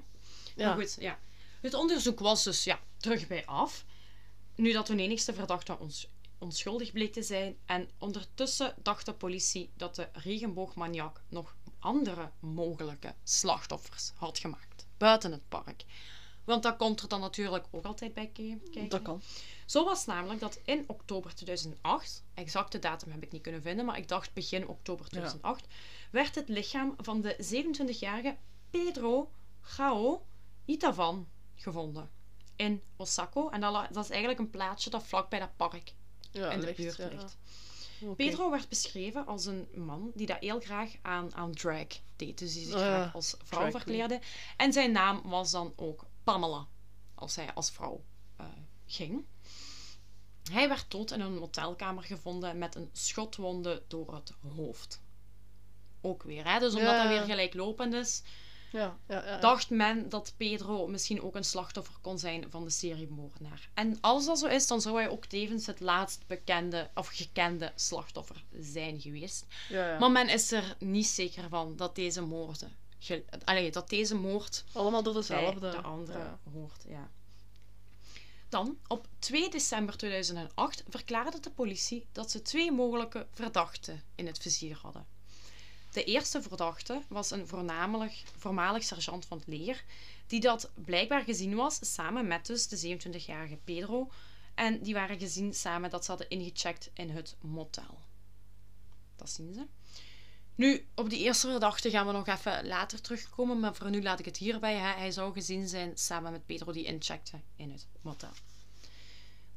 Ja. 0.55 0.67
Maar 0.67 0.75
goed, 0.75 0.95
ja. 0.99 1.19
Het 1.61 1.73
onderzoek 1.73 2.19
was 2.19 2.43
dus 2.43 2.63
ja, 2.63 2.79
terug 2.97 3.27
bij 3.27 3.45
af. 3.45 3.85
Nu 4.55 4.71
dat 4.71 4.87
de 4.87 4.95
enigste 4.95 5.33
verdachte 5.33 5.77
ons, 5.79 6.07
onschuldig 6.39 6.91
bleek 6.91 7.13
te 7.13 7.23
zijn. 7.23 7.57
En 7.65 7.89
ondertussen 7.97 8.75
dacht 8.83 9.05
de 9.05 9.13
politie 9.13 9.71
dat 9.73 9.95
de 9.95 10.09
regenboogmaniak 10.13 11.21
nog 11.29 11.55
andere 11.79 12.31
mogelijke 12.39 13.15
slachtoffers 13.23 14.11
had 14.15 14.37
gemaakt. 14.39 14.87
Buiten 14.97 15.31
het 15.31 15.49
park. 15.49 15.85
Want 16.43 16.63
dat 16.63 16.77
komt 16.77 17.01
er 17.01 17.07
dan 17.07 17.19
natuurlijk 17.19 17.65
ook 17.71 17.85
altijd 17.85 18.13
bij 18.13 18.27
ke- 18.27 18.57
kijken. 18.71 18.89
Dat 18.89 19.01
kan. 19.01 19.21
Zo 19.65 19.83
was 19.85 20.05
namelijk 20.05 20.39
dat 20.39 20.59
in 20.65 20.83
oktober 20.87 21.35
2008, 21.35 22.23
exacte 22.33 22.79
datum 22.79 23.11
heb 23.11 23.23
ik 23.23 23.31
niet 23.31 23.41
kunnen 23.41 23.61
vinden, 23.61 23.85
maar 23.85 23.97
ik 23.97 24.07
dacht 24.07 24.33
begin 24.33 24.67
oktober 24.67 25.07
2008, 25.09 25.67
werd 26.11 26.35
het 26.35 26.49
lichaam 26.49 26.93
van 26.97 27.21
de 27.21 27.35
27-jarige 27.65 28.37
Pedro 28.69 29.31
Gao 29.61 30.25
Itavan 30.65 31.27
gevonden 31.55 32.09
in 32.55 32.81
Osako. 32.95 33.49
En 33.49 33.61
dat, 33.61 33.87
dat 33.91 34.03
is 34.03 34.09
eigenlijk 34.09 34.39
een 34.39 34.49
plaatsje 34.49 34.89
dat 34.89 35.07
vlak 35.07 35.29
bij 35.29 35.39
dat 35.39 35.55
park 35.55 35.93
Ja, 36.31 36.51
in 36.51 36.59
de 36.59 36.65
ligt, 36.65 36.77
buurt 36.77 36.95
ja. 36.97 37.07
ligt. 37.07 37.37
Oké. 38.01 38.15
Pedro 38.15 38.49
werd 38.49 38.69
beschreven 38.69 39.25
als 39.25 39.45
een 39.45 39.67
man 39.73 40.11
die 40.15 40.25
dat 40.25 40.37
heel 40.39 40.59
graag 40.59 40.91
aan, 41.01 41.35
aan 41.35 41.53
drag 41.53 41.87
deed. 42.15 42.37
Dus 42.39 42.53
die 42.53 42.65
zich 42.65 42.73
ja, 42.73 42.79
graag 42.79 43.13
als 43.13 43.35
vrouw 43.43 43.71
verkleedde. 43.71 44.19
En 44.57 44.73
zijn 44.73 44.91
naam 44.91 45.21
was 45.23 45.51
dan 45.51 45.73
ook 45.75 46.05
Pamela, 46.23 46.67
als 47.15 47.35
hij 47.35 47.53
als 47.53 47.71
vrouw 47.71 48.03
eh, 48.35 48.45
ging. 48.85 49.25
Hij 50.51 50.67
werd 50.67 50.91
dood 50.91 51.11
in 51.11 51.21
een 51.21 51.37
motelkamer 51.37 52.03
gevonden 52.03 52.57
met 52.57 52.75
een 52.75 52.89
schotwonde 52.93 53.83
door 53.87 54.13
het 54.13 54.33
hoofd. 54.55 55.01
Ook 56.01 56.23
weer, 56.23 56.51
hè? 56.51 56.59
dus 56.59 56.73
omdat 56.73 56.91
Ja. 56.91 57.01
hij 57.01 57.09
weer 57.09 57.23
gelijklopend 57.23 57.93
is, 57.93 58.23
Ja, 58.71 58.97
ja, 59.07 59.25
ja. 59.25 59.39
dacht 59.39 59.69
men 59.69 60.09
dat 60.09 60.33
Pedro 60.37 60.87
misschien 60.87 61.21
ook 61.21 61.35
een 61.35 61.43
slachtoffer 61.43 61.95
kon 62.01 62.19
zijn 62.19 62.45
van 62.49 62.63
de 62.63 62.69
seriemoordenaar. 62.69 63.69
En 63.73 63.97
als 64.01 64.25
dat 64.25 64.39
zo 64.39 64.45
is, 64.45 64.67
dan 64.67 64.81
zou 64.81 64.95
hij 64.95 65.09
ook 65.09 65.25
tevens 65.25 65.65
het 65.65 65.79
laatst 65.79 66.27
bekende 66.27 66.89
of 66.95 67.07
gekende 67.07 67.71
slachtoffer 67.75 68.43
zijn 68.59 69.01
geweest. 69.01 69.45
Maar 69.99 70.11
men 70.11 70.29
is 70.29 70.51
er 70.51 70.75
niet 70.79 71.07
zeker 71.07 71.49
van 71.49 71.75
dat 71.75 71.95
deze 71.95 72.21
moorden, 72.21 72.71
allee, 73.43 73.71
dat 73.71 73.89
deze 73.89 74.15
moord 74.15 74.63
Allemaal 74.73 75.03
door 75.03 75.13
dezelfde. 75.13 75.69
de 75.71 75.81
andere 75.81 76.37
hoort. 76.53 76.83
Ja. 76.87 77.09
Dan, 78.49 78.77
op 78.87 79.07
2 79.19 79.49
december 79.49 79.97
2008 79.97 80.83
verklaarde 80.87 81.39
de 81.39 81.51
politie 81.51 82.07
dat 82.11 82.31
ze 82.31 82.41
twee 82.41 82.71
mogelijke 82.71 83.27
verdachten 83.31 84.03
in 84.15 84.27
het 84.27 84.37
vizier 84.37 84.79
hadden. 84.81 85.05
De 85.91 86.03
eerste 86.03 86.41
verdachte 86.41 87.01
was 87.07 87.31
een 87.31 87.47
voornamelijk, 87.47 88.23
voormalig 88.37 88.83
sergeant 88.83 89.25
van 89.25 89.37
het 89.37 89.47
leger, 89.47 89.83
die 90.27 90.39
dat 90.39 90.71
blijkbaar 90.75 91.23
gezien 91.23 91.55
was 91.55 91.93
samen 91.93 92.27
met 92.27 92.45
dus 92.45 92.67
de 92.67 92.97
27-jarige 92.97 93.57
Pedro. 93.63 94.11
En 94.55 94.81
die 94.81 94.93
waren 94.93 95.19
gezien 95.19 95.53
samen 95.53 95.89
dat 95.89 96.05
ze 96.05 96.11
hadden 96.11 96.29
ingecheckt 96.29 96.89
in 96.93 97.09
het 97.09 97.35
motel. 97.41 97.99
Dat 99.15 99.29
zien 99.29 99.53
ze. 99.53 99.65
Nu, 100.55 100.87
op 100.95 101.09
die 101.09 101.19
eerste 101.19 101.49
verdachte 101.49 101.89
gaan 101.89 102.05
we 102.05 102.11
nog 102.11 102.27
even 102.27 102.67
later 102.67 103.01
terugkomen, 103.01 103.59
maar 103.59 103.75
voor 103.75 103.89
nu 103.89 104.01
laat 104.01 104.19
ik 104.19 104.25
het 104.25 104.37
hierbij. 104.37 104.75
Hij 104.75 105.11
zou 105.11 105.33
gezien 105.33 105.67
zijn 105.67 105.97
samen 105.97 106.31
met 106.31 106.45
Pedro 106.45 106.71
die 106.71 106.83
incheckte 106.85 107.39
in 107.55 107.71
het 107.71 107.87
motel. 108.01 108.31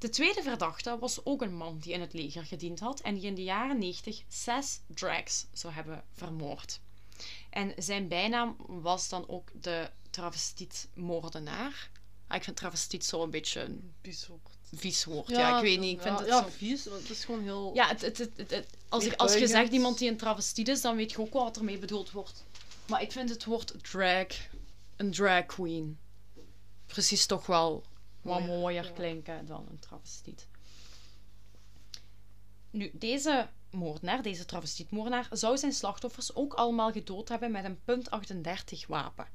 De 0.02 0.08
tweede 0.08 0.42
verdachte 0.42 0.98
was 0.98 1.24
ook 1.24 1.42
een 1.42 1.54
man 1.54 1.78
die 1.78 1.92
in 1.92 2.00
het 2.00 2.12
leger 2.12 2.44
gediend 2.44 2.80
had 2.80 3.00
en 3.00 3.14
die 3.14 3.22
in 3.24 3.34
de 3.34 3.42
jaren 3.42 3.78
90 3.78 4.22
zes 4.28 4.80
drags 4.86 5.46
zou 5.52 5.72
hebben 5.72 6.04
vermoord. 6.12 6.80
En 7.50 7.72
zijn 7.76 8.08
bijnaam 8.08 8.56
was 8.66 9.08
dan 9.08 9.28
ook 9.28 9.50
de 9.60 9.90
travestietmoordenaar. 10.10 11.90
Ah, 12.26 12.36
ik 12.36 12.44
vind 12.44 12.56
travestiet 12.56 13.04
zo 13.04 13.22
een 13.22 13.30
beetje 13.30 13.60
een 13.60 13.92
Bizar. 14.00 14.38
vies 14.74 15.04
woord. 15.04 15.28
Ja, 15.28 15.56
ik 15.56 15.62
weet 15.62 15.80
niet. 15.80 15.92
Ik 15.92 16.02
vind 16.02 16.18
ja, 16.18 16.24
het 16.24 16.32
ja, 16.32 16.42
zo... 16.42 16.48
vies, 16.48 16.84
want 16.84 17.00
het 17.00 17.10
is 17.10 17.24
gewoon 17.24 17.42
heel... 17.42 17.70
Ja, 17.74 17.88
het, 17.88 18.18
het, 18.18 18.66
als, 18.88 19.04
ik, 19.04 19.14
als 19.14 19.34
je 19.34 19.46
zegt 19.46 19.72
iemand 19.72 19.98
die 19.98 20.10
een 20.10 20.16
travestiet 20.16 20.68
is, 20.68 20.80
dan 20.80 20.96
weet 20.96 21.10
je 21.10 21.20
ook 21.20 21.32
wel 21.32 21.42
wat 21.42 21.56
ermee 21.56 21.78
bedoeld 21.78 22.10
wordt. 22.10 22.44
Maar 22.86 23.02
ik 23.02 23.12
vind 23.12 23.28
het 23.28 23.44
woord 23.44 23.74
drag, 23.90 24.26
een 24.96 25.10
drag 25.10 25.46
queen, 25.46 25.98
precies 26.86 27.26
toch 27.26 27.46
wel 27.46 27.84
wat 28.22 28.46
Mooier, 28.46 28.84
ja. 28.84 28.90
klinken 28.90 29.46
dan 29.46 29.66
een 29.70 29.78
travestiet. 29.78 30.46
Nu, 32.70 32.90
deze 32.94 33.48
moordenaar, 33.70 34.22
deze 34.22 34.44
travestietmoordenaar, 34.44 35.28
zou 35.30 35.58
zijn 35.58 35.72
slachtoffers 35.72 36.34
ook 36.34 36.54
allemaal 36.54 36.92
gedood 36.92 37.28
hebben 37.28 37.50
met 37.50 37.64
een 37.64 37.80
punt 37.84 38.10
38 38.10 38.86
wapen. 38.86 39.26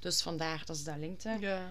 Dus 0.00 0.22
vandaar, 0.22 0.62
dat 0.64 0.76
is 0.76 0.84
dat 0.84 0.96
linkte. 0.96 1.36
Ja. 1.40 1.70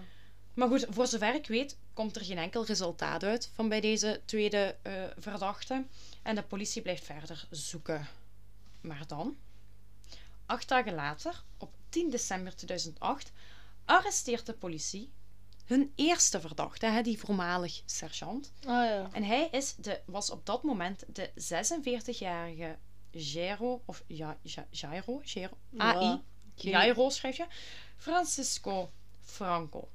Maar 0.54 0.68
goed, 0.68 0.86
voor 0.90 1.06
zover 1.06 1.34
ik 1.34 1.46
weet, 1.46 1.76
komt 1.92 2.16
er 2.16 2.24
geen 2.24 2.38
enkel 2.38 2.64
resultaat 2.64 3.22
uit 3.22 3.50
van 3.54 3.68
bij 3.68 3.80
deze 3.80 4.20
tweede 4.24 4.76
eh, 4.82 5.04
verdachte. 5.18 5.84
En 6.22 6.34
de 6.34 6.42
politie 6.42 6.82
blijft 6.82 7.04
verder 7.04 7.46
zoeken. 7.50 8.08
Maar 8.80 9.06
dan, 9.06 9.36
acht 10.46 10.68
dagen 10.68 10.94
later, 10.94 11.42
op 11.58 11.74
10 11.88 12.10
december 12.10 12.56
2008, 12.56 13.32
arresteert 13.84 14.46
de 14.46 14.52
politie 14.52 15.12
hun 15.64 15.92
eerste 15.94 16.40
verdachte, 16.40 16.86
hè, 16.86 17.02
die 17.02 17.18
voormalig 17.18 17.82
sergeant. 17.84 18.52
Ah 18.66 18.84
ja. 18.84 19.08
En 19.12 19.24
hij 19.24 19.48
is 19.50 19.74
de, 19.74 20.00
was 20.06 20.30
op 20.30 20.46
dat 20.46 20.62
moment 20.62 21.04
de 21.08 21.30
46-jarige 21.30 22.76
Jairo, 23.10 23.82
of 23.84 24.02
ja, 24.06 24.36
Ja- 24.42 24.66
Jairo, 24.70 25.20
Jairo, 25.24 25.56
Ja, 25.70 25.94
AI, 25.94 26.20
Jairo 26.54 27.10
schrijf 27.10 27.36
je, 27.36 27.46
Francisco 27.96 28.90
Franco. 29.20 29.88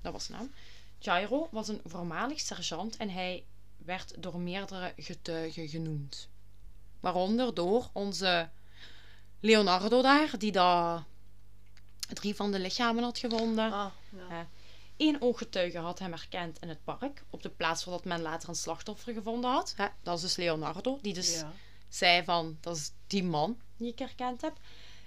Dat 0.00 0.12
was 0.12 0.24
zijn 0.24 0.38
naam. 0.38 0.52
Jairo 0.98 1.48
was 1.50 1.68
een 1.68 1.80
voormalig 1.84 2.40
sergeant 2.40 2.96
en 2.96 3.10
hij 3.10 3.44
werd 3.76 4.22
door 4.22 4.38
meerdere 4.40 4.92
getuigen 4.96 5.68
genoemd. 5.68 6.28
Waaronder 7.00 7.54
door 7.54 7.90
onze 7.92 8.50
Leonardo 9.40 10.02
daar, 10.02 10.38
die 10.38 10.52
daar 10.52 11.04
drie 12.12 12.34
van 12.34 12.52
de 12.52 12.58
lichamen 12.58 13.02
had 13.02 13.18
gevonden. 13.18 13.72
Ah, 13.72 13.86
ja. 14.16 14.48
Eén 14.96 15.22
ooggetuige 15.22 15.78
had 15.78 15.98
hem 15.98 16.10
herkend 16.12 16.58
in 16.60 16.68
het 16.68 16.84
park, 16.84 17.24
op 17.30 17.42
de 17.42 17.48
plaats 17.50 17.84
waar 17.84 17.94
dat 17.94 18.04
men 18.04 18.20
later 18.22 18.48
een 18.48 18.54
slachtoffer 18.54 19.12
gevonden 19.12 19.50
had. 19.50 19.74
Hè, 19.76 19.86
dat 20.02 20.16
is 20.16 20.22
dus 20.22 20.36
Leonardo, 20.36 20.98
die 21.02 21.14
dus 21.14 21.34
Ja. 21.34 21.52
zei 21.88 22.24
van, 22.24 22.56
dat 22.60 22.76
is 22.76 22.92
die 23.06 23.24
man 23.24 23.60
die 23.76 23.92
ik 23.92 23.98
herkend 23.98 24.40
heb. 24.40 24.56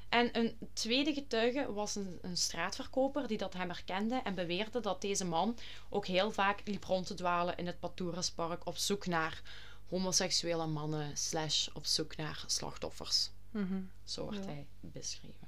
En 0.10 0.38
een 0.38 0.58
tweede 0.74 1.14
getuige 1.14 1.74
was 1.74 1.96
een, 1.96 2.20
een 2.22 2.38
straatverkoper 2.38 3.28
die 3.28 3.38
dat 3.38 3.54
hem 3.54 3.70
herkende 3.70 4.22
en 4.24 4.36
beweerde 4.36 4.80
dat 4.80 5.02
deze 5.02 5.26
man 5.26 5.58
ook 5.90 6.06
heel 6.08 6.32
vaak 6.32 6.62
liep 6.66 6.84
rond 6.84 7.08
te 7.08 7.14
dwalen 7.14 7.58
in 7.58 7.68
het 7.68 7.80
Patouraspark 7.80 8.66
op 8.66 8.78
zoek 8.78 9.06
naar 9.06 9.42
homoseksuele 9.90 10.66
mannen 10.68 11.18
slash 11.18 11.68
op 11.74 11.86
zoek 11.86 12.16
naar 12.16 12.44
slachtoffers. 12.48 13.30
Mhm. 13.52 13.82
Zo 14.04 14.34
Ja. 14.34 14.40
hij 14.46 14.66
beschreven. 14.80 15.45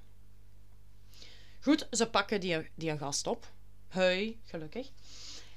Goed, 1.67 1.87
ze 1.91 2.09
pakken 2.09 2.39
die, 2.39 2.69
die 2.75 2.97
gast 2.97 3.27
op. 3.27 3.51
Hui, 3.87 4.39
gelukkig. 4.45 4.89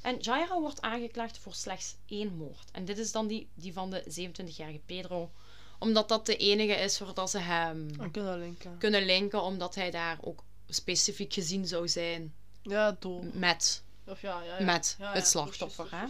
En 0.02 0.16
Jairo 0.20 0.60
wordt 0.60 0.80
aangeklaagd 0.80 1.38
voor 1.38 1.54
slechts 1.54 1.96
één 2.06 2.36
moord. 2.36 2.70
En 2.72 2.84
dit 2.84 2.98
is 2.98 3.12
dan 3.12 3.26
die, 3.26 3.48
die 3.54 3.72
van 3.72 3.90
de 3.90 4.02
27-jarige 4.30 4.80
Pedro. 4.86 5.30
Omdat 5.78 6.08
dat 6.08 6.26
de 6.26 6.36
enige 6.36 6.72
is 6.72 6.98
waar 6.98 7.28
ze 7.28 7.38
hem 7.38 7.96
Dan 7.96 8.10
kunnen 8.10 8.38
linken. 8.38 8.78
kunnen 8.78 9.04
linken. 9.04 9.42
Omdat 9.42 9.74
hij 9.74 9.90
daar 9.90 10.18
ook 10.20 10.44
specifiek 10.68 11.32
gezien 11.32 11.66
zou 11.66 11.88
zijn 11.88 12.34
Ja, 12.62 12.96
dood. 12.98 13.34
met, 13.34 13.82
Of 14.06 14.20
ja, 14.20 14.42
ja, 14.42 14.58
ja. 14.58 14.64
met 14.64 14.96
het 15.00 15.26
slachtoffer. 15.26 15.88
Hè? 15.90 16.04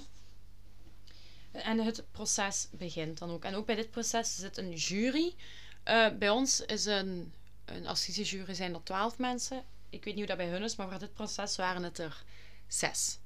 En 1.61 1.79
het 1.79 2.05
proces 2.11 2.69
begint 2.71 3.19
dan 3.19 3.31
ook. 3.31 3.45
En 3.45 3.55
ook 3.55 3.67
bij 3.67 3.75
dit 3.75 3.91
proces 3.91 4.37
zit 4.37 4.57
een 4.59 4.73
jury. 4.73 5.35
Eh, 5.83 6.07
bij 6.19 6.31
ons 6.31 6.61
is 6.61 6.85
een, 6.85 7.33
een 7.65 7.87
assisejury 7.87 8.55
zijn 8.55 8.75
er 8.75 8.83
twaalf 8.83 9.19
mensen. 9.19 9.65
Ik 9.91 10.05
weet 10.05 10.15
niet 10.15 10.17
hoe 10.17 10.27
dat 10.27 10.37
bij 10.37 10.49
hun 10.49 10.63
is, 10.63 10.77
maar 10.77 10.89
voor 10.89 10.99
dit 10.99 11.13
proces 11.13 11.57
waren 11.57 11.83
het 11.83 11.99
er 11.99 12.25
zes. 12.67 13.19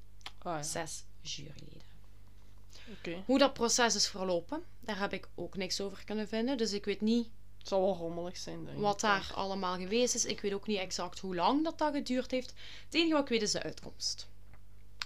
Ja. 0.43 0.63
Zes 0.63 1.03
juryleden. 1.21 1.83
Hoe 3.25 3.39
dat 3.39 3.53
proces 3.53 3.95
is 3.95 4.07
verlopen, 4.07 4.63
daar 4.79 4.99
heb 4.99 5.13
ik 5.13 5.27
ook 5.35 5.55
niks 5.57 5.81
over 5.81 6.03
kunnen 6.05 6.27
vinden. 6.27 6.57
Dus 6.57 6.73
ik 6.73 6.85
weet 6.85 7.01
niet 7.01 7.27
Het 7.57 7.67
zal 7.67 7.81
wel 7.81 7.95
rommelig 7.95 8.37
zijn, 8.37 8.65
denk 8.65 8.77
ik. 8.77 8.83
wat 8.83 8.99
daar 8.99 9.31
allemaal 9.35 9.75
geweest 9.77 10.15
is. 10.15 10.25
Ik 10.25 10.41
weet 10.41 10.53
ook 10.53 10.67
niet 10.67 10.77
exact 10.77 11.19
hoe 11.19 11.35
lang 11.35 11.63
dat, 11.63 11.77
dat 11.77 11.93
geduurd 11.93 12.31
heeft. 12.31 12.53
Het 12.85 12.93
enige 12.93 13.13
wat 13.13 13.21
ik 13.21 13.29
weet 13.29 13.41
is 13.41 13.51
de 13.51 13.63
uitkomst. 13.63 14.27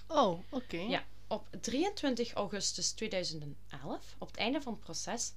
Oh, 0.07 0.39
oké. 0.49 0.77
Ja, 0.77 1.03
op 1.27 1.47
23 1.61 2.33
augustus 2.33 2.91
2011, 2.91 3.55
op 4.17 4.27
het 4.27 4.37
einde 4.37 4.61
van 4.61 4.73
het 4.73 4.81
proces, 4.81 5.33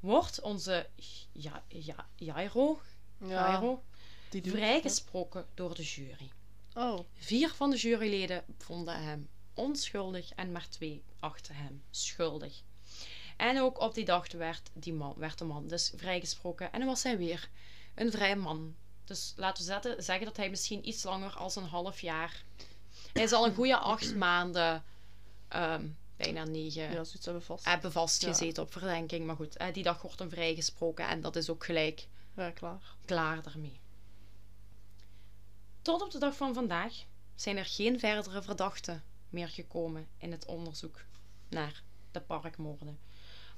wordt 0.00 0.40
onze 0.40 0.86
ja, 1.32 1.62
ja, 1.68 2.06
Jairo, 2.16 2.80
Ja, 3.20 3.26
Jairo 3.28 3.82
die 4.28 4.50
vrijgesproken 4.50 5.46
door 5.54 5.74
de 5.74 5.82
jury. 5.82 6.30
Oh, 6.74 6.98
Vier 7.14 7.48
van 7.48 7.70
de 7.70 7.76
juryleden 7.76 8.44
vonden 8.58 9.02
hem 9.02 9.28
onschuldig 9.54 10.30
en 10.30 10.52
maar 10.52 10.68
twee 10.68 11.02
achten 11.20 11.54
hem 11.54 11.82
schuldig. 11.90 12.62
En 13.36 13.60
ook 13.60 13.80
op 13.80 13.94
die 13.94 14.04
dag 14.04 14.32
werd, 14.32 14.70
die 14.72 14.92
man, 14.92 15.14
werd 15.16 15.38
de 15.38 15.44
man 15.44 15.66
dus 15.68 15.92
vrijgesproken 15.96 16.72
en 16.72 16.78
dan 16.78 16.88
was 16.88 17.02
hij 17.02 17.18
weer 17.18 17.48
een 17.94 18.10
vrije 18.10 18.36
man. 18.36 18.74
Dus 19.04 19.32
laten 19.36 19.64
we 19.64 19.72
zetten, 19.72 20.02
zeggen 20.02 20.24
dat 20.26 20.36
hij 20.36 20.50
misschien 20.50 20.88
iets 20.88 21.02
langer 21.02 21.36
als 21.36 21.56
een 21.56 21.64
half 21.64 22.00
jaar. 22.00 22.44
Hij 23.12 23.22
is 23.22 23.32
al 23.32 23.46
een 23.46 23.54
goede 23.54 23.76
acht 23.76 24.14
maanden, 24.26 24.84
ehm, 25.48 25.86
bijna 26.16 26.44
negen, 26.44 26.82
ja, 26.82 27.04
zoiets 27.04 27.24
hebben 27.24 27.42
vast. 27.42 27.64
hebben 27.64 27.92
vastgezeten 27.92 28.62
op 28.62 28.72
verdenking. 28.72 29.26
Maar 29.26 29.36
goed, 29.36 29.56
eh, 29.56 29.72
die 29.72 29.82
dag 29.82 30.02
wordt 30.02 30.18
hem 30.18 30.30
vrijgesproken 30.30 31.08
en 31.08 31.20
dat 31.20 31.36
is 31.36 31.50
ook 31.50 31.64
gelijk 31.64 32.06
Ja, 32.36 32.50
klaar. 32.50 32.94
klaar 33.04 33.42
daarmee. 33.42 33.80
Tot 35.88 36.02
op 36.02 36.10
de 36.10 36.18
dag 36.18 36.36
van 36.36 36.54
vandaag 36.54 37.04
zijn 37.34 37.56
er 37.56 37.64
geen 37.64 37.98
verdere 37.98 38.42
verdachten 38.42 39.04
meer 39.28 39.48
gekomen 39.48 40.08
in 40.18 40.32
het 40.32 40.46
onderzoek 40.46 41.04
naar 41.48 41.82
de 42.10 42.20
parkmoorden, 42.20 42.98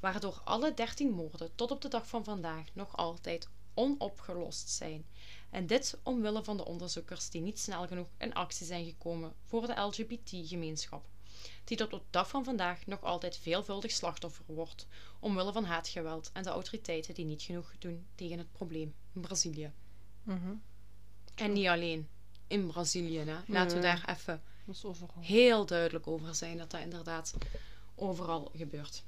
waardoor 0.00 0.40
alle 0.44 0.74
13 0.74 1.10
moorden 1.10 1.54
tot 1.54 1.70
op 1.70 1.80
de 1.80 1.88
dag 1.88 2.08
van 2.08 2.24
vandaag 2.24 2.64
nog 2.72 2.96
altijd 2.96 3.48
onopgelost 3.74 4.68
zijn. 4.68 5.06
En 5.50 5.66
dit 5.66 5.98
omwille 6.02 6.44
van 6.44 6.56
de 6.56 6.64
onderzoekers 6.64 7.30
die 7.30 7.40
niet 7.40 7.58
snel 7.58 7.86
genoeg 7.86 8.08
in 8.18 8.34
actie 8.34 8.66
zijn 8.66 8.84
gekomen 8.84 9.34
voor 9.44 9.66
de 9.66 9.80
LGBT-gemeenschap, 9.80 11.08
die 11.64 11.76
tot 11.76 11.92
op 11.92 12.00
de 12.00 12.10
dag 12.10 12.28
van 12.28 12.44
vandaag 12.44 12.86
nog 12.86 13.02
altijd 13.02 13.36
veelvuldig 13.36 13.90
slachtoffer 13.90 14.44
wordt 14.46 14.86
omwille 15.20 15.52
van 15.52 15.64
haatgeweld 15.64 16.30
en 16.32 16.42
de 16.42 16.50
autoriteiten 16.50 17.14
die 17.14 17.24
niet 17.24 17.42
genoeg 17.42 17.74
doen 17.78 18.06
tegen 18.14 18.38
het 18.38 18.52
probleem 18.52 18.94
in 19.14 19.20
Brazilië. 19.20 19.72
Mhm. 20.22 20.54
En 21.34 21.52
niet 21.52 21.66
alleen 21.66 22.08
in 22.50 22.66
Brazilië. 22.66 23.18
Hè. 23.18 23.36
Laten 23.46 23.76
we 23.76 23.82
daar 23.82 24.16
even 24.18 24.42
heel 25.20 25.66
duidelijk 25.66 26.06
over 26.06 26.34
zijn 26.34 26.58
dat 26.58 26.70
dat 26.70 26.80
inderdaad 26.80 27.34
overal 27.94 28.50
gebeurt. 28.56 29.02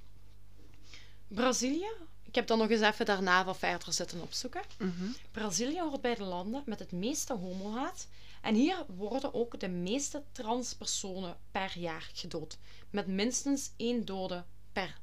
Brazilië, 1.28 1.90
ik 2.22 2.34
heb 2.34 2.46
dan 2.46 2.58
nog 2.58 2.70
eens 2.70 2.80
even 2.80 3.06
daarna 3.06 3.44
wat 3.44 3.58
verder 3.58 3.92
zitten 3.92 4.20
opzoeken. 4.20 4.62
Mhm. 4.78 5.10
Brazilië 5.30 5.80
hoort 5.80 6.00
bij 6.00 6.14
de 6.14 6.22
landen 6.24 6.62
met 6.66 6.78
het 6.78 6.92
meeste 6.92 7.34
homohaat. 7.34 8.06
En 8.40 8.54
hier 8.54 8.84
worden 8.96 9.34
ook 9.34 9.60
de 9.60 9.68
meeste 9.68 10.22
transpersonen 10.32 11.36
per 11.50 11.78
jaar 11.78 12.10
gedood. 12.12 12.58
Met 12.90 13.06
minstens 13.06 13.70
één 13.76 14.04
dode 14.04 14.44
per 14.72 14.98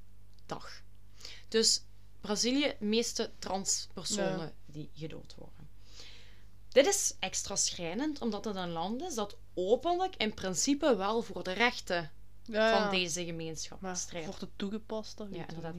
dag. 0.46 0.82
Dus 1.48 1.84
Brazilië, 2.22 2.76
de 2.80 2.86
meeste 2.86 3.32
transpersonen 3.40 4.54
die 4.66 4.90
gedood 4.94 5.36
worden. 5.36 5.59
Dit 6.72 6.86
is 6.86 7.16
extra 7.20 7.56
schrijnend, 7.56 8.22
omdat 8.22 8.46
het 8.46 8.56
een 8.56 8.72
land 8.72 9.02
is 9.02 9.16
dat 9.16 9.36
openlijk 9.54 10.16
in 10.16 10.34
principe 10.34 10.96
wel 10.96 11.22
voor 11.22 11.44
de 11.44 11.52
rechten 11.52 12.12
Ja, 12.44 12.82
van 12.82 12.92
deze 13.00 13.26
gemeenschap 13.26 13.82
Maar 13.82 13.98
strijdt. 13.98 14.26
wordt 14.28 14.42
het 14.42 14.50
toegepast? 14.56 15.18
Dat 15.18 15.28
Ja, 15.32 15.46
inderdaad. 15.48 15.76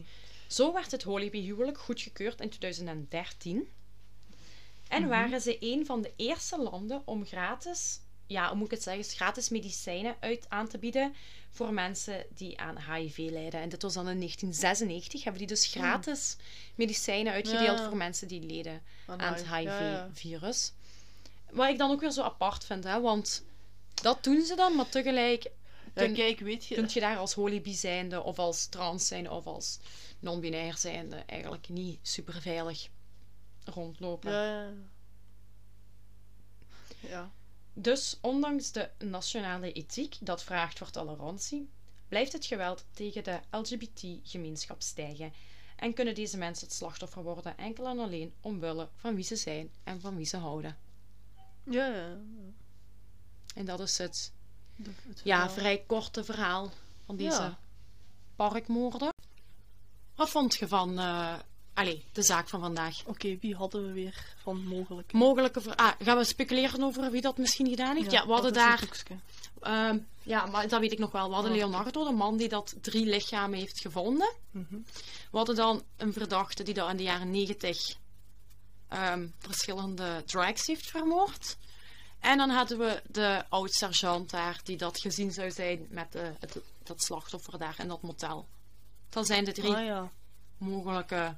Zo 0.49 0.73
werd 0.73 0.91
het 0.91 1.03
Holyby-huwelijk 1.03 1.79
goedgekeurd 1.79 2.41
in 2.41 2.49
2013. 2.49 3.69
En 4.89 5.01
Mhm. 5.01 5.11
waren 5.11 5.41
ze 5.41 5.57
een 5.61 5.87
van 5.87 6.03
de 6.03 6.13
eerste 6.17 6.59
landen 6.63 7.03
om 7.05 7.25
gratis, 7.27 8.01
ja, 8.27 8.49
hoe 8.49 8.57
moet 8.57 8.65
ik 8.65 8.71
het 8.71 8.83
zeggen, 8.83 9.05
gratis 9.05 9.49
medicijnen 9.49 10.17
uit 10.21 10.47
aan 10.49 10.69
te 10.69 10.79
bieden 10.79 11.15
voor 11.51 11.73
mensen 11.73 12.27
die 12.35 12.59
aan 12.61 12.79
HIV 12.93 13.17
lijden. 13.31 13.61
En 13.61 13.69
dit 13.69 13.83
was 13.83 13.95
dan 13.95 14.09
in 14.09 14.19
1996, 14.19 15.23
hebben 15.25 15.39
die 15.47 15.49
dus 15.57 15.67
gratis 15.67 16.37
medicijnen 16.75 17.33
uitgedeeld 17.33 17.79
Ja. 17.79 17.89
voor 17.89 17.97
mensen 17.97 18.29
die 18.29 18.41
leden 18.43 18.83
Aan 19.07 19.21
aan 19.21 19.35
het. 19.35 19.47
HIV-virus. 19.55 20.73
Wat 21.53 21.69
ik 21.69 21.79
dan 21.79 21.91
ook 21.91 22.01
weer 22.01 22.11
zo 22.11 22.23
apart 22.23 22.65
vind, 22.65 22.85
hè, 22.85 23.01
want 23.01 23.45
dat 23.95 24.25
doen 24.25 24.43
ze 24.45 24.55
dan, 24.57 24.75
maar 24.77 24.89
tegelijk 24.89 25.43
Ja, 25.45 25.51
kun- 26.05 26.15
kijk, 26.15 26.39
weet 26.41 26.67
je... 26.67 26.75
kun 26.75 26.89
je 26.93 27.01
daar 27.01 27.17
als 27.19 27.33
holibi 27.35 27.75
zijnde 27.75 28.23
of 28.23 28.39
als 28.39 28.67
trans 28.67 29.07
zijn 29.07 29.31
of 29.31 29.47
als 29.47 29.79
non-binair 30.19 30.77
zijnde 30.79 31.17
eigenlijk 31.27 31.69
niet 31.69 31.99
super 32.03 32.41
veilig 32.41 32.89
rondlopen. 33.65 34.33
Ja, 34.33 34.45
ja. 34.63 34.73
Ja. 37.01 37.31
Dus 37.73 38.19
ondanks 38.21 38.73
de 38.73 38.91
nationale 38.99 39.73
ethiek 39.73 40.17
dat 40.21 40.43
vraagt 40.43 40.79
voor 40.79 40.91
tolerantie, 40.91 41.69
blijft 42.09 42.33
het 42.33 42.47
geweld 42.47 42.85
tegen 42.95 43.25
de 43.25 43.41
LGBT-gemeenschap 43.51 44.83
stijgen 44.83 45.33
en 45.77 45.95
kunnen 45.95 46.15
deze 46.15 46.37
mensen 46.39 46.67
het 46.67 46.77
slachtoffer 46.77 47.23
worden 47.23 47.57
enkel 47.59 47.87
en 47.89 47.99
alleen 47.99 48.35
omwille 48.41 48.89
van 48.97 49.15
wie 49.15 49.25
ze 49.25 49.37
zijn 49.37 49.71
en 49.85 50.01
van 50.01 50.17
wie 50.17 50.27
ze 50.27 50.37
houden. 50.37 50.77
Ja, 51.71 51.87
ja. 51.87 52.17
En 53.55 53.65
dat 53.65 53.81
is 53.81 53.99
het 53.99 54.33
De- 54.77 54.91
het 55.09 55.21
ja, 55.25 55.51
vrij 55.51 55.83
korte 55.87 56.25
verhaal 56.25 56.71
van 57.07 57.17
deze 57.17 57.41
Ja. 57.43 57.59
parkmoorden. 58.37 59.13
Wat 60.15 60.31
vond 60.31 60.55
je 60.55 60.69
van 60.69 60.99
eh, 60.99 61.35
allee, 61.75 62.05
de 62.13 62.23
zaak 62.23 62.49
van 62.49 62.61
vandaag? 62.61 63.07
Oké, 63.07 63.37
wie 63.41 63.55
hadden 63.55 63.87
we 63.87 63.93
weer 63.93 64.35
van 64.43 64.65
mogelijk? 64.67 65.13
Mogelijke 65.13 65.61
ver- 65.61 65.75
ah, 65.77 65.93
gaan 65.99 66.17
we 66.17 66.25
speculeren 66.25 66.83
over 66.83 67.11
wie 67.11 67.21
dat 67.21 67.39
misschien 67.39 67.69
gedaan 67.69 67.97
heeft? 67.97 68.11
Ja, 68.11 68.27
we 68.27 68.33
hadden 68.33 68.53
daar. 68.53 68.89
ehm, 69.61 69.99
ja, 70.23 70.47
maar 70.47 70.69
dat 70.69 70.81
weet 70.81 70.93
ik 70.93 70.99
nog 70.99 71.13
wel. 71.13 71.29
We 71.29 71.35
hadden 71.35 71.53
Oh. 71.53 71.57
Leonardo, 71.59 72.05
de 72.05 72.11
man 72.13 72.37
die 72.37 72.49
dat 72.49 72.75
drie 72.81 73.07
lichamen 73.07 73.59
heeft 73.59 73.81
gevonden. 73.81 74.33
Mhm. 74.51 74.75
We 75.31 75.37
hadden 75.37 75.55
dan 75.57 75.83
een 75.97 76.13
verdachte 76.13 76.63
die 76.63 76.75
dat 76.75 76.91
in 76.91 76.97
de 76.97 77.03
jaren 77.03 77.31
negentig 77.31 77.97
ehm, 78.91 79.29
verschillende 79.39 80.23
drags 80.27 80.67
heeft 80.67 80.91
vermoord. 80.91 81.57
En 82.19 82.37
dan 82.39 82.51
hadden 82.51 82.79
we 82.79 83.03
de 83.09 83.45
oud-sergeant 83.49 84.31
daar, 84.31 84.61
die 84.65 84.77
dat 84.77 85.01
gezien 85.01 85.33
zou 85.33 85.51
zijn 85.51 85.87
met 85.91 86.13
de, 86.13 86.33
het, 86.41 86.61
dat 86.83 87.03
slachtoffer 87.03 87.59
daar 87.59 87.75
in 87.79 87.89
dat 87.89 88.03
motel. 88.03 88.49
Dat 89.09 89.27
zijn 89.27 89.45
de 89.45 89.53
drie 89.53 89.75
Ah 89.77 89.85
ja. 89.85 90.11
mogelijke. 90.59 91.37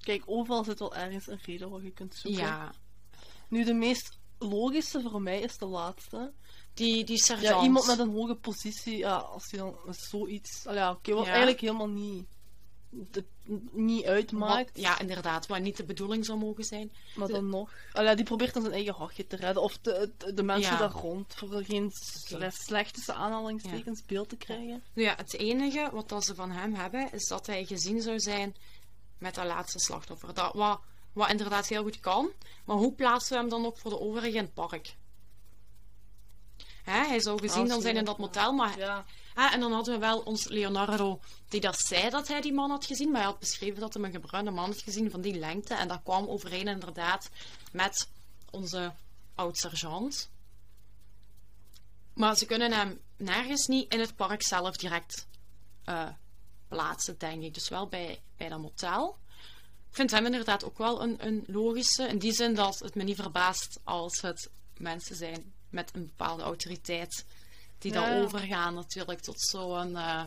Kijk, 0.00 0.22
overal 0.26 0.64
zit 0.64 0.78
wel 0.78 0.94
ergens 0.94 1.26
een 1.26 1.40
reden 1.44 1.70
waar 1.70 1.82
je 1.82 1.90
kunt 1.92 2.14
zoeken. 2.14 2.40
Ja, 2.42 2.72
Nu, 3.48 3.64
de 3.64 3.74
meest 3.74 4.18
logische 4.38 5.00
voor 5.00 5.22
mij 5.22 5.40
is 5.40 5.56
de 5.56 5.66
laatste. 5.66 6.32
die, 6.74 7.04
die 7.04 7.18
sergeant. 7.22 7.56
Ja, 7.56 7.62
iemand 7.62 7.86
met 7.86 7.98
een 7.98 8.12
hoge 8.12 8.34
positie, 8.34 8.96
ja, 8.96 9.16
als 9.16 9.50
je 9.50 9.56
dan 9.56 9.76
zoiets... 9.90 10.66
Allee, 10.66 10.78
ja, 10.78 10.90
oké, 10.90 11.12
wat 11.14 11.24
Ja. 11.24 11.30
eigenlijk 11.30 11.60
helemaal 11.60 11.88
niet, 11.88 12.26
niet 13.72 14.04
Wat- 14.04 14.10
uitmaakt, 14.14 14.78
ja, 14.78 14.98
inderdaad, 14.98 15.46
wat 15.46 15.60
niet 15.60 15.76
de 15.76 15.84
bedoeling 15.84 16.24
zou 16.24 16.38
mogen 16.38 16.64
zijn. 16.64 16.92
maar 17.16 17.28
dan 17.28 17.48
nog... 17.48 17.72
Allee, 17.92 18.14
die 18.16 18.24
probeert 18.24 18.52
dan 18.54 18.62
zijn 18.62 18.74
eigen 18.74 18.94
hachje 18.94 19.26
te 19.26 19.36
redden, 19.36 19.62
of 19.62 19.78
de, 19.78 20.12
de, 20.16 20.32
de 20.34 20.42
mensen 20.42 20.72
Ja. 20.72 20.78
daar 20.78 20.90
rond, 20.90 21.34
voor 21.34 21.64
geen 21.64 21.90
sle- 21.92 22.50
slecht 22.50 22.94
tussen 22.94 23.14
aanhalingstekens 23.14 24.02
beeld 24.06 24.28
te 24.28 24.36
krijgen. 24.36 24.82
Nu 24.92 25.02
ja, 25.02 25.14
het 25.16 25.34
enige 25.34 25.88
wat 25.92 26.08
dat 26.08 26.24
ze 26.24 26.34
van 26.34 26.50
hem 26.50 26.74
hebben, 26.74 27.12
is 27.12 27.26
dat 27.28 27.46
hij 27.46 27.64
gezien 27.64 28.00
zou 28.02 28.18
zijn 28.20 28.56
met 29.18 29.34
dat 29.34 29.46
laatste 29.46 29.78
slachtoffer. 29.78 30.34
Dat, 30.34 30.52
wat, 30.54 30.80
wat 31.12 31.30
inderdaad 31.30 31.66
heel 31.68 31.82
goed 31.82 32.00
kan. 32.00 32.30
Maar 32.64 32.76
hoe 32.76 32.94
plaatsen 32.94 33.32
we 33.34 33.40
hem 33.40 33.48
dan 33.50 33.66
ook 33.66 33.78
voor 33.78 33.90
de 33.90 34.00
overigen 34.00 34.38
in 34.38 34.44
het 34.44 34.54
park? 34.54 34.96
Hè, 36.82 37.06
hij 37.06 37.20
zou 37.20 37.38
gezien 37.40 37.68
dan 37.68 37.80
zijn 37.80 37.96
in 37.96 38.04
dat 38.04 38.18
motel, 38.18 38.52
maar... 38.52 38.78
Ja, 38.78 39.04
hè, 39.38 39.46
en 39.46 39.60
dan 39.60 39.72
hadden 39.72 39.94
we 39.94 40.00
wel 40.00 40.18
ons 40.18 40.48
Leonardo, 40.48 41.20
die 41.48 41.60
dat 41.60 41.78
zei 41.78 42.10
dat 42.10 42.28
hij 42.28 42.40
die 42.40 42.52
man 42.52 42.70
had 42.70 42.86
gezien. 42.86 43.10
Maar 43.10 43.20
hij 43.20 43.30
had 43.30 43.38
beschreven 43.38 43.80
dat 43.80 43.94
hij 43.94 44.02
een 44.02 44.12
gebruinde 44.12 44.50
man 44.50 44.70
had 44.70 44.82
gezien 44.82 45.10
van 45.10 45.20
die 45.20 45.38
lengte. 45.38 45.74
En 45.74 45.88
dat 45.88 46.02
kwam 46.02 46.26
overeen 46.26 46.68
inderdaad 46.68 47.30
met 47.72 48.08
onze 48.50 48.92
oud-sergeant. 49.34 50.30
Maar 52.12 52.36
ze 52.36 52.46
kunnen 52.46 52.72
hem 52.72 53.00
nergens 53.16 53.66
niet 53.66 53.92
in 53.92 54.00
het 54.00 54.16
park 54.16 54.42
zelf 54.42 54.76
direct 54.76 55.26
eh, 55.84 56.08
plaatsen, 56.68 57.18
denk 57.18 57.42
ik. 57.42 57.54
Dus 57.54 57.68
wel 57.68 57.86
bij, 57.86 58.20
bij 58.36 58.48
dat 58.48 58.60
motel. 58.60 59.18
Ik 59.88 59.94
vind 59.94 60.10
hem 60.10 60.24
inderdaad 60.24 60.64
ook 60.64 60.78
wel 60.78 61.02
een, 61.02 61.26
een 61.26 61.44
logische. 61.46 62.08
In 62.08 62.18
die 62.18 62.32
zin 62.32 62.54
dat 62.54 62.78
het 62.78 62.94
me 62.94 63.02
niet 63.02 63.16
verbaast 63.16 63.80
als 63.84 64.20
het 64.20 64.50
mensen 64.76 65.16
zijn 65.16 65.52
met 65.70 65.90
een 65.94 66.06
bepaalde 66.06 66.42
autoriteit. 66.42 67.24
Die 67.78 67.92
Ja, 67.92 68.08
dan 68.10 68.22
overgaan 68.24 68.74
natuurlijk 68.74 69.20
tot 69.20 69.40
zo'n... 69.40 69.96
eh, 69.96 70.22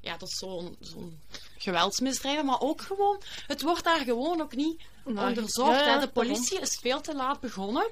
ja, 0.00 0.16
tot 0.16 0.30
zo'n 0.30 0.76
zo'n 0.80 1.20
geweldsmisdrijven. 1.58 2.44
Maar 2.46 2.60
ook 2.60 2.82
gewoon... 2.82 3.22
Het 3.46 3.62
wordt 3.62 3.84
daar 3.84 4.00
gewoon 4.00 4.40
ook 4.40 4.54
niet 4.54 4.82
onderzocht. 5.04 5.84
ja, 5.84 5.98
de 5.98 6.08
politie 6.08 6.60
is 6.60 6.78
veel 6.80 7.00
te 7.00 7.14
laat 7.14 7.40
begonnen 7.40 7.86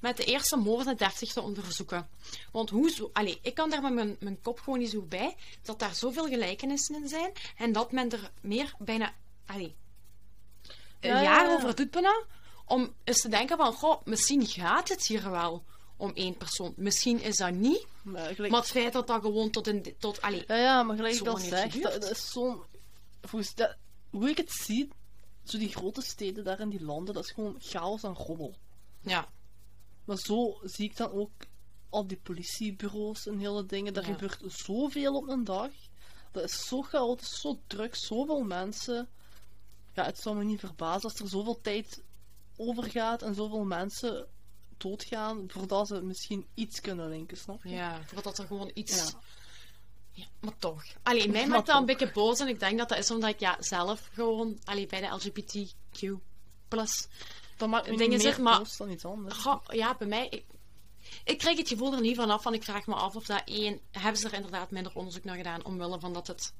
met 0.00 0.16
de 0.16 0.24
eerste 0.24 0.56
moorden 0.56 0.96
deftig 0.96 1.32
te 1.32 1.40
onderzoeken. 1.40 2.08
Want 2.52 2.70
hoe 2.70 2.90
zo... 2.90 3.10
Allee, 3.12 3.38
ik 3.42 3.54
kan 3.54 3.70
daar 3.70 3.82
met 3.82 3.92
mijn, 3.92 4.16
mijn 4.20 4.40
kop 4.42 4.58
gewoon 4.60 4.78
niet 4.78 4.90
zo 4.90 5.02
bij 5.02 5.36
dat 5.62 5.78
daar 5.78 5.94
zoveel 5.94 6.26
gelijkenissen 6.26 6.94
in 7.02 7.08
zijn 7.08 7.32
en 7.56 7.72
dat 7.72 7.92
men 7.92 8.10
er 8.10 8.30
meer 8.40 8.74
bijna... 8.78 9.14
Allee, 9.46 9.74
een 11.00 11.10
Ja, 11.10 11.16
ja, 11.16 11.22
jaar 11.22 11.46
ja. 11.48 11.54
over 11.54 11.74
doet 11.74 11.90
bijna, 11.90 12.24
om 12.64 12.94
eens 13.04 13.20
te 13.20 13.28
denken 13.28 13.56
van, 13.56 13.72
goh, 13.72 14.00
misschien 14.04 14.46
gaat 14.46 14.88
het 14.88 15.06
hier 15.06 15.30
wel 15.30 15.64
om 16.00 16.10
één 16.14 16.36
persoon. 16.36 16.72
Misschien 16.76 17.20
is 17.22 17.36
dat 17.36 17.52
niet, 17.52 17.86
Maar 18.02 18.34
gelijk- 18.34 18.52
maar 18.52 18.60
het 18.60 18.70
feit 18.70 18.92
dat 18.92 19.06
dat 19.06 19.20
gewoon 19.20 19.50
tot 19.50 19.66
een... 19.66 19.94
Tot, 19.98 20.20
allee, 20.20 20.44
Ja, 20.46 20.56
ja, 20.56 20.82
maar 20.82 20.96
gelijk 20.96 21.14
Zo 21.14 21.20
ik 21.22 21.26
al 21.26 21.32
lang 21.32 21.44
heeft 21.44 21.56
zeg, 21.62 21.72
geduurd. 21.72 21.92
dat, 21.92 22.02
dat 22.02 22.10
is 22.10 22.30
zo'n... 22.30 22.62
Volgens 23.22 23.54
dat, 23.54 23.76
hoe 24.10 24.28
ik 24.28 24.36
het 24.36 24.50
zie, 24.52 24.88
zo 25.44 25.58
die 25.58 25.68
grote 25.68 26.02
steden 26.02 26.44
daar 26.44 26.60
in 26.60 26.68
die 26.68 26.82
landen, 26.84 27.14
dat 27.14 27.24
is 27.24 27.30
gewoon 27.30 27.56
chaos 27.58 28.02
en 28.02 28.14
rommel. 28.14 28.54
ja, 29.00 29.28
Maar 30.04 30.16
zo 30.18 30.60
zie 30.64 30.84
ik 30.84 30.96
dan 30.96 31.10
ook 31.12 31.30
al 31.88 32.06
die 32.06 32.20
politiebureaus 32.22 33.26
en 33.26 33.38
hele 33.38 33.66
dingen. 33.66 33.92
Daar 33.94 34.06
Ja. 34.06 34.12
gebeurt 34.12 34.40
zoveel 34.52 35.14
op 35.16 35.28
een 35.28 35.44
dag. 35.44 35.70
Dat 36.32 36.44
is 36.44 36.66
zo 36.66 36.82
chaotisch, 36.82 37.40
zo 37.40 37.58
druk, 37.66 37.94
zoveel 37.94 38.42
mensen. 38.42 39.08
Ja, 39.94 40.04
het 40.04 40.18
zou 40.18 40.36
me 40.36 40.44
niet 40.44 40.60
verbazen 40.60 41.02
als 41.10 41.20
er 41.20 41.28
zoveel 41.28 41.60
tijd 41.60 42.02
overgaat 42.56 43.22
en 43.22 43.34
zoveel 43.34 43.64
mensen 43.64 44.26
doodgaan 44.80 45.44
voordat 45.48 45.86
ze 45.86 46.02
misschien 46.02 46.46
iets 46.54 46.80
kunnen 46.80 47.08
linken, 47.08 47.36
snap 47.36 47.62
je? 47.62 47.70
ja, 47.70 48.00
voordat 48.06 48.38
er 48.38 48.46
gewoon 48.46 48.70
iets... 48.74 48.96
Ja. 48.96 49.20
Ja, 50.12 50.26
maar 50.40 50.58
toch. 50.58 50.84
Allee, 51.02 51.28
mij 51.28 51.46
maakt 51.46 51.66
dat 51.66 51.76
een 51.76 51.86
beetje 51.86 52.12
boos 52.12 52.40
en 52.40 52.48
ik 52.48 52.60
denk 52.60 52.78
dat 52.78 52.88
dat 52.88 52.98
is 52.98 53.10
omdat 53.10 53.30
ik 53.30 53.40
ja, 53.40 53.56
zelf 53.60 54.08
gewoon 54.12 54.58
allee, 54.64 54.86
bij 54.86 55.00
de 55.00 55.06
LGBTQ 55.06 56.20
plus. 56.68 57.08
Dingen 57.96 58.20
zeg 58.20 58.38
maar- 58.38 58.58
boos 58.58 58.76
dan 58.76 58.90
iets 58.90 59.04
anders. 59.04 59.36
Goh, 59.38 59.62
ja, 59.66 59.94
bij 59.94 60.06
mij. 60.06 60.26
Ik, 60.28 60.44
ik 61.24 61.38
krijg 61.38 61.58
het 61.58 61.68
gevoel 61.68 61.94
er 61.94 62.00
niet 62.00 62.16
vanaf 62.16 62.42
van. 62.42 62.54
Ik 62.54 62.62
vraag 62.62 62.86
me 62.86 62.94
af 62.94 63.16
of 63.16 63.26
dat 63.26 63.42
één. 63.44 63.80
Hebben 63.90 64.20
ze 64.20 64.28
er 64.28 64.34
inderdaad 64.34 64.70
minder 64.70 64.92
onderzoek 64.94 65.24
naar 65.24 65.36
gedaan 65.36 65.64
omwille 65.64 66.00
van 66.00 66.12
dat 66.12 66.26
het 66.26 66.52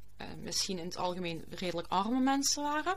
misschien 0.42 0.78
in 0.78 0.84
het 0.84 0.96
algemeen 0.96 1.44
redelijk 1.50 1.88
arme 1.88 2.20
mensen 2.20 2.62
waren? 2.62 2.96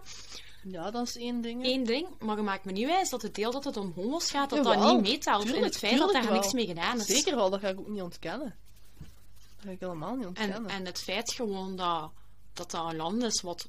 Ja, 0.63 0.91
dat 0.91 1.07
is 1.07 1.17
één 1.17 1.41
ding. 1.41 1.65
Eén 1.65 1.83
ding, 1.83 2.07
maar 2.19 2.35
je 2.35 2.41
maakt 2.41 2.65
me 2.65 2.71
niet 2.71 2.85
wijs 2.85 3.09
dat 3.09 3.21
het 3.21 3.35
deel 3.35 3.51
dat 3.51 3.63
het 3.63 3.77
om 3.77 3.91
homo's 3.95 4.31
gaat, 4.31 4.49
dat 4.49 4.63
Jawel, 4.63 4.81
dat 4.81 4.93
niet 4.93 5.01
meetelt 5.01 5.39
in 5.39 5.45
tuurlijk, 5.45 5.65
het 5.65 5.77
feit 5.77 5.97
dat 5.97 6.11
daar 6.11 6.31
niks 6.31 6.45
wel. 6.45 6.53
mee 6.53 6.65
gedaan 6.65 6.99
is. 6.99 7.05
Zeker 7.05 7.35
wel, 7.35 7.49
dat 7.49 7.59
ga 7.59 7.67
ik 7.67 7.79
ook 7.79 7.87
niet 7.87 8.01
ontkennen. 8.01 8.55
Dat 8.97 9.65
ga 9.65 9.69
ik 9.69 9.79
helemaal 9.79 10.15
niet 10.15 10.25
ontkennen. 10.25 10.57
En, 10.57 10.67
en 10.67 10.85
het 10.85 10.99
feit 10.99 11.31
gewoon 11.31 11.75
dat, 11.75 12.11
dat 12.53 12.71
dat 12.71 12.89
een 12.89 12.95
land 12.95 13.23
is 13.23 13.41
wat 13.41 13.65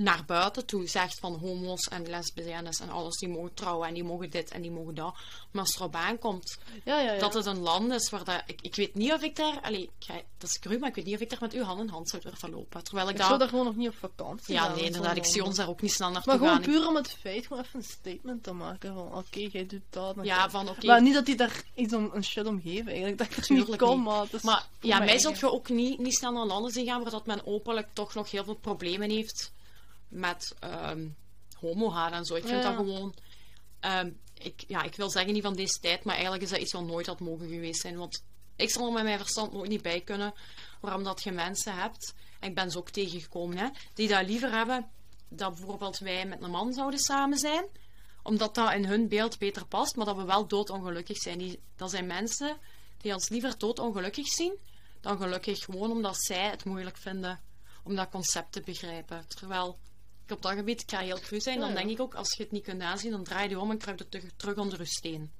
naar 0.00 0.24
buiten 0.26 0.66
toe 0.66 0.86
zegt 0.86 1.18
van 1.18 1.34
homo's 1.34 1.88
en 1.88 2.08
lesbiennes 2.08 2.80
en 2.80 2.90
alles, 2.90 3.16
die 3.16 3.28
mogen 3.28 3.54
trouwen 3.54 3.88
en 3.88 3.94
die 3.94 4.04
mogen 4.04 4.30
dit 4.30 4.50
en 4.50 4.62
die 4.62 4.70
mogen 4.70 4.94
dat. 4.94 5.14
Maar 5.50 5.62
als 5.62 5.70
het 5.70 5.78
erop 5.80 5.94
aankomt 5.94 6.58
ja, 6.84 7.00
ja, 7.00 7.12
ja. 7.12 7.18
dat 7.18 7.34
het 7.34 7.46
een 7.46 7.60
land 7.60 7.92
is 7.92 8.10
waar 8.10 8.24
dat... 8.24 8.42
Ik, 8.46 8.60
ik 8.60 8.74
weet 8.74 8.94
niet 8.94 9.12
of 9.12 9.22
ik 9.22 9.36
daar... 9.36 9.60
Allee, 9.60 9.90
ik 9.98 10.24
dat 10.38 10.50
is 10.50 10.58
cru, 10.58 10.78
maar 10.78 10.88
ik 10.88 10.94
weet 10.94 11.04
niet 11.04 11.14
of 11.14 11.20
ik 11.20 11.30
daar 11.30 11.38
met 11.40 11.52
uw 11.52 11.62
hand 11.62 11.80
in 11.80 11.88
hand 11.88 12.08
zou 12.08 12.22
durven 12.22 12.50
lopen. 12.50 12.84
Terwijl 12.84 13.06
ik, 13.06 13.12
Ik 13.12 13.18
daar... 13.18 13.26
zou 13.26 13.38
daar 13.38 13.48
gewoon 13.48 13.64
nog 13.64 13.76
niet 13.76 13.88
op 13.88 13.96
vakantie 13.98 14.54
Ja, 14.54 14.62
gaan, 14.62 14.74
nee, 14.74 14.84
inderdaad. 14.84 15.16
Ik 15.16 15.24
zie 15.24 15.44
ons 15.44 15.56
daar 15.56 15.68
ook 15.68 15.82
niet 15.82 15.92
snel 15.92 16.10
naartoe 16.10 16.32
Maar 16.32 16.38
gewoon 16.38 16.64
gaan. 16.64 16.72
puur 16.72 16.88
om 16.88 16.96
het 16.96 17.12
feit 17.20 17.46
gewoon 17.46 17.62
even 17.62 17.78
een 17.78 17.84
statement 17.84 18.42
te 18.42 18.52
maken 18.52 18.94
van 18.94 19.14
oké, 19.14 19.48
jij 19.52 19.66
doet 19.66 19.82
dat. 19.90 20.16
Ja, 20.22 20.50
van 20.50 20.68
oké. 20.68 20.86
Maar 20.86 21.02
niet 21.02 21.14
dat 21.14 21.26
die 21.26 21.36
daar 21.36 21.62
iets 21.74 21.94
om 21.94 22.10
een 22.12 22.24
shit 22.24 22.46
om 22.46 22.60
geven 22.62 22.86
eigenlijk. 22.86 23.18
Dat 23.18 23.26
ik 23.26 23.34
het 23.34 23.48
niet 23.48 23.58
Tuurlijk 23.58 23.82
niet. 23.86 24.42
maar 24.42 24.66
is 24.70 24.80
ja, 24.80 24.98
mij 24.98 25.18
zult 25.18 25.38
je 25.38 25.50
ook 25.50 25.68
niet, 25.68 25.98
niet 25.98 26.14
snel 26.14 26.32
naar 26.32 26.46
landen 26.46 26.72
zien 26.72 26.86
gaan 26.86 27.02
waar 27.02 27.10
dat 27.10 27.26
men 27.26 27.46
openlijk 27.46 27.88
toch 27.92 28.14
nog 28.14 28.30
heel 28.30 28.44
veel 28.44 28.54
problemen 28.54 29.10
heeft 29.10 29.52
met 30.10 30.54
ehm 30.58 31.08
homohaat 31.60 32.12
en 32.12 32.24
zo. 32.24 32.34
Ik 32.34 32.46
vind 32.46 32.62
Ja. 32.62 32.68
dat 32.68 32.76
gewoon... 32.86 33.14
ehm, 33.80 34.10
ik, 34.34 34.64
ja, 34.66 34.82
ik 34.82 34.94
wil 34.94 35.10
zeggen 35.10 35.32
niet 35.32 35.42
van 35.42 35.54
deze 35.56 35.78
tijd, 35.80 36.04
maar 36.04 36.14
eigenlijk 36.14 36.42
is 36.44 36.50
dat 36.50 36.58
iets 36.60 36.72
wat 36.72 36.84
nooit 36.84 37.06
had 37.06 37.20
mogen 37.20 37.48
geweest 37.48 37.80
zijn. 37.80 37.96
Want 37.96 38.24
ik 38.56 38.70
zal 38.70 38.86
er 38.86 38.92
met 38.92 39.02
mijn 39.02 39.18
verstand 39.18 39.52
nooit 39.52 39.68
niet 39.68 39.82
bij 39.82 40.00
kunnen 40.00 40.34
waarom 40.80 41.04
dat 41.04 41.22
je 41.22 41.32
mensen 41.32 41.74
hebt, 41.74 42.14
en 42.40 42.48
ik 42.48 42.54
ben 42.54 42.70
ze 42.70 42.78
ook 42.78 42.90
tegengekomen, 42.90 43.56
hè, 43.58 43.68
die 43.94 44.08
dat 44.08 44.26
liever 44.26 44.50
hebben 44.52 44.90
dat 45.28 45.54
bijvoorbeeld 45.54 45.98
wij 45.98 46.26
met 46.26 46.42
een 46.42 46.50
man 46.50 46.72
zouden 46.72 47.00
samen 47.00 47.38
zijn, 47.38 47.64
omdat 48.22 48.54
dat 48.54 48.72
in 48.72 48.84
hun 48.84 49.08
beeld 49.08 49.38
beter 49.38 49.66
past, 49.66 49.96
maar 49.96 50.06
dat 50.06 50.16
we 50.16 50.24
wel 50.24 50.46
doodongelukkig 50.46 51.16
zijn. 51.16 51.38
Die, 51.38 51.60
dat 51.76 51.90
zijn 51.90 52.06
mensen 52.06 52.56
die 52.98 53.12
ons 53.12 53.28
liever 53.28 53.58
doodongelukkig 53.58 54.28
zien 54.28 54.58
dan 55.00 55.16
gelukkig, 55.16 55.64
gewoon 55.64 55.90
omdat 55.90 56.22
zij 56.22 56.50
het 56.50 56.64
moeilijk 56.64 56.96
vinden 56.96 57.40
om 57.84 57.94
dat 57.96 58.08
concept 58.10 58.52
te 58.52 58.60
begrijpen. 58.60 59.24
Terwijl 59.28 59.78
op 60.32 60.42
dat 60.42 60.52
gebied, 60.52 60.82
ga 60.86 60.98
heel 60.98 61.18
cru 61.20 61.40
zijn, 61.40 61.60
dan 61.60 61.74
denk 61.74 61.90
ik 61.90 62.00
ook, 62.00 62.14
als 62.14 62.34
je 62.36 62.42
het 62.42 62.52
niet 62.52 62.62
kunt 62.64 62.82
aanzien, 62.82 63.10
dan 63.10 63.24
draai 63.24 63.48
je 63.48 63.58
om 63.58 63.70
en 63.70 63.78
kruip 63.78 63.98
je 63.98 64.08
terug, 64.08 64.24
terug 64.36 64.56
onder 64.56 64.78
je 64.78 64.86
steen. 64.86 65.30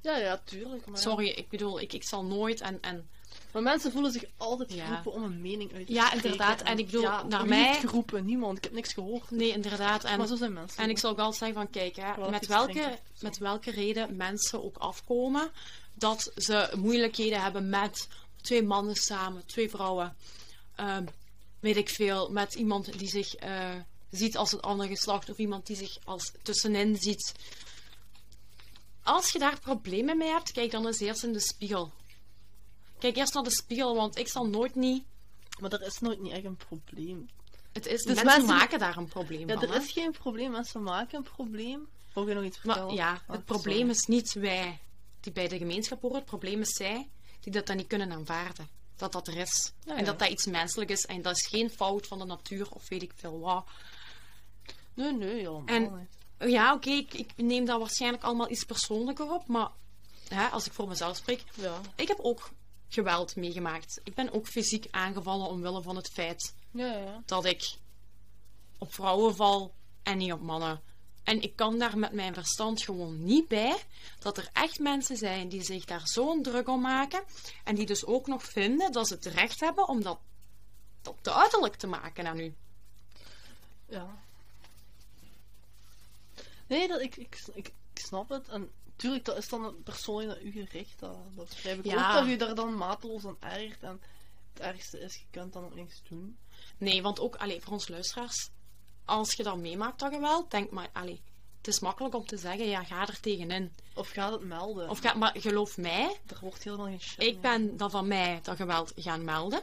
Ja, 0.00 0.16
ja, 0.16 0.40
tuurlijk. 0.44 0.86
Maar. 0.86 0.98
Sorry, 0.98 1.28
ik 1.28 1.48
bedoel, 1.48 1.80
ik, 1.80 1.92
ik 1.92 2.04
zal 2.04 2.24
nooit 2.24 2.60
en... 2.60 2.78
en 2.80 3.08
maar 3.52 3.62
mensen 3.62 3.92
voelen 3.92 4.12
zich 4.12 4.24
altijd 4.36 4.72
Ja. 4.72 4.86
geroepen 4.86 5.12
om 5.12 5.22
een 5.22 5.40
mening 5.40 5.74
uit 5.74 5.86
te 5.86 5.92
Ja, 5.92 6.06
spreken. 6.06 6.30
inderdaad. 6.30 6.62
En 6.62 6.78
ik 6.78 6.84
bedoel, 6.86 7.02
ja, 7.02 7.22
naar 7.22 7.46
mij- 7.46 7.66
heeft 7.66 7.80
geroepen? 7.80 8.24
Niemand. 8.24 8.56
Ik 8.56 8.64
heb 8.64 8.72
niks 8.72 8.92
gehoord. 8.92 9.30
nee, 9.30 9.48
inderdaad. 9.52 10.04
En, 10.04 10.18
maar 10.18 10.26
zo 10.26 10.36
zijn 10.36 10.52
mensen. 10.52 10.82
En 10.82 10.90
ik 10.90 10.98
zal 10.98 11.10
ook 11.10 11.18
altijd 11.18 11.36
zeggen 11.36 11.56
van, 11.58 11.70
kijk, 11.70 11.96
hè, 11.96 12.14
Wel 12.16 12.30
met, 12.30 12.46
welke, 12.46 12.72
drinken, 12.72 12.98
met 13.20 13.38
welke 13.38 13.70
reden 13.70 14.16
mensen 14.16 14.64
ook 14.64 14.76
afkomen 14.76 15.50
dat 15.94 16.32
ze 16.36 16.70
moeilijkheden 16.76 17.42
hebben 17.42 17.68
met 17.68 18.08
twee 18.42 18.62
mannen 18.62 18.94
samen, 18.94 19.46
twee 19.46 19.70
vrouwen, 19.70 20.16
ehm, 20.74 21.04
weet 21.60 21.76
ik 21.76 21.88
veel, 21.88 22.30
met 22.30 22.54
iemand 22.54 22.98
die 22.98 23.08
zich 23.08 23.34
eh, 23.34 23.74
ziet 24.10 24.36
als 24.36 24.50
het 24.50 24.62
andere 24.62 24.88
geslacht 24.88 25.30
of 25.30 25.38
iemand 25.38 25.66
die 25.66 25.76
zich 25.76 25.98
als 26.04 26.32
tussenin 26.42 26.96
ziet. 26.96 27.34
Als 29.02 29.30
je 29.30 29.38
daar 29.38 29.60
problemen 29.60 30.16
mee 30.18 30.28
hebt, 30.28 30.52
kijk 30.52 30.70
dan 30.70 30.86
eens 30.86 31.00
eerst 31.00 31.22
in 31.24 31.32
de 31.32 31.40
spiegel. 31.40 31.92
Kijk 32.98 33.16
eerst 33.16 33.34
naar 33.34 33.42
de 33.42 33.50
spiegel, 33.50 33.94
want 33.96 34.18
ik 34.18 34.28
zal 34.28 34.46
nooit 34.46 34.74
niet... 34.74 35.04
Maar 35.60 35.72
er 35.72 35.82
is 35.86 35.98
nooit 35.98 36.20
niet 36.20 36.32
echt 36.32 36.44
een 36.44 36.56
probleem. 36.56 37.28
Het 37.72 37.86
is, 37.86 38.02
Dus 38.02 38.04
mensen, 38.06 38.24
mensen- 38.26 38.46
maken 38.56 38.78
daar 38.78 38.96
een 38.96 39.08
probleem 39.08 39.48
Ja, 39.48 39.54
van. 39.54 39.62
er 39.62 39.74
hè. 39.74 39.80
is 39.80 39.92
geen 39.92 40.10
probleem. 40.12 40.50
Mensen 40.50 40.82
maken 40.82 41.16
een 41.18 41.22
probleem. 41.34 41.88
Wil 42.14 42.28
je 42.28 42.34
nog 42.34 42.44
iets 42.44 42.62
Maar 42.62 42.74
vertellen? 42.74 42.96
ja, 42.96 43.12
Ah, 43.12 43.34
het 43.36 43.44
probleem 43.44 43.76
sorry. 43.76 43.90
is 43.90 44.06
niet 44.06 44.32
wij 44.32 44.78
die 45.20 45.32
bij 45.32 45.48
de 45.48 45.58
gemeenschap 45.58 46.00
horen. 46.00 46.16
Het 46.16 46.24
probleem 46.26 46.60
is 46.60 46.70
zij 46.76 47.08
die 47.40 47.52
dat 47.52 47.66
dan 47.66 47.76
niet 47.76 47.86
kunnen 47.86 48.12
aanvaarden. 48.12 48.68
Dat 49.00 49.12
dat 49.12 49.28
er 49.28 49.36
is. 49.36 49.72
Ja, 49.84 49.96
En 49.96 50.04
dat 50.04 50.18
dat 50.18 50.28
iets 50.28 50.46
menselijk 50.46 50.90
is. 50.90 51.06
En 51.06 51.22
dat 51.22 51.36
is 51.36 51.46
geen 51.46 51.70
fout 51.70 52.06
van 52.06 52.18
de 52.18 52.24
natuur 52.24 52.70
of 52.70 52.88
weet 52.88 53.02
ik 53.02 53.12
veel 53.16 53.38
wat. 53.40 53.64
Nee, 54.94 55.12
nee, 55.12 55.34
helemaal 55.34 55.64
En-. 55.66 56.08
Ja, 56.50 56.74
oké, 56.74 56.90
ik, 56.90 57.14
ik 57.14 57.30
neem 57.36 57.64
dat 57.64 57.78
waarschijnlijk 57.78 58.22
allemaal 58.22 58.50
iets 58.50 58.64
persoonlijker 58.64 59.32
op. 59.32 59.46
Maar 59.46 59.68
hè, 60.28 60.46
als 60.48 60.66
ik 60.66 60.72
voor 60.72 60.88
mezelf 60.88 61.16
spreek, 61.16 61.44
Ja. 61.54 61.80
ik 61.96 62.08
heb 62.08 62.18
ook 62.20 62.50
geweld 62.88 63.36
meegemaakt. 63.36 64.00
Ik 64.04 64.14
ben 64.14 64.32
ook 64.32 64.46
fysiek 64.46 64.86
aangevallen 64.90 65.46
omwille 65.48 65.82
van 65.82 65.96
het 65.96 66.10
feit 66.12 66.54
Ja, 66.70 66.86
ja, 66.86 66.98
ja. 66.98 67.22
dat 67.26 67.44
ik 67.44 67.74
op 68.78 68.94
vrouwen 68.94 69.34
val 69.34 69.74
en 70.02 70.18
niet 70.18 70.32
op 70.32 70.40
mannen. 70.40 70.80
En 71.30 71.42
ik 71.42 71.56
kan 71.56 71.78
daar 71.78 71.98
met 71.98 72.12
mijn 72.12 72.34
verstand 72.34 72.82
gewoon 72.82 73.24
niet 73.24 73.48
bij 73.48 73.76
dat 74.18 74.38
er 74.38 74.48
echt 74.52 74.78
mensen 74.78 75.16
zijn 75.16 75.48
die 75.48 75.62
zich 75.62 75.84
daar 75.84 76.08
zo'n 76.08 76.42
druk 76.42 76.68
om 76.68 76.80
maken 76.80 77.24
en 77.64 77.74
die 77.74 77.86
dus 77.86 78.04
ook 78.04 78.26
nog 78.26 78.44
vinden 78.44 78.92
dat 78.92 79.08
ze 79.08 79.14
het 79.14 79.26
recht 79.26 79.60
hebben 79.60 79.88
om 79.88 80.02
dat, 80.02 80.18
dat 81.02 81.14
duidelijk 81.22 81.74
te 81.74 81.86
maken 81.86 82.26
aan 82.26 82.38
u. 82.38 82.54
Ja. 83.88 84.22
Nee, 86.66 86.88
dat, 86.88 87.00
ik, 87.00 87.16
ik, 87.16 87.40
ik, 87.54 87.66
ik 87.66 88.00
snap 88.00 88.28
het. 88.28 88.48
En 88.48 88.70
tuurlijk, 88.96 89.24
dat 89.24 89.36
is 89.36 89.48
dan 89.48 89.64
een 89.64 89.82
persoon 89.82 90.26
naar 90.26 90.42
u 90.42 90.50
gericht. 90.50 90.98
Dat, 90.98 91.16
dat 91.36 91.48
begrijp 91.48 91.78
ik 91.78 91.84
Ja. 91.84 92.08
ook, 92.08 92.14
dat 92.14 92.26
u 92.26 92.36
daar 92.36 92.54
dan 92.54 92.76
mateloos 92.76 93.24
aan 93.24 93.36
ergert. 93.40 93.82
En 93.82 94.00
het 94.52 94.62
ergste 94.62 95.00
is, 95.00 95.14
je 95.16 95.26
kunt 95.30 95.52
dan 95.52 95.64
ook 95.64 95.74
niks 95.74 96.02
doen. 96.08 96.38
Nee, 96.78 97.02
want 97.02 97.20
ook 97.20 97.36
allee, 97.36 97.60
voor 97.60 97.72
ons 97.72 97.88
luisteraars, 97.88 98.50
als 99.10 99.32
je 99.32 99.42
dat 99.42 99.56
meemaakt, 99.56 99.98
dat 99.98 100.12
geweld, 100.12 100.50
denk 100.50 100.70
maar, 100.70 100.88
allee, 100.92 101.20
het 101.58 101.68
is 101.68 101.80
makkelijk 101.80 102.14
om 102.14 102.26
te 102.26 102.36
zeggen, 102.36 102.68
ja, 102.68 102.84
ga 102.84 103.06
er 103.06 103.20
tegenin. 103.20 103.72
Of 103.94 104.08
gaat 104.08 104.32
het 104.32 104.44
melden. 104.44 104.88
Of 104.88 104.98
ga, 104.98 105.14
maar 105.14 105.34
geloof 105.38 105.76
mij, 105.76 106.20
er 106.26 106.38
wordt 106.40 106.64
helemaal 106.64 106.86
geen 106.86 107.00
shit 107.00 107.22
Ik 107.22 107.40
ben 107.40 107.76
dan 107.76 107.90
van 107.90 108.08
mij 108.08 108.40
dat 108.42 108.56
geweld 108.56 108.92
gaan 108.96 109.24
melden. 109.24 109.62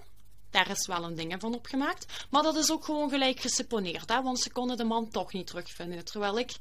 Daar 0.49 0.69
is 0.69 0.87
wel 0.87 1.03
een 1.03 1.15
ding 1.15 1.35
van 1.39 1.55
opgemaakt. 1.55 2.25
Maar 2.29 2.43
dat 2.43 2.55
is 2.55 2.71
ook 2.71 2.85
gewoon 2.85 3.09
gelijk 3.09 3.39
geseponeerd, 3.39 4.09
hè? 4.09 4.21
want 4.21 4.39
ze 4.39 4.51
konden 4.51 4.77
de 4.77 4.83
man 4.83 5.09
toch 5.09 5.33
niet 5.33 5.47
terugvinden. 5.47 6.05
Terwijl 6.05 6.39
ik, 6.39 6.51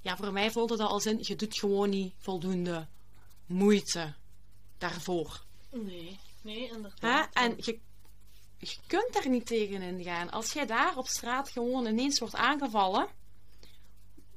ja, 0.00 0.16
voor 0.16 0.32
mij 0.32 0.50
voelde 0.50 0.76
dat 0.76 0.90
als 0.90 1.06
in, 1.06 1.18
je 1.20 1.36
doet 1.36 1.58
gewoon 1.58 1.90
niet 1.90 2.14
voldoende 2.18 2.86
moeite 3.46 4.14
daarvoor. 4.78 5.44
Nee, 5.70 6.18
nee, 6.42 6.68
Hè? 6.68 6.74
inderdaad. 6.74 7.28
En 7.32 7.54
je, 7.56 7.78
je 8.58 8.76
kunt 8.86 9.12
daar 9.12 9.28
niet 9.28 9.46
tegen 9.46 9.82
ingaan. 9.82 10.30
Als 10.30 10.52
jij 10.52 10.66
daar 10.66 10.96
op 10.96 11.06
straat 11.06 11.50
gewoon 11.50 11.86
ineens 11.86 12.18
wordt 12.18 12.34
aangevallen, 12.34 13.08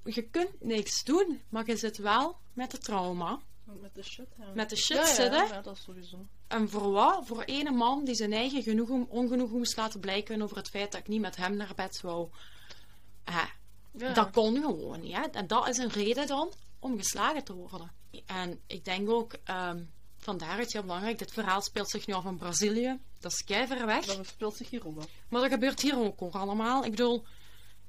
je 0.04 0.22
kunt 0.22 0.62
niks 0.62 1.04
doen, 1.04 1.42
maar 1.50 1.68
je 1.68 1.78
zit 1.78 1.98
wel 1.98 2.38
met 2.54 2.72
het 2.72 2.84
trauma. 2.84 3.40
Met 3.64 3.96
de 3.96 4.04
shit, 4.04 4.28
hè. 4.38 4.54
Met 4.54 4.70
de 4.70 4.76
shit 4.76 4.98
ja, 4.98 5.06
zitten. 5.06 5.48
Ja, 5.48 5.62
dat 5.62 5.78
sowieso. 5.78 6.26
En 6.48 6.70
voor 6.70 6.92
wat? 6.92 7.28
Voor 7.28 7.44
ene 7.44 7.72
man 7.72 8.06
die 8.06 8.16
zijn 8.16 8.34
eigen 8.34 8.64
genoegen, 8.64 9.08
ongenoegen 9.10 9.58
moest 9.58 9.78
laten 9.78 10.00
blijken 10.00 10.42
over 10.42 10.58
het 10.58 10.70
feit 10.70 10.92
dat 10.92 11.02
ik 11.02 11.08
niet 11.08 11.22
met 11.22 11.36
hem 11.36 11.56
naar 11.56 11.74
bed 11.76 12.02
wou. 12.02 12.30
Ja. 13.26 14.14
Dat 14.14 14.32
kon 14.32 14.56
gewoon 14.56 15.00
niet. 15.00 15.16
Hè? 15.16 15.22
En 15.22 15.48
dat 15.48 15.68
is 15.68 15.78
een 15.78 15.90
reden 15.90 16.28
dan 16.28 16.54
om 16.80 16.98
geslagen 16.98 17.44
te 17.44 17.54
worden. 17.54 17.92
En 18.26 18.60
ik 18.68 18.86
denk 18.86 19.10
ook, 19.10 19.34
ehm 19.44 19.84
van 20.24 20.38
daaruit 20.38 20.74
heel 20.74 20.82
belangrijk, 20.82 21.18
dit 21.18 21.32
verhaal 21.32 21.62
speelt 21.62 21.90
zich 21.90 22.08
nu 22.08 22.14
af 22.14 22.26
in 22.26 22.38
Brazilië. 22.38 23.00
Dat 23.20 23.32
is 23.32 23.44
kei 23.44 23.68
ver 23.68 23.86
weg. 23.86 24.06
Dat 24.06 24.28
speelt 24.28 24.56
zich 24.56 24.70
hier 24.70 24.88
ook 24.88 24.98
af. 24.98 25.08
Maar 25.30 25.42
dat 25.42 25.52
gebeurt 25.52 25.82
hier 25.82 25.98
ook, 25.98 26.22
ook 26.22 26.34
allemaal. 26.34 26.84
Ik 26.84 26.92
bedoel, 26.92 27.26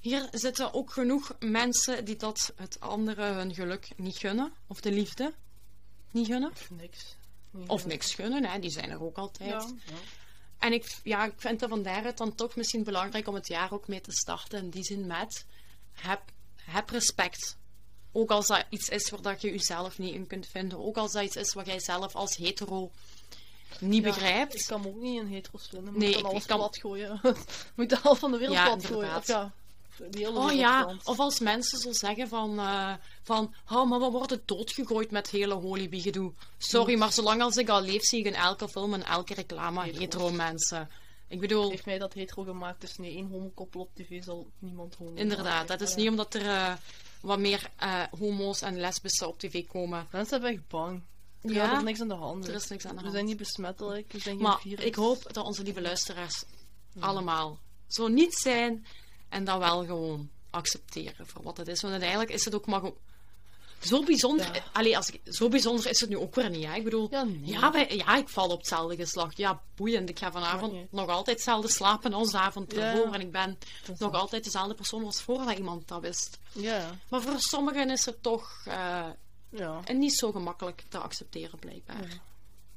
hier 0.00 0.28
zitten 0.30 0.74
ook 0.74 0.92
genoeg 0.92 1.36
mensen 1.38 2.04
die 2.04 2.16
dat 2.16 2.52
het 2.56 2.80
andere 2.80 3.22
hun 3.22 3.54
geluk 3.54 3.88
niet 3.96 4.18
gunnen. 4.18 4.52
Of 4.66 4.80
de 4.80 4.92
liefde 4.92 5.34
niet 6.10 6.26
gunnen. 6.26 6.50
Of 6.50 6.70
niks. 6.70 7.16
Of 7.66 7.86
niks 7.86 8.14
gunnen, 8.14 8.44
hè? 8.44 8.58
die 8.58 8.70
zijn 8.70 8.90
er 8.90 9.02
ook 9.02 9.16
altijd. 9.16 9.50
Ja, 9.50 9.72
ja. 9.86 9.98
En 10.58 10.72
ik, 10.72 10.96
ja, 11.02 11.24
ik 11.24 11.32
vind 11.36 11.60
het 11.60 11.70
van 11.70 11.82
daaruit 11.82 12.18
dan 12.18 12.34
toch 12.34 12.56
misschien 12.56 12.84
belangrijk 12.84 13.28
om 13.28 13.34
het 13.34 13.48
jaar 13.48 13.72
ook 13.72 13.88
mee 13.88 14.00
te 14.00 14.12
starten. 14.12 14.58
In 14.58 14.70
die 14.70 14.84
zin 14.84 15.06
met, 15.06 15.46
heb, 15.92 16.22
heb 16.56 16.90
respect. 16.90 17.56
Ook 18.12 18.30
als 18.30 18.46
dat 18.46 18.64
iets 18.68 18.88
is 18.88 19.10
waar 19.10 19.22
dat 19.22 19.40
je 19.40 19.50
jezelf 19.50 19.98
niet 19.98 20.14
in 20.14 20.26
kunt 20.26 20.46
vinden. 20.46 20.84
Ook 20.84 20.96
als 20.96 21.12
dat 21.12 21.22
iets 21.24 21.36
is 21.36 21.52
wat 21.54 21.66
jij 21.66 21.80
zelf 21.80 22.14
als 22.14 22.36
hetero 22.36 22.90
niet 23.80 24.04
Ja, 24.04 24.08
begrijpt. 24.12 24.54
Ik 24.54 24.64
kan 24.66 24.80
me 24.80 24.86
ook 24.88 24.96
niet 25.00 25.20
in 25.20 25.26
hetero's 25.26 25.68
vinden. 25.68 25.98
Nee, 25.98 26.08
ik 26.08 26.14
dan 26.14 26.24
alles 26.24 26.42
ik 26.42 26.48
kan- 26.48 26.56
plat 26.58 26.78
gooien. 26.78 27.20
Moet 27.76 27.88
de 27.90 27.98
helft 28.02 28.20
van 28.20 28.30
de 28.30 28.36
wereld 28.38 28.56
Ja, 28.56 28.64
plat 28.64 28.86
gooien. 28.86 29.16
Of 29.16 29.26
ja, 29.26 29.52
Oh 30.34 30.52
ja, 30.52 30.96
of 31.04 31.18
als 31.18 31.40
mensen 31.40 31.78
zo 31.78 31.92
zeggen 31.92 32.28
van, 32.28 32.58
eh, 32.58 32.92
van 33.22 33.54
oh, 33.70 33.88
maar 33.88 33.98
we 34.00 34.10
worden 34.10 34.42
doodgegooid 34.44 35.10
met 35.10 35.30
hele 35.30 35.54
holybegedoe. 35.54 36.32
Sorry, 36.58 36.98
maar 36.98 37.12
zolang 37.12 37.42
als 37.42 37.56
ik 37.56 37.68
al 37.68 37.82
leef, 37.82 38.02
zie 38.02 38.18
ik 38.18 38.26
in 38.26 38.34
elke 38.34 38.68
film 38.68 38.94
en 38.94 39.04
elke 39.04 39.34
reclame 39.34 39.78
Hetero's. 39.80 40.00
hetero 40.00 40.30
mensen. 40.30 40.90
Ik 41.28 41.40
bedoel, 41.40 41.70
Heeft 41.70 41.86
mij 41.86 41.98
dat 41.98 42.12
hetero 42.12 42.42
gemaakt, 42.42 42.80
dus 42.80 42.96
nee, 42.96 43.14
één 43.14 43.28
homokoppel 43.30 43.80
op 43.80 43.88
tv 43.94 44.22
zal 44.24 44.46
niemand 44.58 44.94
homo 44.94 45.14
inderdaad, 45.14 45.44
maken. 45.44 45.78
dat 45.78 45.88
is 45.88 45.94
niet 45.94 46.08
omdat 46.08 46.34
er 46.34 46.46
eh, 46.46 46.72
wat 47.22 47.38
meer 47.38 47.70
eh, 47.76 48.02
homo's 48.18 48.60
en 48.62 48.76
lesbische 48.80 49.28
op 49.28 49.38
tv 49.38 49.66
komen. 49.66 50.06
Mensen 50.10 50.40
zijn 50.40 50.54
echt 50.54 50.68
bang. 50.68 51.02
Ja, 51.42 51.52
Ja, 51.52 51.70
er 51.70 51.76
is 51.76 51.82
niks 51.82 52.00
aan 52.00 52.08
de 52.08 52.14
hand. 52.14 52.48
er 52.48 52.54
is 52.54 52.68
niks 52.68 52.84
aan 52.84 52.90
de 52.90 52.96
We 52.96 53.02
hand. 53.02 53.12
zijn 53.14 53.26
niet 53.26 53.36
besmettelijk, 53.36 54.12
we 54.12 54.18
zijn 54.18 54.34
geen 54.36 54.44
Maar 54.44 54.58
virus. 54.60 54.84
ik 54.84 54.94
hoop 54.94 55.32
dat 55.32 55.44
onze 55.44 55.62
lieve 55.62 55.80
luisteraars 55.80 56.44
allemaal 57.00 57.58
zo 57.88 58.08
niet 58.08 58.34
zijn 58.34 58.86
en 59.28 59.44
dat 59.44 59.58
wel 59.58 59.84
gewoon 59.86 60.30
accepteren 60.50 61.26
voor 61.26 61.42
wat 61.42 61.56
het 61.56 61.68
is. 61.68 61.80
Want 61.80 61.92
uiteindelijk 61.92 62.30
is 62.30 62.44
het 62.44 62.54
ook 62.54 62.66
maar. 62.66 62.82
Zo 63.84 64.02
bijzonder, 64.04 64.54
Ja. 64.54 64.62
allee, 64.72 64.96
als 64.96 65.10
ik, 65.10 65.20
zo 65.24 65.48
bijzonder 65.48 65.86
is 65.90 66.00
het 66.00 66.08
nu 66.08 66.16
ook 66.16 66.34
weer 66.34 66.50
niet. 66.50 66.64
Hè? 66.64 66.74
Ik 66.74 66.84
bedoel, 66.84 67.08
Ja, 67.10 67.22
nee. 67.24 67.40
ja, 67.44 67.72
wij- 67.72 67.96
ja, 67.96 68.16
ik 68.16 68.28
val 68.28 68.48
op 68.48 68.58
hetzelfde 68.58 68.96
geslacht. 68.96 69.36
Ja, 69.36 69.62
boeiend. 69.76 70.08
Ik 70.08 70.18
ga 70.18 70.32
vanavond 70.32 70.92
nog 70.92 71.08
altijd 71.08 71.36
hetzelfde 71.36 71.68
slapen 71.70 72.12
als 72.12 72.30
de 72.30 72.38
avond 72.38 72.72
ervoor. 72.72 73.14
En 73.14 73.20
ik 73.20 73.32
ben 73.32 73.58
nog 73.98 74.12
altijd 74.14 74.44
dezelfde 74.44 74.74
persoon 74.74 75.04
als 75.04 75.22
voordat 75.22 75.56
iemand 75.58 75.88
dat 75.88 76.00
wist. 76.00 76.38
Ja, 76.52 76.90
Maar 77.08 77.22
voor 77.22 77.40
sommigen 77.40 77.90
is 77.90 78.04
het 78.04 78.22
toch 78.22 78.62
eh, 78.66 79.08
ja. 79.50 79.80
niet 79.92 80.14
zo 80.14 80.32
gemakkelijk 80.32 80.82
te 80.88 80.98
accepteren, 80.98 81.58
blijkbaar. 81.58 82.02
Ja. 82.08 82.20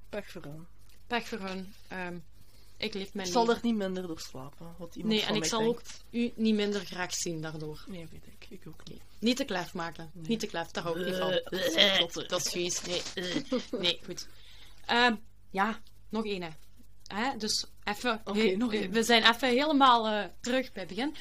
Pech 0.09 0.31
voor 0.31 0.41
hen. 0.41 0.67
Pech 1.07 1.27
voor 1.27 1.39
hun. 1.39 1.73
Ehm, 1.87 2.17
ik 2.77 2.93
leef 2.93 3.13
mijn 3.13 3.27
Ik 3.27 3.33
zal 3.33 3.49
er 3.49 3.59
niet 3.61 3.75
minder 3.75 4.07
door 4.07 4.19
slapen. 4.19 4.75
Wat 4.77 4.95
iemand 4.95 5.13
Nee, 5.13 5.23
en 5.23 5.35
ik 5.35 5.45
zal 5.45 5.59
denkt. 5.59 5.77
ook 5.79 5.81
u 6.11 6.31
niet 6.35 6.55
minder 6.55 6.85
graag 6.85 7.13
zien 7.13 7.41
daardoor. 7.41 7.83
Nee, 7.87 8.07
weet 8.11 8.25
ik. 8.25 8.34
Ik 8.49 8.61
ook 8.67 8.87
niet. 8.89 9.01
Niet 9.19 9.37
te 9.37 9.43
klef 9.45 9.73
maken. 9.73 10.09
Niet 10.13 10.39
te 10.39 10.47
klef, 10.47 10.71
daar 10.71 10.83
hou 10.83 10.99
ik 10.99 11.05
niet 11.05 11.15
van. 11.15 11.31
Eh, 11.31 11.99
Dat, 11.99 12.29
dat 12.29 12.45
is 12.45 12.51
vies. 12.51 12.81
Nee, 12.81 13.01
eh, 13.15 13.61
nee 13.79 13.99
goed. 14.05 14.27
Ehm, 14.85 15.15
ja, 15.49 15.79
nog 16.09 16.25
één. 16.25 16.41
hè. 16.41 16.49
Hè? 17.07 17.37
Dus 17.37 17.65
even... 17.83 18.21
Nog 18.57 18.73
eh, 18.73 18.81
één. 18.81 18.91
We 18.91 19.03
zijn 19.03 19.23
even 19.29 19.49
helemaal 19.49 20.07
eh, 20.07 20.25
terug 20.41 20.71
bij 20.71 20.83
het 20.83 20.95
begin. 20.95 21.15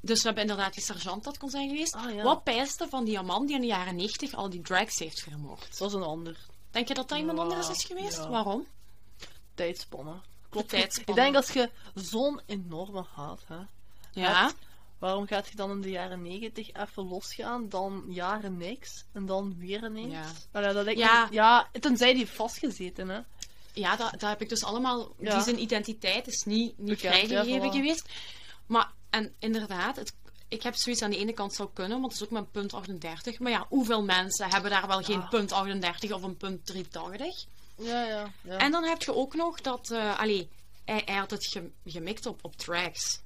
Dus 0.00 0.18
we 0.20 0.26
hebben 0.26 0.42
inderdaad 0.42 0.74
die 0.74 0.82
sergeant 0.82 1.24
dat 1.24 1.38
kon 1.38 1.50
zijn 1.50 1.68
geweest. 1.68 1.94
Ah, 1.94 2.14
ja. 2.14 2.22
Wat 2.22 2.42
pijste 2.44 2.86
van 2.88 3.04
die 3.04 3.22
man 3.22 3.46
die 3.46 3.54
in 3.54 3.60
de 3.60 3.66
jaren 3.66 3.96
90 3.96 4.34
al 4.34 4.50
die 4.50 4.60
drags 4.60 4.98
heeft 4.98 5.20
vermoord? 5.20 5.78
Dat 5.78 5.88
is 5.88 5.94
een 5.94 6.02
ander. 6.02 6.36
Denk 6.70 6.88
je 6.88 6.94
dat 6.94 7.08
dat 7.08 7.18
iemand 7.18 7.38
anders 7.38 7.68
is 7.68 7.84
geweest? 7.84 8.16
ja. 8.16 8.28
Waarom? 8.28 8.66
Tijdspannen. 9.54 10.22
Klopt. 10.48 10.68
tijdspannen. 10.68 11.24
Ik 11.26 11.32
denk 11.32 11.36
als 11.44 11.50
je 11.54 11.70
zo'n 11.94 12.40
enorme 12.46 13.04
haat 13.14 13.40
hebt, 13.46 13.70
Ja. 14.12 14.42
hebt, 14.42 14.54
waarom 14.98 15.26
gaat 15.26 15.48
je 15.48 15.56
dan 15.56 15.70
in 15.70 15.80
de 15.80 15.90
jaren 15.90 16.22
90 16.22 16.72
even 16.72 17.08
losgaan, 17.08 17.68
dan 17.68 18.04
jaren 18.08 18.56
niks 18.56 19.04
en 19.12 19.26
dan 19.26 19.54
weer 19.58 19.84
ineens? 19.84 20.12
Ja. 20.12 20.24
Allee, 20.52 20.72
dat 20.72 20.84
lijkt 20.84 21.00
Ja. 21.00 21.24
me- 21.26 21.34
ja, 21.34 21.68
tenzij 21.80 22.14
die 22.14 22.26
gezeten 22.58 23.08
hè. 23.08 23.20
Ja, 23.72 23.96
dat, 23.96 24.10
dat 24.10 24.20
heb 24.20 24.40
ik 24.42 24.48
dus 24.48 24.64
allemaal. 24.64 25.12
Ja. 25.18 25.34
Die 25.34 25.42
zijn 25.42 25.60
identiteit 25.60 26.26
is 26.26 26.42
niet, 26.42 26.78
niet 26.78 26.88
Bekend, 26.88 27.02
ja, 27.02 27.26
vrijgegeven 27.26 27.68
voilà. 27.68 27.74
geweest. 27.74 28.08
Maar, 28.66 28.90
en 29.10 29.34
inderdaad, 29.38 29.96
het, 29.96 30.12
ik 30.48 30.62
heb 30.62 30.74
zoiets 30.74 31.02
aan 31.02 31.10
de 31.10 31.16
ene 31.18 31.32
kant 31.32 31.54
zou 31.54 31.68
kunnen, 31.72 32.00
want 32.00 32.12
het 32.12 32.20
is 32.20 32.26
ook 32.26 32.32
mijn 32.32 32.50
punt 32.50 32.72
38. 32.74 33.38
Maar 33.38 33.50
ja, 33.52 33.66
hoeveel 33.68 34.02
mensen 34.04 34.50
hebben 34.50 34.70
daar 34.70 34.86
wel 34.86 35.02
geen 35.02 35.20
Ja. 35.20 35.26
punt 35.26 35.52
38 35.52 36.12
of 36.12 36.22
een 36.22 36.36
punt 36.36 36.66
380? 36.66 37.44
Ja, 37.76 38.02
ja. 38.04 38.32
ja. 38.42 38.56
En 38.56 38.70
dan 38.70 38.84
heb 38.84 39.02
je 39.02 39.14
ook 39.14 39.34
nog 39.34 39.60
dat. 39.60 39.90
eh 39.90 40.18
allee, 40.18 40.48
hij, 40.84 41.02
hij 41.04 41.14
had 41.16 41.30
het 41.30 41.46
gem- 41.46 41.72
gemikt 41.86 42.26
op, 42.26 42.38
op 42.44 42.56
tracks. 42.56 43.20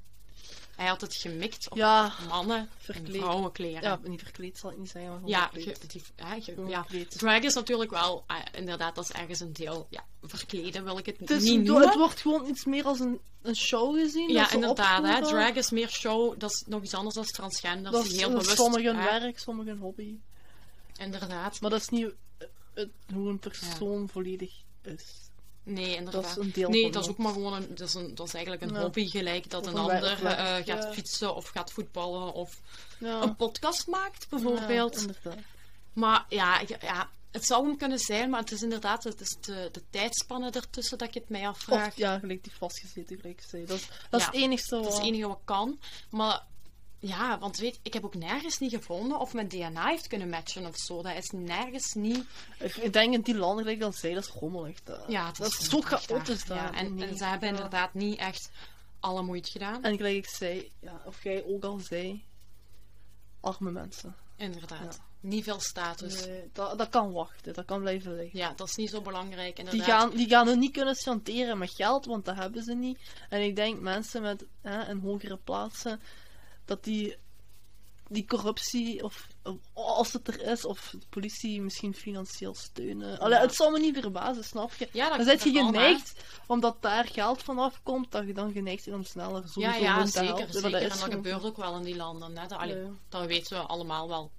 Hij 0.77 0.87
had 0.87 1.01
het 1.01 1.15
gemikt 1.15 1.71
op 1.71 1.77
ja, 1.77 2.13
mannen 2.29 2.59
en 2.59 2.69
verkleed. 2.79 3.21
vrouwenkleren. 3.21 3.83
Ja, 3.83 3.99
niet 4.03 4.23
verkleed 4.23 4.59
zal 4.59 4.71
ik 4.71 4.79
niet 4.79 4.91
zeggen, 4.91 5.21
maar 5.21 5.29
Ja, 5.31 5.49
verkleed. 5.53 5.79
ge- 5.81 5.87
die, 5.87 6.03
hè, 6.17 6.41
ge- 6.41 6.53
Gewoon 6.55 6.69
ja. 6.69 6.87
drag 7.09 7.43
is 7.43 7.55
natuurlijk 7.55 7.91
wel, 7.91 8.25
eh, 8.27 8.37
inderdaad, 8.53 8.95
dat 8.95 9.05
is 9.05 9.11
ergens 9.13 9.41
een 9.41 9.53
deel. 9.53 9.87
Ja, 9.91 10.05
verkleden 10.23 10.85
wil 10.85 10.99
ik 10.99 11.07
het 11.07 11.19
Het, 11.19 11.29
niet 11.41 11.57
het 11.57 11.67
noemen. 11.67 11.99
wordt 11.99 12.21
gewoon 12.21 12.47
iets 12.49 12.65
meer 12.65 12.85
als 12.85 13.01
een, 13.01 13.21
een 13.43 13.57
show 13.57 13.97
gezien. 13.99 14.29
Ja, 14.33 14.53
inderdaad. 14.53 15.03
Hè. 15.05 15.21
Drag 15.23 15.55
is 15.55 15.71
meer 15.71 15.89
show. 15.89 16.39
Dat 16.41 16.51
is 16.51 16.65
nog 16.67 16.83
iets 16.83 16.95
anders 16.95 17.15
dan 17.15 17.25
transgender. 17.25 17.93
Dat 17.93 18.05
is 18.05 18.17
heel 18.17 18.29
bewust. 18.29 18.57
sommigen 18.57 18.97
hè. 18.97 19.21
werk, 19.21 19.39
sommigen 19.39 19.79
hobby. 19.79 20.17
Inderdaad. 20.97 21.61
Maar 21.61 21.71
dat 21.71 21.81
is 21.81 21.89
niet 21.89 22.15
eh, 22.39 22.47
het, 22.75 22.91
hoe 23.15 23.29
een 23.29 23.39
persoon 23.39 24.09
volledig 24.09 24.53
is. 24.83 25.31
Nee, 25.65 25.95
inderdaad. 25.95 26.23
Dat 26.23 26.31
is 26.31 26.37
een 26.45 26.53
deel 26.53 26.69
nee, 26.69 26.91
dat 26.91 27.03
is 27.05 27.11
ook 27.11 27.17
maar 27.19 27.33
gewoon 27.33 27.53
een, 27.55 27.67
dat 27.75 27.89
is, 27.89 27.95
een, 27.95 28.15
dat 28.15 28.27
is 28.27 28.35
eigenlijk 28.35 28.65
een 28.65 28.75
Ja. 28.75 28.81
hobby 28.81 29.09
gelijk 29.09 29.51
dat 29.51 29.67
Of 29.67 29.73
een 29.73 29.79
ander 29.79 30.01
werk, 30.01 30.21
eh, 30.21 30.37
gaat 30.55 30.67
ja. 30.67 30.93
fietsen 30.93 31.35
of 31.35 31.49
gaat 31.49 31.73
voetballen 31.73 32.33
of 32.33 32.61
Ja. 32.99 33.23
een 33.23 33.37
podcast 33.37 33.87
maakt 33.87 34.29
bijvoorbeeld. 34.29 35.07
Maar 35.93 36.25
ja, 36.29 36.61
ja, 36.81 37.11
het 37.31 37.45
zou 37.45 37.67
hem 37.67 37.77
kunnen 37.77 37.99
zijn, 37.99 38.31
maar 38.31 38.41
het 38.41 38.53
is 38.53 38.63
inderdaad 38.63 39.05
het 39.05 39.21
is 39.21 39.37
de, 39.41 39.69
de 39.73 39.83
tijdspanne 39.91 40.51
ertussen 40.51 40.99
dat 40.99 41.09
ik 41.09 41.15
het 41.15 41.29
mij 41.29 41.49
afvraag. 41.49 41.87
Of, 41.89 41.97
ja, 41.97 42.19
gelijk 42.19 42.43
die 42.45 42.53
vastgezeten, 42.59 43.17
gelijk 43.21 43.43
zei. 43.49 43.67
Dat 43.67 43.79
is, 43.79 43.89
dat 44.11 44.25
het 44.25 44.35
enigste 44.35 44.75
Dat 44.75 44.85
wat... 44.85 44.93
is 44.93 44.99
het 44.99 45.07
enige 45.09 45.29
wat 45.29 45.41
kan. 45.45 45.79
Maar 46.11 46.43
ja, 47.05 47.39
want 47.39 47.57
weet 47.57 47.79
ik 47.83 47.93
heb 47.93 48.05
ook 48.05 48.15
nergens 48.15 48.59
niet 48.59 48.73
gevonden 48.75 49.19
of 49.19 49.35
mijn 49.35 49.49
DNA 49.49 49.87
heeft 49.87 50.07
kunnen 50.07 50.29
matchen 50.29 50.67
of 50.67 50.77
zo. 50.77 51.03
Dat 51.03 51.17
is 51.17 51.31
nergens 51.31 51.93
niet. 51.93 52.25
Ik, 52.59 52.93
denk 52.93 53.15
in 53.15 53.21
die 53.21 53.35
landen, 53.37 53.65
gelijk 53.65 53.83
al 53.83 53.93
zei, 53.93 54.15
dat 54.15 54.25
is 54.25 54.31
rommelig. 54.31 54.83
Dat, 54.83 55.05
Ja, 55.09 55.27
het 55.27 55.37
dat 55.37 55.47
is 55.49 55.69
zo 55.69 55.81
daar. 55.81 55.91
chaotisch 56.01 56.45
daar. 56.45 56.73
Ja, 56.73 56.79
en, 56.79 56.95
Nee, 56.95 57.09
en 57.09 57.17
ze 57.17 57.25
hebben 57.25 57.49
ja. 57.49 57.55
inderdaad 57.55 57.95
niet 57.95 58.19
echt 58.19 58.51
alle 59.01 59.23
moeite 59.23 59.51
gedaan. 59.51 59.83
En 59.85 59.97
gelijk 59.97 60.17
ik 60.17 60.29
zei, 60.29 60.71
ja, 60.81 61.03
of 61.05 61.23
jij 61.23 61.45
ook 61.47 61.65
al 61.65 61.79
zei, 61.79 62.25
arme 63.41 63.71
mensen. 63.71 64.15
Inderdaad. 64.37 65.01
Niet 65.21 65.45
veel 65.45 65.61
status. 65.61 66.27
Nee, 66.27 66.51
dat, 66.53 66.79
dat 66.79 66.89
kan 66.89 67.13
wachten, 67.13 67.53
dat 67.55 67.65
kan 67.65 67.81
blijven 67.81 68.15
liggen. 68.17 68.39
Ja, 68.39 68.53
dat 68.57 68.69
is 68.69 68.75
niet 68.77 68.91
zo 68.91 69.01
belangrijk. 69.01 69.57
Die 69.57 69.65
Inderdaad. 69.65 69.89
gaan, 70.01 70.11
die 70.11 70.29
gaan 70.29 70.47
hun 70.47 70.59
niet 70.59 70.73
kunnen 70.73 70.95
chanteren 70.97 71.59
met 71.59 71.71
geld, 71.71 72.07
want 72.07 72.25
dat 72.25 72.37
hebben 72.37 72.63
ze 72.63 72.75
niet. 72.75 72.99
En 73.29 73.41
ik 73.43 73.57
denk 73.57 73.81
mensen 73.81 74.23
met 74.23 74.45
hè, 74.61 74.89
in 74.91 74.99
hogere 74.99 75.37
plaatsen, 75.37 76.01
dat 76.65 76.85
die, 76.85 77.17
die 78.09 78.27
corruptie, 78.27 79.05
of, 79.05 79.27
of 79.43 79.57
als 79.73 80.13
het 80.13 80.29
er 80.29 80.41
is, 80.43 80.65
of 80.65 80.95
de 80.99 81.07
politie 81.11 81.61
misschien 81.61 81.95
financieel 81.95 82.55
steunen. 82.55 83.19
Allee, 83.19 83.37
Ja. 83.39 83.45
het 83.45 83.55
zal 83.55 83.71
me 83.71 83.79
niet 83.79 83.99
verbazen, 84.01 84.45
snap 84.45 84.73
je? 84.75 84.89
Ja, 84.93 85.09
dat, 85.09 85.17
Dan 85.17 85.27
zit 85.27 85.43
je 85.55 85.65
geneigd, 85.65 86.13
omdat 86.47 86.77
daar 86.83 87.07
geld 87.09 87.43
vanaf 87.43 87.81
komt, 87.83 88.11
dat 88.13 88.27
je 88.27 88.35
dan 88.35 88.53
geneigd 88.53 88.85
bent 88.85 88.97
om 88.97 89.05
sneller 89.05 89.49
sowieso 89.49 89.61
Ja, 89.61 89.97
ja, 89.97 90.05
te 90.05 90.11
zeker. 90.11 90.37
zeker. 90.37 90.53
dat 90.63 90.73
En 90.73 90.89
dat 90.89 90.93
gewoon- 90.99 91.11
gebeurt 91.15 91.45
ook 91.45 91.57
wel 91.57 91.77
in 91.77 91.83
die 91.83 91.97
landen. 91.97 92.37
Hè. 92.37 92.47
Dat, 92.47 92.59
allee, 92.59 92.77
Ja. 92.77 92.91
dat 93.09 93.27
weten 93.27 93.57
we 93.59 93.67
allemaal 93.67 94.09
wel, 94.09 94.31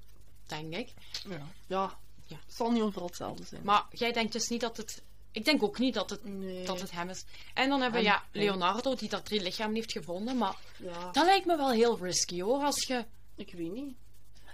denk 0.48 0.74
ik. 0.76 0.94
Ja, 1.30 1.48
ja. 1.68 1.98
Ja. 2.26 2.38
het 2.46 2.54
zal 2.56 2.72
niet 2.72 2.82
overal 2.82 3.08
hetzelfde 3.08 3.44
zijn. 3.46 3.62
Maar 3.64 3.86
jij 3.92 4.12
denkt 4.12 4.34
dus 4.34 4.48
niet 4.48 4.62
dat 4.62 4.78
het... 4.78 5.04
Ik 5.34 5.46
denk 5.46 5.64
ook 5.64 5.80
niet 5.80 5.94
dat 5.94 6.10
het, 6.10 6.24
nee. 6.26 6.66
dat 6.66 6.82
het 6.82 6.92
hem 6.92 7.10
is. 7.10 7.26
En 7.54 7.70
dan 7.70 7.82
hebben 7.82 8.00
we 8.00 8.06
ja, 8.06 8.24
Leonardo, 8.32 8.96
die 8.96 9.10
dat 9.10 9.26
drie 9.26 9.42
lichamen 9.42 9.76
heeft 9.76 9.92
gevonden. 9.92 10.38
Maar 10.38 10.56
ja. 10.78 11.12
dat 11.12 11.26
lijkt 11.26 11.46
me 11.46 11.58
wel 11.58 11.72
heel 11.72 11.98
risky, 11.98 12.42
hoor. 12.42 12.64
Als 12.64 12.84
je... 12.88 13.06
Ik 13.36 13.54
weet 13.54 13.72
niet. 13.74 13.96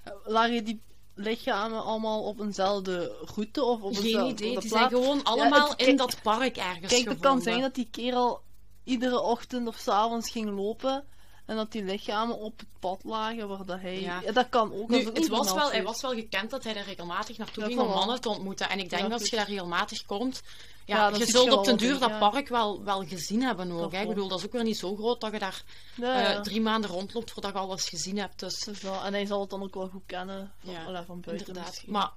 Eh, 0.04 0.14
Laat 0.24 0.50
je 0.54 0.64
die 0.64 0.82
lichamen 1.16 1.84
allemaal 1.84 2.24
op 2.24 2.40
eenzelfde 2.40 3.16
route 3.36 3.64
of 3.64 3.82
op 3.82 3.96
Geen 3.96 4.04
eenzelfde 4.06 4.32
idee, 4.34 4.50
op 4.50 4.56
de 4.56 4.62
die 4.62 4.70
plaats? 4.70 4.90
zijn 4.92 5.02
gewoon 5.04 5.24
allemaal 5.24 5.70
het- 5.70 5.80
in 5.82 5.96
dat 5.96 6.22
park 6.22 6.58
ergens 6.58 6.78
Kijk, 6.80 6.92
het 6.92 6.98
gevonden. 7.00 7.22
kan 7.22 7.42
zijn 7.42 7.62
dat 7.62 7.76
die 7.76 7.88
kerel 7.92 8.42
iedere 8.84 9.20
ochtend 9.22 9.68
of 9.68 9.78
's 9.78 9.88
avonds 9.88 10.32
ging 10.32 10.50
lopen 10.50 11.06
en 11.50 11.56
dat 11.56 11.72
die 11.72 11.84
lichamen 11.84 12.38
op 12.38 12.60
het 12.60 12.68
pad 12.80 13.04
lagen 13.04 13.48
waar 13.48 13.66
dat 13.66 13.80
hij... 13.82 14.02
Ja. 14.02 14.22
Ja, 14.22 14.32
dat 14.32 14.50
kan 14.50 14.74
ook. 14.74 14.90
Nu, 14.90 15.06
het 15.06 15.28
was 15.28 15.54
wel, 15.54 15.72
hij 15.72 15.84
was 15.84 16.02
wel 16.02 16.14
gekend 16.14 16.50
dat 16.50 16.64
hij 16.64 16.76
er 16.76 16.84
regelmatig 16.86 17.38
naartoe 17.38 17.64
ging 17.64 17.80
om 17.80 17.88
mannen 17.88 18.22
te 18.22 18.30
ontmoeten. 18.30 18.70
En 18.70 18.80
ik 18.80 18.90
denk 18.90 19.02
Ja, 19.02 19.08
dat 19.10 19.20
als 19.20 19.30
je 19.30 19.36
daar 19.36 19.48
regelmatig 19.48 20.06
komt, 20.06 20.42
ja, 20.86 21.08
je 21.10 21.26
zult 21.26 21.52
op 21.52 21.66
den 21.66 21.78
duur 21.78 22.00
dat 22.00 22.20
park 22.20 22.48
wel, 22.48 22.84
wel 22.84 23.06
gezien 23.06 23.42
hebben 23.42 23.72
ook. 23.72 23.92
Hè. 23.92 24.02
Ik 24.02 24.08
bedoel, 24.08 24.28
dat 24.28 24.40
is 24.40 24.46
ook 24.46 24.52
weer 24.52 24.64
niet 24.64 24.78
zo 24.78 24.96
groot 24.96 25.22
dat 25.22 25.32
je 25.32 25.40
daar 25.40 25.64
eh, 26.02 26.42
drie 26.42 26.62
maanden 26.62 26.90
rondloopt 26.90 27.32
voordat 27.32 27.52
je 27.52 27.58
alles 27.58 27.90
gezien 27.90 28.18
hebt. 28.18 28.40
Dus 28.40 28.68
en 29.04 29.14
hij 29.14 29.26
zal 29.26 29.42
het 29.42 29.50
dan 29.50 29.64
ook 29.64 29.74
wel 29.74 29.88
goed 29.90 30.04
kennen 30.06 30.52
van, 30.64 30.74
Ja, 30.74 31.04
van 31.06 31.22
buiten 31.22 31.48
inderdaad. 31.48 31.72
misschien. 31.72 31.92
Maar 31.92 32.12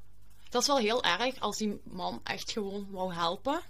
dat 0.50 0.60
is 0.62 0.68
wel 0.68 0.76
heel 0.78 1.02
erg 1.02 1.40
als 1.40 1.56
die 1.56 1.80
man 1.84 2.20
echt 2.24 2.52
gewoon 2.52 2.86
wou 2.90 3.14
helpen. 3.14 3.60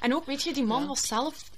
En 0.00 0.14
ook, 0.14 0.24
weet 0.24 0.42
je, 0.42 0.52
die 0.52 0.64
man 0.64 0.80
Ja. 0.80 0.86
was 0.86 1.00
zelf 1.06 1.50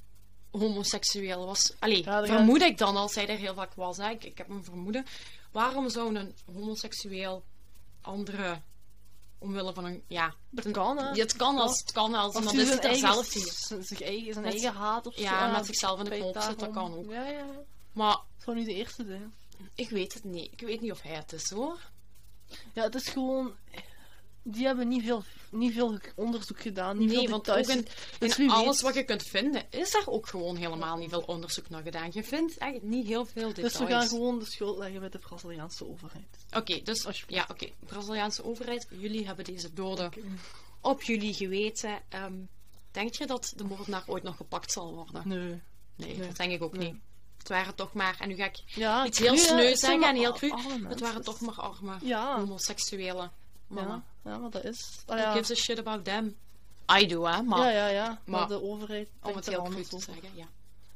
homoseksueel. 0.51 1.47
Was, 1.47 1.73
allee, 1.79 2.05
Ja, 2.05 2.27
vermoed 2.27 2.63
ik 2.63 2.79
dan 2.79 2.97
als 2.97 3.15
hij 3.15 3.29
er 3.29 3.37
heel 3.39 3.55
vaak 3.55 3.75
was. 3.75 3.97
Hè. 3.97 4.11
Ik, 4.11 4.25
ik 4.25 4.39
heb 4.39 4.49
een 4.49 4.65
vermoeden. 4.65 5.07
Waarom 5.53 5.89
zou 5.91 6.15
een 6.17 6.35
homoseksueel 6.55 7.45
andere 8.01 8.61
omwille 9.39 9.73
van 9.73 9.85
een... 9.85 10.03
Ja, 10.07 10.35
Dat 10.51 10.71
kan, 10.71 10.97
hè. 10.99 11.05
Ja, 11.09 11.15
het 11.15 11.37
kan 11.37 11.59
als 11.59 11.79
het 11.81 11.93
kan 11.93 12.15
als 12.15 12.35
iemand 12.35 12.57
is 12.57 12.67
zijn 12.67 12.81
die 12.81 12.89
er 12.89 12.91
eigen, 12.91 13.13
zelf 13.13 13.35
eigen, 14.01 14.33
zijn 14.33 14.45
Met- 14.45 14.53
eigen 14.55 14.73
haat 14.73 15.07
of 15.07 15.15
zo. 15.15 15.21
Ja, 15.23 15.51
met 15.51 15.67
zichzelf 15.67 15.99
in 15.99 16.05
de 16.05 16.17
knop 16.17 16.41
zit, 16.41 16.59
dat 16.59 16.71
kan 16.71 16.95
ook. 16.95 17.11
Ja, 17.11 17.27
ja. 17.29 17.47
Maar 17.93 18.13
Het 18.35 18.45
zou 18.45 18.57
niet 18.57 18.67
de 18.67 18.75
eerste 18.75 19.05
zijn. 19.07 19.35
ik 19.75 19.91
weet 19.91 20.15
het 20.15 20.25
niet. 20.25 20.53
Ik 20.53 20.61
weet 20.61 20.81
niet 20.81 20.93
of 20.93 21.03
hij 21.03 21.15
het 21.15 21.33
is 21.33 21.51
hoor. 21.51 21.79
Ja, 22.73 22.83
het 22.83 22.95
is 22.95 23.09
gewoon... 23.09 23.53
Die 24.53 24.67
hebben 24.67 24.89
niet 24.89 25.03
veel, 25.05 25.23
niet 25.51 25.73
veel 25.73 25.99
onderzoek 26.15 26.61
gedaan. 26.61 26.99
Niet 26.99 27.09
Nee, 27.09 27.19
veel 27.19 27.29
want 27.31 27.51
ook 27.51 27.67
in, 27.67 27.87
Dus 28.19 28.39
in 28.39 28.51
alles 28.51 28.67
weet- 28.77 28.81
wat 28.81 28.95
je 28.95 29.05
kunt 29.05 29.23
vinden, 29.23 29.63
is 29.71 29.91
daar 29.91 30.07
ook 30.07 30.27
gewoon 30.29 30.57
helemaal 30.57 30.97
niet 30.97 31.11
veel 31.11 31.21
onderzoek 31.27 31.69
naar 31.69 31.83
gedaan. 31.83 32.11
Je 32.13 32.25
vindt 32.25 32.59
echt 32.59 32.83
niet 32.83 33.07
heel 33.07 33.25
veel 33.27 33.49
details. 33.49 33.73
Dus 33.73 33.81
we 33.81 33.87
gaan 33.87 34.09
gewoon 34.09 34.39
de 34.39 34.45
schuld 34.45 34.79
leggen 34.79 35.01
bij 35.01 35.09
de 35.09 35.19
Braziliaanse 35.19 35.87
overheid. 35.89 36.37
Oké, 36.57 36.83
dus 36.83 37.07
ja, 37.27 37.47
oké. 37.51 37.67
Braziliaanse 37.87 38.45
overheid, 38.45 38.87
jullie 38.91 39.27
hebben 39.27 39.45
deze 39.45 39.73
doden 39.73 40.11
op 40.81 41.03
jullie 41.03 41.35
geweten. 41.35 41.99
Ehm, 42.09 42.35
denk 42.91 43.15
je 43.15 43.27
dat 43.27 43.53
de 43.57 43.65
moordenaar 43.65 44.03
ooit 44.07 44.23
nog 44.23 44.37
gepakt 44.37 44.73
zal 44.73 44.95
worden? 44.95 45.23
Nee. 45.29 45.39
Nee, 45.97 46.17
Nee. 46.17 46.27
dat 46.27 46.37
denk 46.37 46.53
ik 46.53 46.63
ook 46.63 46.77
Nee. 46.77 46.93
niet. 46.93 47.01
Het 47.39 47.49
waren 47.49 47.75
toch 47.75 47.93
maar, 47.93 48.17
en 48.19 48.29
nu 48.29 48.35
ga 48.35 48.45
ik 48.45 48.63
Ja, 48.67 49.07
iets 49.07 49.19
heel 49.19 49.37
sneu 49.37 49.63
zijn 49.65 49.77
zeggen 49.77 50.03
en 50.09 50.17
heel 50.17 50.33
cru. 50.33 50.53
Het 50.89 51.01
waren 51.01 51.23
toch 51.23 51.41
maar 51.41 51.55
arme 51.55 51.97
Ja. 52.03 52.39
homoseksuele 52.39 53.31
mannen. 53.71 54.05
Ja, 54.25 54.31
ja, 54.31 54.39
maar 54.39 54.51
dat 54.51 54.65
is... 54.65 55.03
Ah, 55.07 55.17
Who 55.17 55.17
ja. 55.17 55.33
gives 55.33 55.51
a 55.51 55.55
shit 55.55 55.79
about 55.79 56.05
them? 56.05 56.37
I 57.01 57.07
do, 57.07 57.25
hè, 57.25 57.43
maar 57.43 57.59
ja, 57.61 57.71
ja, 57.71 57.87
ja. 57.89 58.07
Maar, 58.07 58.21
maar- 58.41 58.49
de 58.49 58.63
overheid 58.63 59.09
om 59.23 59.35
het 59.37 59.47
heel 59.47 59.59
anders 59.65 59.89
te 59.89 59.99
zeggen, 60.01 60.31
ja. 60.35 60.47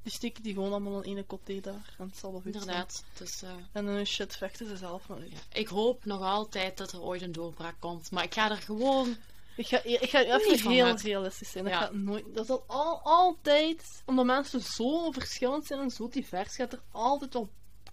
Die 0.03 0.13
steken 0.13 0.43
die 0.43 0.55
gewoon 0.55 0.71
allemaal 0.71 1.03
in 1.03 1.11
ene 1.11 1.27
coté 1.27 1.61
daar. 1.61 1.95
En 1.99 2.07
het 2.09 2.17
zal 2.19 2.33
wel 2.33 2.41
goed 2.41 2.53
zijn. 2.53 2.65
Inderdaad. 2.65 3.05
Dus, 3.19 3.43
eh, 3.43 3.51
En 3.73 3.87
hun 3.87 4.07
shit 4.07 4.37
vechten 4.37 4.69
ze 4.69 4.77
zelf 4.77 5.09
maar 5.09 5.19
uit. 5.19 5.31
ja. 5.31 5.39
Ik 5.53 5.69
hoop 5.69 6.05
nog 6.05 6.21
altijd 6.23 6.77
dat 6.77 6.93
er 6.93 7.01
ooit 7.03 7.23
een 7.23 7.33
doorbraak 7.33 7.75
komt. 7.79 8.11
Maar 8.11 8.25
ik 8.25 8.35
ga 8.35 8.51
er 8.51 8.57
gewoon... 8.57 9.17
Ik 9.57 9.67
ga, 9.67 9.83
ik 9.83 10.11
ga 10.11 10.23
even 10.25 10.71
heel 10.71 10.87
uit. 10.87 11.01
realistisch 11.03 11.51
zijn. 11.51 11.65
Dat 11.65 11.73
Ja. 11.73 11.79
gaat 11.81 11.93
nooit... 11.93 12.25
Dat 12.35 12.47
zal 12.47 12.65
al, 12.67 13.01
altijd... 13.03 14.03
Omdat 14.05 14.25
mensen 14.25 14.61
zo 14.61 15.11
verschillend 15.11 15.67
zijn 15.67 15.81
en 15.81 15.91
zo 15.91 16.09
divers, 16.09 16.55
gaat 16.57 16.73
er 16.73 16.83
altijd 16.91 17.33
wel 17.33 17.51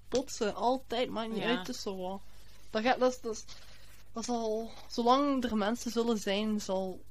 botsen. 0.10 0.56
Altijd. 0.56 1.10
Maakt 1.10 1.30
niet 1.32 1.44
Ja. 1.44 1.58
uit, 1.58 1.84
wat. 1.84 2.22
Dat 2.70 2.84
gaat... 2.84 3.00
Dat. 3.00 3.20
Dat 3.22 3.36
is 3.36 3.44
dat 4.14 4.26
zal... 4.26 4.72
Zolang 4.88 5.44
er 5.44 5.58
mensen 5.58 5.92
zullen 5.92 6.18
zijn, 6.18 6.62
zal, 6.62 7.02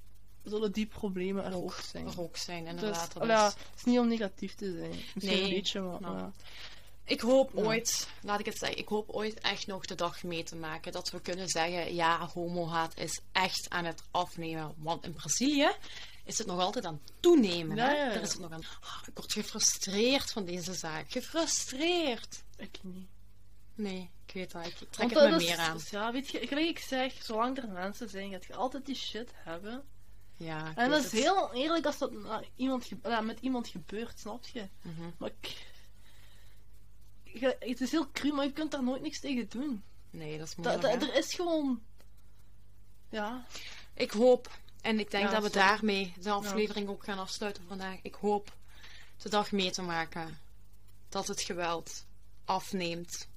zullen 0.44 0.72
die 0.72 0.86
problemen 0.86 1.44
er 1.44 1.57
ook 1.57 1.80
zijn. 1.90 2.07
er 2.07 2.20
ook 2.20 2.36
zijn, 2.36 2.64
Dus, 2.64 2.72
inderdaad. 2.72 3.14
ja, 3.26 3.44
het 3.44 3.57
is 3.76 3.84
niet 3.84 3.98
om 3.98 4.09
negatief 4.09 4.55
te 4.55 4.72
zijn. 4.72 4.90
Misschien 5.14 5.36
Nee. 5.36 5.42
een 5.42 5.51
beetje, 5.51 5.80
maar... 5.80 6.01
Nou. 6.01 6.16
ja. 6.16 6.32
Ik 7.05 7.20
hoop 7.20 7.51
Ja. 7.55 7.62
ooit, 7.62 8.09
laat 8.22 8.38
ik 8.40 8.46
het 8.46 8.59
zeggen, 8.59 8.78
ik 8.78 8.88
hoop 8.88 9.09
ooit 9.11 9.40
echt 9.40 9.66
nog 9.66 9.84
de 9.86 9.94
dag 9.94 10.22
mee 10.22 10.42
te 10.42 10.57
maken 10.57 10.92
dat 10.92 11.11
we 11.11 11.20
kunnen 11.20 11.48
zeggen, 11.48 11.94
ja, 11.94 12.26
homohaat 12.34 12.96
is 12.98 13.20
echt 13.32 13.66
aan 13.70 13.84
het 13.84 14.03
afnemen. 14.11 14.74
Want 14.78 15.05
in 15.05 15.12
Brazilië 15.12 15.70
is 16.24 16.38
het 16.38 16.46
nog 16.46 16.61
altijd 16.61 16.84
aan 16.84 17.01
het 17.05 17.12
toenemen. 17.20 17.76
Ja, 17.76 17.88
hè? 17.88 17.94
Er 17.94 18.22
is 18.22 18.30
het 18.32 18.40
nog 18.40 18.51
aan... 18.53 18.62
Ah, 18.80 19.03
ik 19.07 19.16
word 19.18 19.32
gefrustreerd 19.32 20.32
van 20.32 20.44
deze 20.44 20.74
zaak. 20.74 21.11
Gefrustreerd. 21.11 22.42
Ik 22.57 22.78
niet. 22.82 23.09
Nee, 23.82 24.10
ik 24.26 24.34
weet 24.34 24.50
dat. 24.52 24.66
Ik 24.66 24.74
trek 24.76 24.90
Want 25.12 25.14
het 25.14 25.30
me 25.30 25.36
is- 25.36 25.48
meer 25.48 25.58
aan. 25.58 25.78
Ja, 25.90 26.12
weet 26.12 26.28
je, 26.28 26.46
gelijk 26.46 26.68
ik 26.68 26.78
zeg, 26.78 27.22
zolang 27.22 27.58
er 27.58 27.68
mensen 27.68 28.08
zijn, 28.08 28.30
gaat 28.30 28.44
je 28.44 28.54
altijd 28.54 28.86
die 28.86 28.94
shit 28.94 29.30
hebben. 29.34 29.84
Ja, 30.36 30.72
En 30.74 30.90
dat 30.90 30.98
is 30.98 31.04
het. 31.04 31.12
heel 31.12 31.52
eerlijk 31.54 31.86
als 31.86 31.98
dat 31.98 32.12
na 32.12 32.42
iemand 32.56 32.88
met 33.22 33.40
iemand 33.40 33.68
gebeurt, 33.68 34.18
snap 34.18 34.46
je? 34.46 34.68
Mhm. 34.82 35.10
Maar 35.18 35.30
ik... 35.40 35.68
Je- 37.24 37.56
Het 37.58 37.80
is 37.80 37.90
heel 37.90 38.10
cru, 38.12 38.32
maar 38.32 38.44
je 38.44 38.52
kunt 38.52 38.70
daar 38.70 38.82
nooit 38.82 39.02
niks 39.02 39.20
tegen 39.20 39.48
doen. 39.48 39.82
Nee, 40.10 40.38
dat 40.38 40.46
is 40.46 40.54
moeilijk. 40.56 40.82
da- 40.82 40.90
er 40.90 41.14
is 41.14 41.34
gewoon... 41.34 41.82
Ja, 43.08 43.46
Ik 43.94 44.10
hoop, 44.10 44.58
en 44.80 44.98
ik 44.98 45.10
denk 45.10 45.24
Ja, 45.24 45.30
dat 45.30 45.42
we 45.42 45.48
sorry. 45.50 45.66
daarmee 45.68 46.12
de 46.20 46.30
aflevering 46.30 46.88
ook 46.88 47.04
gaan 47.04 47.18
afsluiten 47.18 47.64
vandaag. 47.68 47.98
Ik 48.02 48.14
hoop 48.14 48.56
de 49.22 49.28
dag 49.28 49.52
mee 49.52 49.70
te 49.70 49.82
maken 49.82 50.38
dat 51.08 51.26
het 51.26 51.40
geweld 51.40 52.06
afneemt. 52.44 53.28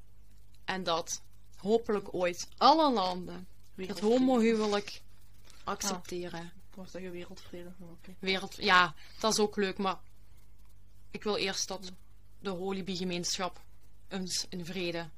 En 0.66 0.84
dat 0.84 1.22
hopelijk 1.58 2.14
ooit 2.14 2.48
alle 2.58 2.92
landen 2.92 3.36
het 3.36 3.48
wereldvrede. 3.76 4.14
homohuwelijk 4.14 5.02
accepteren. 5.64 6.52
Ik 6.70 6.76
wou 6.76 6.88
zeggen 6.88 7.12
wereldvrede, 7.12 7.72
maar 7.78 7.90
oké. 7.90 8.16
Wereld, 8.20 8.56
ja, 8.56 8.94
dat 9.20 9.34
is 9.34 9.40
ook 9.40 9.56
leuk, 9.56 9.78
maar 9.78 9.98
ik 11.12 11.24
wil 11.24 11.36
eerst 11.36 11.68
dat 11.68 11.92
de 12.40 12.50
Holibi-gemeenschap 12.50 13.62
eens 14.08 14.46
in 14.50 14.66
vrede 14.66 15.10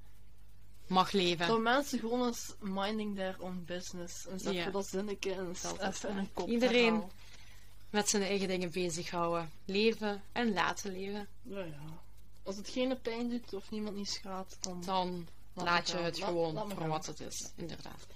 mag 0.88 1.12
leven. 1.12 1.48
Dat 1.48 1.60
mensen 1.60 2.00
gewoon 2.00 2.26
eens 2.28 2.54
minding 2.60 3.16
their 3.16 3.36
own 3.39 3.64
business. 3.66 4.28
En 4.28 4.39
zetten 4.39 4.64
Ja. 4.64 4.70
dat 4.72 4.88
zinnetje 4.88 5.34
en 5.34 5.56
Dat 5.62 5.82
even 5.82 6.10
in 6.10 6.18
een 6.18 6.34
kop 6.34 6.48
Iedereen 6.48 6.93
verhaal. 6.93 7.12
Met 7.89 8.10
zijn 8.10 8.24
eigen 8.24 8.48
dingen 8.48 8.72
bezighouden. 8.72 9.52
Leven 9.66 10.24
en 10.32 10.54
laten 10.54 10.91
leven. 10.91 11.28
Ja, 11.41 11.60
ja. 11.60 12.04
Als 12.46 12.56
het 12.56 12.70
geen 12.70 13.02
pijn 13.02 13.30
doet 13.30 13.54
of 13.54 13.72
niemand 13.72 13.96
niet 13.96 14.10
schaadt, 14.10 14.58
dan... 14.60 14.82
dan 14.86 15.28
Laat 15.64 15.89
je 15.89 15.98
het 15.98 16.24
gewoon 16.24 16.54
laat 16.54 16.74
voor 16.74 16.88
wat 16.88 17.06
het 17.06 17.20
is, 17.20 17.50
inderdaad. 17.56 18.08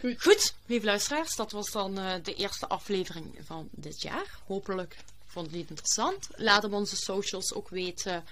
Goed. 0.00 0.22
Goed, 0.22 0.54
lieve 0.66 0.86
luisteraars, 0.86 1.36
dat 1.36 1.52
was 1.52 1.70
dan 1.70 1.98
eh, 1.98 2.14
de 2.22 2.34
eerste 2.34 2.66
aflevering 2.66 3.38
van 3.44 3.68
dit 3.70 4.02
jaar. 4.02 4.38
Hopelijk 4.46 4.96
vonden 5.26 5.52
jullie 5.52 5.66
het 5.68 5.76
interessant. 5.78 6.28
Laat 6.34 6.64
op 6.64 6.72
onze 6.72 6.96
socials 6.96 7.52
ook 7.52 7.68
weten 7.68 8.24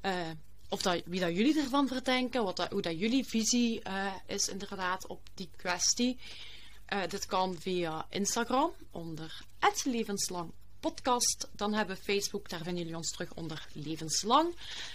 eh, 0.00 0.30
of 0.68 0.82
dat, 0.82 1.02
wie 1.04 1.20
dat 1.20 1.36
jullie 1.36 1.60
ervan 1.60 1.88
verdenken, 1.88 2.44
wat 2.44 2.56
dat, 2.56 2.70
hoe 2.70 2.82
dat 2.82 2.98
jullie 2.98 3.26
visie 3.26 3.82
eh, 3.82 4.12
is 4.26 4.48
inderdaad 4.48 5.06
op 5.06 5.20
die 5.34 5.50
kwestie. 5.56 6.18
Dit 7.08 7.26
kan 7.26 7.56
via 7.60 8.06
Instagram 8.10 8.72
onder 8.90 9.44
levenslang 9.84 10.52
podcast. 10.82 11.48
Dan 11.52 11.72
hebben 11.72 11.96
we 11.96 12.02
Facebook, 12.02 12.48
daar 12.48 12.62
vinden 12.62 12.82
jullie 12.82 12.96
ons 12.96 13.10
terug 13.10 13.34
onder 13.34 13.66
levenslang. 13.72 14.54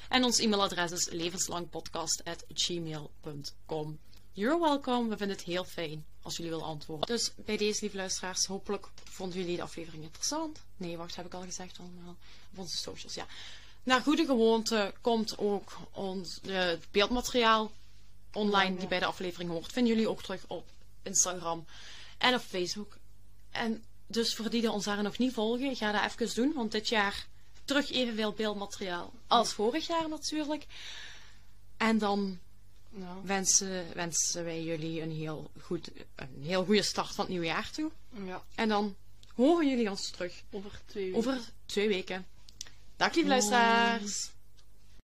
En 0.09 0.23
ons 0.23 0.39
e-mailadres 0.39 0.91
is 0.91 1.09
levenslangpodcast.gmail.com. 1.09 3.99
You're 4.31 4.59
welcome. 4.59 5.09
We 5.09 5.17
vinden 5.17 5.37
het 5.37 5.45
heel 5.45 5.63
fijn 5.63 6.05
als 6.21 6.37
jullie 6.37 6.51
willen 6.51 6.65
antwoorden. 6.65 7.07
Dus 7.07 7.31
bij 7.35 7.57
deze, 7.57 7.81
lieve 7.81 7.97
luisteraars, 7.97 8.45
hopelijk 8.45 8.89
vonden 9.03 9.39
jullie 9.39 9.55
de 9.55 9.61
aflevering 9.61 10.03
interessant. 10.03 10.63
Nee, 10.77 10.97
wacht, 10.97 11.15
heb 11.15 11.25
ik 11.25 11.33
al 11.33 11.41
gezegd 11.41 11.79
allemaal. 11.79 12.15
Op 12.51 12.57
onze 12.57 12.77
socials, 12.77 13.13
ja. 13.13 13.25
Naar 13.83 14.01
goede 14.01 14.25
gewoonte 14.25 14.93
komt 15.01 15.37
ook 15.37 15.77
ons 15.91 16.41
eh, 16.41 16.69
beeldmateriaal 16.91 17.71
online 18.33 18.77
die 18.77 18.87
bij 18.87 18.99
de 18.99 19.05
aflevering 19.05 19.49
hoort. 19.49 19.71
Vinden 19.71 19.93
jullie 19.93 20.09
ook 20.09 20.21
terug 20.21 20.43
op 20.47 20.67
Instagram 21.03 21.65
en 22.17 22.33
op 22.33 22.41
Facebook. 22.41 22.97
En 23.51 23.83
dus 24.07 24.35
voor 24.35 24.49
die 24.49 24.61
die 24.61 24.71
ons 24.71 24.85
daar 24.85 25.03
nog 25.03 25.17
niet 25.17 25.33
volgen, 25.33 25.75
ga 25.75 25.91
dat 25.91 26.11
even 26.11 26.35
doen. 26.35 26.53
Want 26.55 26.71
dit 26.71 26.87
jaar 26.89 27.27
terug 27.65 27.91
evenveel 27.91 28.31
beeldmateriaal 28.33 29.13
als 29.27 29.53
vorig 29.53 29.87
jaar 29.87 30.09
natuurlijk. 30.09 30.65
En 31.77 31.97
dan 31.97 32.39
Ja. 32.89 33.15
wensen, 33.23 33.85
wensen 33.93 34.43
wij 34.43 34.63
jullie 34.63 35.01
een 35.01 35.11
heel, 35.11 35.51
goed, 35.61 35.91
een 36.15 36.41
heel 36.43 36.65
goede 36.65 36.81
start 36.81 37.07
van 37.07 37.19
het 37.19 37.27
nieuwe 37.29 37.45
jaar 37.45 37.71
toe. 37.71 37.91
ja, 38.25 38.43
En 38.55 38.69
dan 38.69 38.95
horen 39.35 39.69
jullie 39.69 39.89
ons 39.89 40.09
terug 40.11 40.43
over 40.51 40.81
twee 40.85 41.03
weken. 41.05 41.17
over 41.17 41.39
twee 41.65 41.87
weken. 41.87 42.25
Dag 42.95 43.13
lieve 43.13 43.29
luisteraars! 43.29 44.29